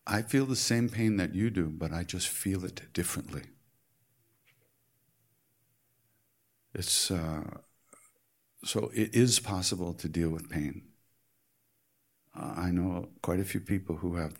I 0.06 0.22
feel 0.22 0.46
the 0.46 0.56
same 0.56 0.88
pain 0.88 1.16
that 1.18 1.34
you 1.34 1.50
do, 1.50 1.68
but 1.68 1.92
I 1.92 2.02
just 2.04 2.28
feel 2.28 2.64
it 2.64 2.92
differently. 2.92 3.42
It's 6.74 7.10
uh, 7.10 7.58
so 8.64 8.90
it 8.94 9.14
is 9.14 9.38
possible 9.38 9.92
to 9.94 10.08
deal 10.08 10.30
with 10.30 10.48
pain. 10.48 10.82
I 12.34 12.70
know 12.70 13.10
quite 13.20 13.40
a 13.40 13.44
few 13.44 13.60
people 13.60 13.96
who 13.96 14.16
have 14.16 14.34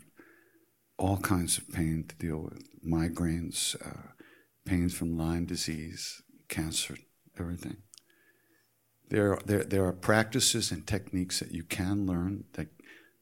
all 0.97 1.17
kinds 1.17 1.57
of 1.57 1.69
pain 1.71 2.05
to 2.07 2.15
deal 2.15 2.37
with 2.37 2.63
migraines, 2.83 3.75
uh, 3.85 4.11
pains 4.65 4.93
from 4.93 5.17
Lyme 5.17 5.45
disease, 5.45 6.21
cancer, 6.47 6.97
everything. 7.39 7.77
There, 9.09 9.39
there, 9.45 9.63
there 9.63 9.85
are 9.85 9.93
practices 9.93 10.71
and 10.71 10.85
techniques 10.85 11.39
that 11.39 11.51
you 11.51 11.63
can 11.63 12.05
learn 12.05 12.45
that, 12.53 12.67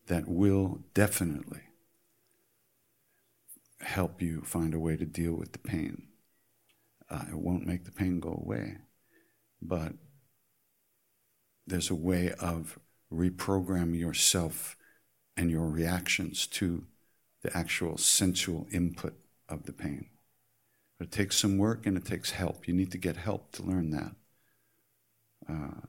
that 0.08 0.28
will 0.28 0.84
definitely 0.94 1.62
help 3.82 4.22
you 4.22 4.42
find 4.42 4.74
a 4.74 4.80
way 4.80 4.96
to 4.96 5.06
deal 5.06 5.34
with 5.34 5.54
the 5.54 5.60
pain. 5.60 6.04
Uh, 7.10 7.26
it 7.30 7.38
won't 7.38 7.66
make 7.66 7.84
the 7.86 7.92
pain 7.92 8.20
go 8.20 8.40
away, 8.42 8.78
but 9.62 9.94
there's 11.68 11.90
a 11.90 11.96
way 11.96 12.32
of 12.40 12.80
reprogramming 13.12 14.00
yourself 14.00 14.78
and 15.36 15.50
your 15.50 15.68
reactions 15.68 16.48
to 16.48 16.86
the 17.42 17.56
actual 17.58 17.98
sensual 17.98 18.68
input 18.72 19.14
of 19.50 19.66
the 19.66 19.74
pain. 19.74 20.10
But 20.98 21.08
it 21.08 21.12
takes 21.12 21.38
some 21.38 21.58
work 21.58 21.86
and 21.86 21.98
it 21.98 22.06
takes 22.06 22.32
help. 22.32 22.68
You 22.68 22.74
need 22.74 22.92
to 22.92 22.98
get 22.98 23.18
help 23.18 23.52
to 23.54 23.64
learn 23.64 23.92
that. 23.92 24.16
Uh, 25.50 25.88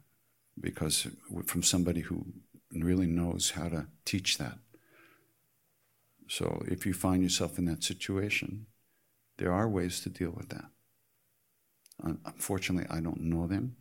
because 0.59 1.07
from 1.47 1.63
somebody 1.63 2.01
who 2.01 2.25
really 2.73 3.07
knows 3.07 3.51
how 3.51 3.69
to 3.69 3.87
teach 4.05 4.39
that. 4.39 4.59
So 6.29 6.63
if 6.67 6.87
you 6.87 6.95
find 6.95 7.23
yourself 7.23 7.59
in 7.59 7.67
that 7.67 7.85
situation, 7.85 8.67
there 9.39 9.53
are 9.53 9.69
ways 9.69 10.01
to 10.01 10.09
deal 10.09 10.31
with 10.31 10.49
that. 10.51 10.67
Unfortunately, 12.03 12.89
I 12.91 13.01
don't 13.01 13.21
know 13.21 13.47
them 13.47 13.77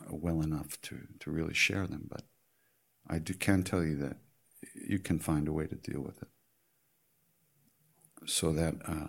uh, 0.00 0.04
well 0.10 0.40
enough 0.40 0.80
to, 0.82 0.98
to 1.20 1.30
really 1.30 1.54
share 1.54 1.86
them, 1.86 2.08
but 2.08 2.22
I 3.08 3.18
do, 3.18 3.34
can 3.34 3.62
tell 3.62 3.84
you 3.84 3.96
that 3.96 4.16
you 4.74 4.98
can 4.98 5.18
find 5.18 5.46
a 5.46 5.52
way 5.52 5.66
to 5.66 5.74
deal 5.74 6.00
with 6.00 6.22
it 6.22 6.28
so 8.26 8.52
that 8.52 8.74
uh, 8.86 9.08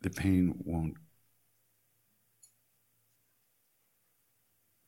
the 0.00 0.10
pain 0.10 0.54
won't 0.64 0.94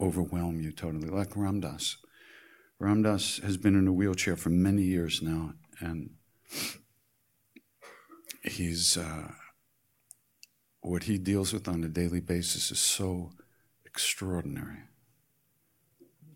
overwhelm 0.01 0.61
you 0.61 0.73
totally, 0.73 1.09
like 1.09 1.37
Ram 1.37 1.61
Dass. 1.61 1.97
Ramdas 2.81 3.41
has 3.45 3.57
been 3.57 3.77
in 3.77 3.87
a 3.87 3.93
wheelchair 3.93 4.37
for 4.37 4.51
many 4.51 4.83
years 4.83 5.23
now, 5.23 5.53
and 5.79 6.11
he's 8.43 8.97
uh, 8.97 9.31
what 10.81 11.05
he 11.05 11.17
deals 11.17 11.53
with 11.53 11.69
on 11.69 11.85
a 11.85 11.89
daily 11.89 12.21
basis 12.21 12.73
is 12.73 12.81
so 12.81 13.31
extraordinary. 13.87 14.89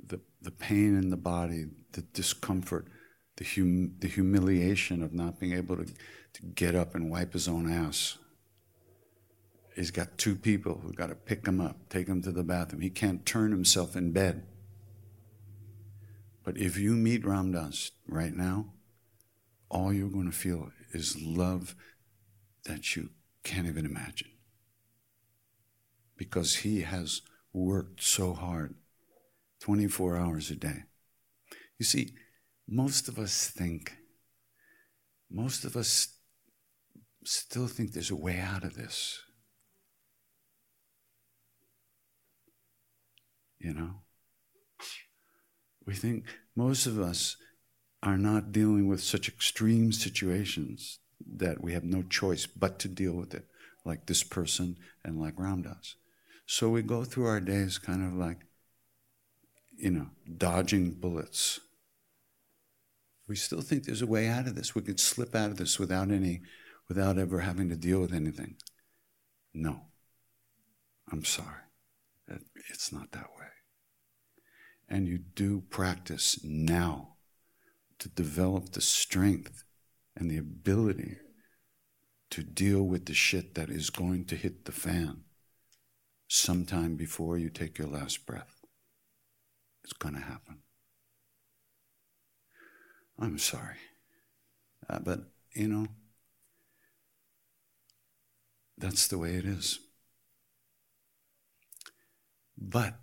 The 0.06 0.20
the 0.40 0.52
pain 0.52 0.96
in 0.96 1.10
the 1.10 1.16
body, 1.16 1.64
the 1.92 2.02
discomfort, 2.02 2.86
the 3.36 3.44
hum, 3.44 3.94
the 3.98 4.08
humiliation 4.08 5.02
of 5.02 5.12
not 5.12 5.38
being 5.38 5.52
able 5.52 5.76
to, 5.76 5.84
to 5.84 6.42
get 6.54 6.74
up 6.74 6.94
and 6.94 7.10
wipe 7.10 7.32
his 7.32 7.48
own 7.48 7.70
ass 7.70 8.18
he's 9.76 9.90
got 9.90 10.16
two 10.18 10.34
people 10.34 10.80
who've 10.82 10.96
got 10.96 11.08
to 11.08 11.14
pick 11.14 11.46
him 11.46 11.60
up, 11.60 11.76
take 11.90 12.08
him 12.08 12.22
to 12.22 12.32
the 12.32 12.42
bathroom. 12.42 12.80
He 12.80 12.90
can't 12.90 13.24
turn 13.24 13.50
himself 13.50 13.94
in 13.94 14.10
bed. 14.10 14.44
But 16.42 16.56
if 16.56 16.78
you 16.78 16.92
meet 16.92 17.26
Ram 17.26 17.52
Dass 17.52 17.92
right 18.08 18.34
now, 18.34 18.72
all 19.68 19.92
you're 19.92 20.08
going 20.08 20.30
to 20.30 20.36
feel 20.36 20.70
is 20.92 21.20
love 21.20 21.76
that 22.64 22.96
you 22.96 23.10
can't 23.44 23.66
even 23.66 23.84
imagine. 23.84 24.30
Because 26.16 26.56
he 26.56 26.80
has 26.80 27.20
worked 27.52 28.02
so 28.02 28.32
hard 28.32 28.74
24 29.60 30.16
hours 30.16 30.50
a 30.50 30.56
day. 30.56 30.84
You 31.78 31.84
see, 31.84 32.14
most 32.68 33.08
of 33.08 33.18
us 33.18 33.48
think, 33.48 33.96
most 35.30 35.64
of 35.64 35.76
us 35.76 36.08
still 37.24 37.66
think 37.66 37.92
there's 37.92 38.10
a 38.10 38.16
way 38.16 38.38
out 38.38 38.64
of 38.64 38.74
this. 38.74 39.20
You 43.58 43.74
know? 43.74 43.94
We 45.86 45.94
think 45.94 46.24
most 46.54 46.86
of 46.86 47.00
us 47.00 47.36
are 48.02 48.18
not 48.18 48.52
dealing 48.52 48.88
with 48.88 49.02
such 49.02 49.28
extreme 49.28 49.92
situations 49.92 50.98
that 51.36 51.62
we 51.62 51.72
have 51.72 51.84
no 51.84 52.02
choice 52.02 52.46
but 52.46 52.78
to 52.80 52.88
deal 52.88 53.14
with 53.14 53.34
it, 53.34 53.46
like 53.84 54.06
this 54.06 54.22
person 54.22 54.76
and 55.04 55.20
like 55.20 55.38
Ram 55.38 55.62
Dass. 55.62 55.96
So 56.46 56.68
we 56.68 56.82
go 56.82 57.04
through 57.04 57.26
our 57.26 57.40
days 57.40 57.78
kind 57.78 58.04
of 58.06 58.14
like, 58.14 58.38
you 59.76 59.90
know, 59.90 60.08
dodging 60.36 60.92
bullets. 60.92 61.60
We 63.28 63.36
still 63.36 63.60
think 63.60 63.84
there's 63.84 64.02
a 64.02 64.06
way 64.06 64.28
out 64.28 64.46
of 64.46 64.54
this. 64.54 64.74
We 64.74 64.82
could 64.82 65.00
slip 65.00 65.34
out 65.34 65.50
of 65.50 65.56
this 65.56 65.78
without 65.78 66.10
any, 66.10 66.42
without 66.88 67.18
ever 67.18 67.40
having 67.40 67.68
to 67.70 67.76
deal 67.76 68.00
with 68.00 68.12
anything. 68.12 68.56
No. 69.52 69.82
I'm 71.10 71.24
sorry. 71.24 71.62
It's 72.70 72.92
not 72.92 73.12
that 73.12 73.30
way. 73.38 73.46
And 74.88 75.08
you 75.08 75.18
do 75.18 75.62
practice 75.70 76.38
now 76.44 77.16
to 77.98 78.08
develop 78.08 78.72
the 78.72 78.80
strength 78.80 79.64
and 80.16 80.30
the 80.30 80.38
ability 80.38 81.16
to 82.30 82.42
deal 82.42 82.82
with 82.82 83.06
the 83.06 83.14
shit 83.14 83.54
that 83.54 83.70
is 83.70 83.90
going 83.90 84.24
to 84.26 84.36
hit 84.36 84.64
the 84.64 84.72
fan 84.72 85.22
sometime 86.28 86.96
before 86.96 87.38
you 87.38 87.48
take 87.48 87.78
your 87.78 87.88
last 87.88 88.26
breath. 88.26 88.64
It's 89.84 89.92
going 89.92 90.14
to 90.14 90.20
happen. 90.20 90.58
I'm 93.18 93.38
sorry. 93.38 93.76
Uh, 94.88 94.98
but, 94.98 95.20
you 95.54 95.68
know, 95.68 95.86
that's 98.78 99.08
the 99.08 99.18
way 99.18 99.34
it 99.34 99.44
is. 99.44 99.80
But 102.58 102.94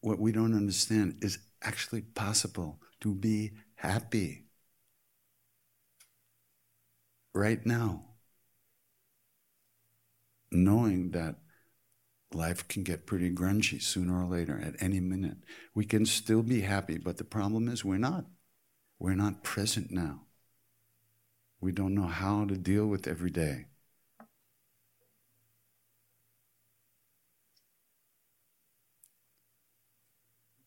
what 0.00 0.18
we 0.18 0.32
don't 0.32 0.54
understand 0.54 1.18
is 1.22 1.38
actually 1.62 2.02
possible 2.02 2.80
to 3.00 3.14
be 3.14 3.52
happy 3.76 4.46
right 7.34 7.64
now, 7.64 8.04
knowing 10.50 11.10
that 11.12 11.36
life 12.32 12.66
can 12.68 12.82
get 12.82 13.06
pretty 13.06 13.30
grungy 13.30 13.80
sooner 13.82 14.24
or 14.24 14.26
later 14.28 14.60
at 14.60 14.80
any 14.82 15.00
minute. 15.00 15.38
We 15.74 15.84
can 15.84 16.06
still 16.06 16.42
be 16.42 16.62
happy, 16.62 16.98
but 16.98 17.18
the 17.18 17.24
problem 17.24 17.68
is 17.68 17.84
we're 17.84 17.98
not. 17.98 18.26
We're 19.02 19.16
not 19.16 19.42
present 19.42 19.90
now. 19.90 20.20
We 21.60 21.72
don't 21.72 21.92
know 21.92 22.06
how 22.06 22.44
to 22.44 22.56
deal 22.56 22.86
with 22.86 23.08
every 23.08 23.30
day. 23.30 23.66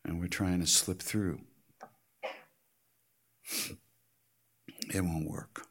And 0.04 0.20
we're 0.20 0.28
trying 0.28 0.60
to 0.60 0.66
slip 0.66 1.00
through. 1.00 1.40
It 4.92 5.00
won't 5.00 5.30
work. 5.30 5.62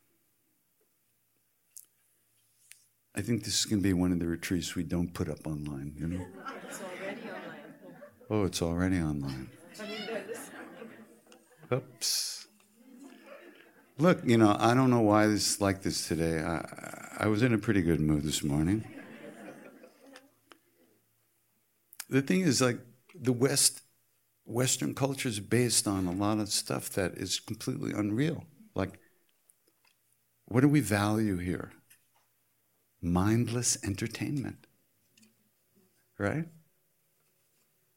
I 3.13 3.21
think 3.21 3.43
this 3.43 3.59
is 3.59 3.65
going 3.65 3.83
to 3.83 3.87
be 3.87 3.93
one 3.93 4.11
of 4.11 4.17
the 4.17 4.25
retreats 4.25 4.73
we 4.73 4.81
don't 4.81 5.13
put 5.13 5.29
up 5.29 5.45
online, 5.45 5.93
you 5.99 6.07
know? 6.07 6.25
It's 6.67 6.81
already 6.81 7.21
online. 7.29 7.59
Oh, 8.31 8.43
it's 8.45 8.61
already 8.63 8.97
online. 8.97 9.51
Oops. 11.71 12.34
Look, 13.97 14.25
you 14.25 14.37
know, 14.37 14.57
I 14.59 14.73
don't 14.73 14.89
know 14.89 15.01
why 15.01 15.27
this 15.27 15.55
is 15.55 15.61
like 15.61 15.81
this 15.81 16.05
today. 16.07 16.41
I, 16.41 17.15
I 17.17 17.27
was 17.27 17.41
in 17.41 17.53
a 17.53 17.57
pretty 17.57 17.81
good 17.81 18.01
mood 18.01 18.23
this 18.23 18.43
morning. 18.43 18.83
The 22.09 22.21
thing 22.21 22.41
is, 22.41 22.61
like, 22.61 22.79
the 23.19 23.31
West, 23.31 23.81
Western 24.43 24.93
culture 24.93 25.29
is 25.29 25.39
based 25.39 25.87
on 25.87 26.07
a 26.07 26.11
lot 26.11 26.39
of 26.39 26.49
stuff 26.49 26.89
that 26.91 27.13
is 27.13 27.39
completely 27.39 27.93
unreal. 27.93 28.43
Like, 28.75 28.99
what 30.45 30.61
do 30.61 30.67
we 30.67 30.81
value 30.81 31.37
here? 31.37 31.71
Mindless 33.01 33.77
entertainment. 33.83 34.67
Right? 36.19 36.45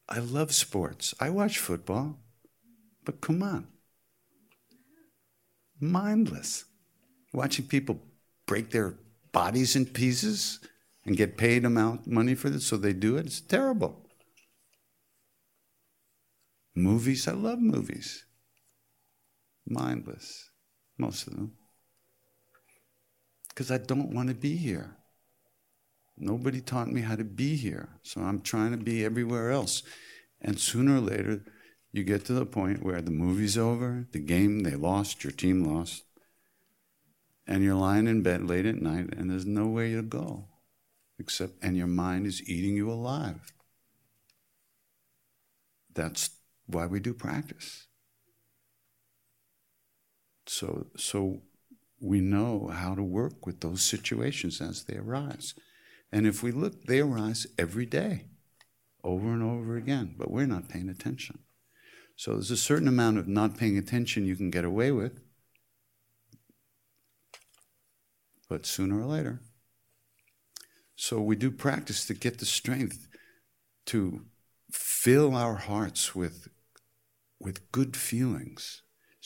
I 0.08 0.20
love 0.20 0.54
sports. 0.54 1.12
I 1.20 1.28
watch 1.30 1.58
football. 1.58 2.18
But 3.04 3.20
come 3.20 3.42
on. 3.42 3.66
Mindless. 5.80 6.64
Watching 7.32 7.66
people 7.66 8.00
break 8.46 8.70
their 8.70 8.98
bodies 9.32 9.76
in 9.76 9.86
pieces 9.86 10.60
and 11.04 11.16
get 11.16 11.36
paid 11.36 11.64
amount 11.64 12.06
money 12.06 12.34
for 12.34 12.50
this, 12.50 12.66
so 12.66 12.76
they 12.76 12.92
do 12.92 13.16
it. 13.16 13.26
It's 13.26 13.40
terrible. 13.40 14.04
Movies, 16.74 17.26
I 17.28 17.32
love 17.32 17.58
movies. 17.58 18.24
Mindless, 19.66 20.50
most 20.96 21.26
of 21.26 21.34
them. 21.34 21.52
Because 23.48 23.70
I 23.70 23.78
don't 23.78 24.14
want 24.14 24.28
to 24.28 24.34
be 24.34 24.56
here. 24.56 24.96
Nobody 26.16 26.60
taught 26.60 26.88
me 26.88 27.00
how 27.00 27.16
to 27.16 27.24
be 27.24 27.56
here, 27.56 27.88
so 28.02 28.20
I'm 28.20 28.40
trying 28.40 28.72
to 28.72 28.76
be 28.76 29.04
everywhere 29.04 29.50
else. 29.50 29.82
And 30.40 30.58
sooner 30.58 30.96
or 30.96 31.00
later, 31.00 31.42
you 31.92 32.04
get 32.04 32.24
to 32.26 32.32
the 32.32 32.46
point 32.46 32.82
where 32.82 33.00
the 33.00 33.10
movie's 33.10 33.56
over, 33.56 34.06
the 34.12 34.18
game, 34.18 34.60
they 34.60 34.74
lost, 34.74 35.24
your 35.24 35.32
team 35.32 35.64
lost, 35.64 36.04
and 37.46 37.64
you're 37.64 37.74
lying 37.74 38.06
in 38.06 38.22
bed 38.22 38.44
late 38.44 38.66
at 38.66 38.82
night 38.82 39.14
and 39.16 39.30
there's 39.30 39.46
nowhere 39.46 39.96
to 39.96 40.02
go 40.02 40.48
except, 41.18 41.54
and 41.62 41.76
your 41.76 41.86
mind 41.86 42.26
is 42.26 42.48
eating 42.48 42.76
you 42.76 42.90
alive. 42.90 43.52
That's 45.94 46.30
why 46.66 46.86
we 46.86 47.00
do 47.00 47.12
practice. 47.12 47.86
So, 50.46 50.86
so 50.96 51.42
we 52.00 52.20
know 52.20 52.70
how 52.72 52.94
to 52.94 53.02
work 53.02 53.44
with 53.46 53.60
those 53.60 53.82
situations 53.82 54.60
as 54.60 54.84
they 54.84 54.96
arise. 54.96 55.54
And 56.12 56.26
if 56.26 56.42
we 56.42 56.52
look, 56.52 56.84
they 56.84 57.00
arise 57.00 57.46
every 57.58 57.84
day, 57.84 58.26
over 59.02 59.32
and 59.32 59.42
over 59.42 59.76
again, 59.76 60.14
but 60.16 60.30
we're 60.30 60.46
not 60.46 60.68
paying 60.68 60.88
attention. 60.88 61.40
So 62.18 62.32
there's 62.32 62.50
a 62.50 62.56
certain 62.56 62.88
amount 62.88 63.18
of 63.18 63.28
not 63.28 63.56
paying 63.56 63.78
attention 63.78 64.26
you 64.26 64.34
can 64.34 64.50
get 64.50 64.64
away 64.64 64.90
with, 64.90 65.20
but 68.48 68.66
sooner 68.66 69.00
or 69.00 69.04
later. 69.04 69.40
So 70.96 71.20
we 71.20 71.36
do 71.36 71.52
practice 71.52 72.04
to 72.06 72.14
get 72.14 72.38
the 72.38 72.44
strength 72.44 73.06
to 73.86 74.24
fill 74.68 75.36
our 75.36 75.54
hearts 75.54 76.16
with, 76.16 76.48
with 77.38 77.70
good 77.70 77.96
feelings, 77.96 78.82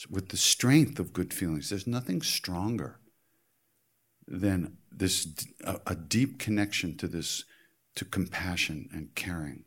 with 0.07 0.29
the 0.29 0.37
strength 0.37 0.99
of 0.99 1.13
good 1.13 1.33
feelings. 1.33 1.71
There's 1.71 1.87
nothing 1.87 2.21
stronger 2.21 2.99
than 4.27 4.77
this 4.91 5.27
a, 5.63 5.79
a 5.87 5.95
deep 5.95 6.37
connection 6.37 6.95
to 6.97 7.07
this 7.07 7.43
to 7.95 8.05
compassion 8.05 8.87
and 8.93 9.15
caring. 9.15 9.63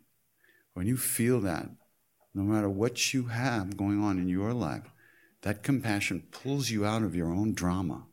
When 0.75 0.87
you 0.87 0.97
feel 0.97 1.41
that, 1.41 1.71
no 2.37 2.43
matter 2.43 2.69
what 2.69 3.15
you 3.15 3.25
have 3.25 3.79
going 3.79 4.03
on 4.05 4.19
in 4.19 4.29
your 4.29 4.53
life, 4.53 4.93
that 5.41 5.63
compassion 5.63 6.23
pulls 6.31 6.69
you 6.69 6.85
out 6.85 7.03
of 7.03 7.17
your 7.17 7.33
own 7.33 7.55
drama 7.55 8.05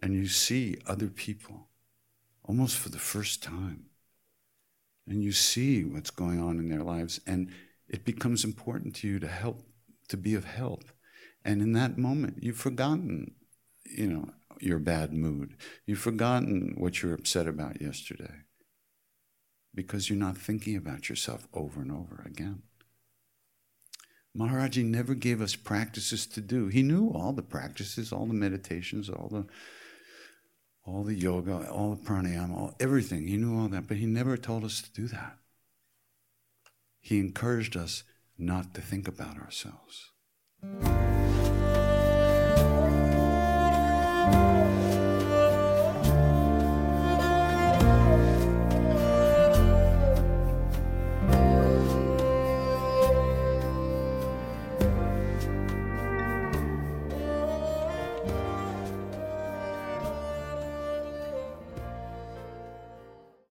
and 0.00 0.14
you 0.14 0.28
see 0.28 0.76
other 0.86 1.08
people 1.08 1.68
almost 2.44 2.76
for 2.76 2.90
the 2.90 2.98
first 2.98 3.42
time. 3.42 3.86
And 5.08 5.24
you 5.24 5.32
see 5.32 5.84
what's 5.84 6.10
going 6.10 6.40
on 6.40 6.58
in 6.58 6.68
their 6.68 6.84
lives, 6.84 7.18
and 7.26 7.50
it 7.88 8.04
becomes 8.04 8.44
important 8.44 8.94
to 8.96 9.08
you 9.08 9.18
to 9.18 9.26
help, 9.26 9.62
to 10.10 10.16
be 10.16 10.34
of 10.34 10.44
help. 10.44 10.84
And 11.44 11.60
in 11.60 11.72
that 11.72 11.98
moment, 11.98 12.38
you've 12.42 12.58
forgotten, 12.58 13.34
you 13.84 14.06
know, 14.06 14.28
your 14.60 14.78
bad 14.78 15.12
mood. 15.12 15.56
You've 15.86 15.98
forgotten 15.98 16.74
what 16.76 17.02
you 17.02 17.08
were 17.08 17.14
upset 17.14 17.48
about 17.48 17.80
yesterday 17.80 18.44
because 19.74 20.08
you're 20.08 20.18
not 20.18 20.36
thinking 20.36 20.76
about 20.76 21.08
yourself 21.08 21.48
over 21.52 21.80
and 21.80 21.90
over 21.90 22.22
again. 22.24 22.62
Maharaji 24.36 24.84
never 24.84 25.14
gave 25.14 25.40
us 25.40 25.56
practices 25.56 26.26
to 26.26 26.40
do. 26.40 26.68
He 26.68 26.82
knew 26.82 27.10
all 27.10 27.32
the 27.32 27.42
practices, 27.42 28.12
all 28.12 28.26
the 28.26 28.34
meditations, 28.34 29.08
all 29.08 29.28
the 29.28 29.46
all 30.84 31.04
the 31.04 31.14
yoga, 31.14 31.68
all 31.70 31.94
the 31.94 32.02
pranayama, 32.02 32.56
all, 32.56 32.74
everything. 32.80 33.26
He 33.26 33.36
knew 33.36 33.60
all 33.60 33.68
that, 33.68 33.86
but 33.86 33.98
he 33.98 34.06
never 34.06 34.38
told 34.38 34.64
us 34.64 34.80
to 34.80 34.90
do 34.90 35.06
that. 35.08 35.36
He 36.98 37.18
encouraged 37.18 37.76
us 37.76 38.04
not 38.38 38.72
to 38.74 38.80
think 38.80 39.06
about 39.06 39.36
ourselves. 39.36 40.12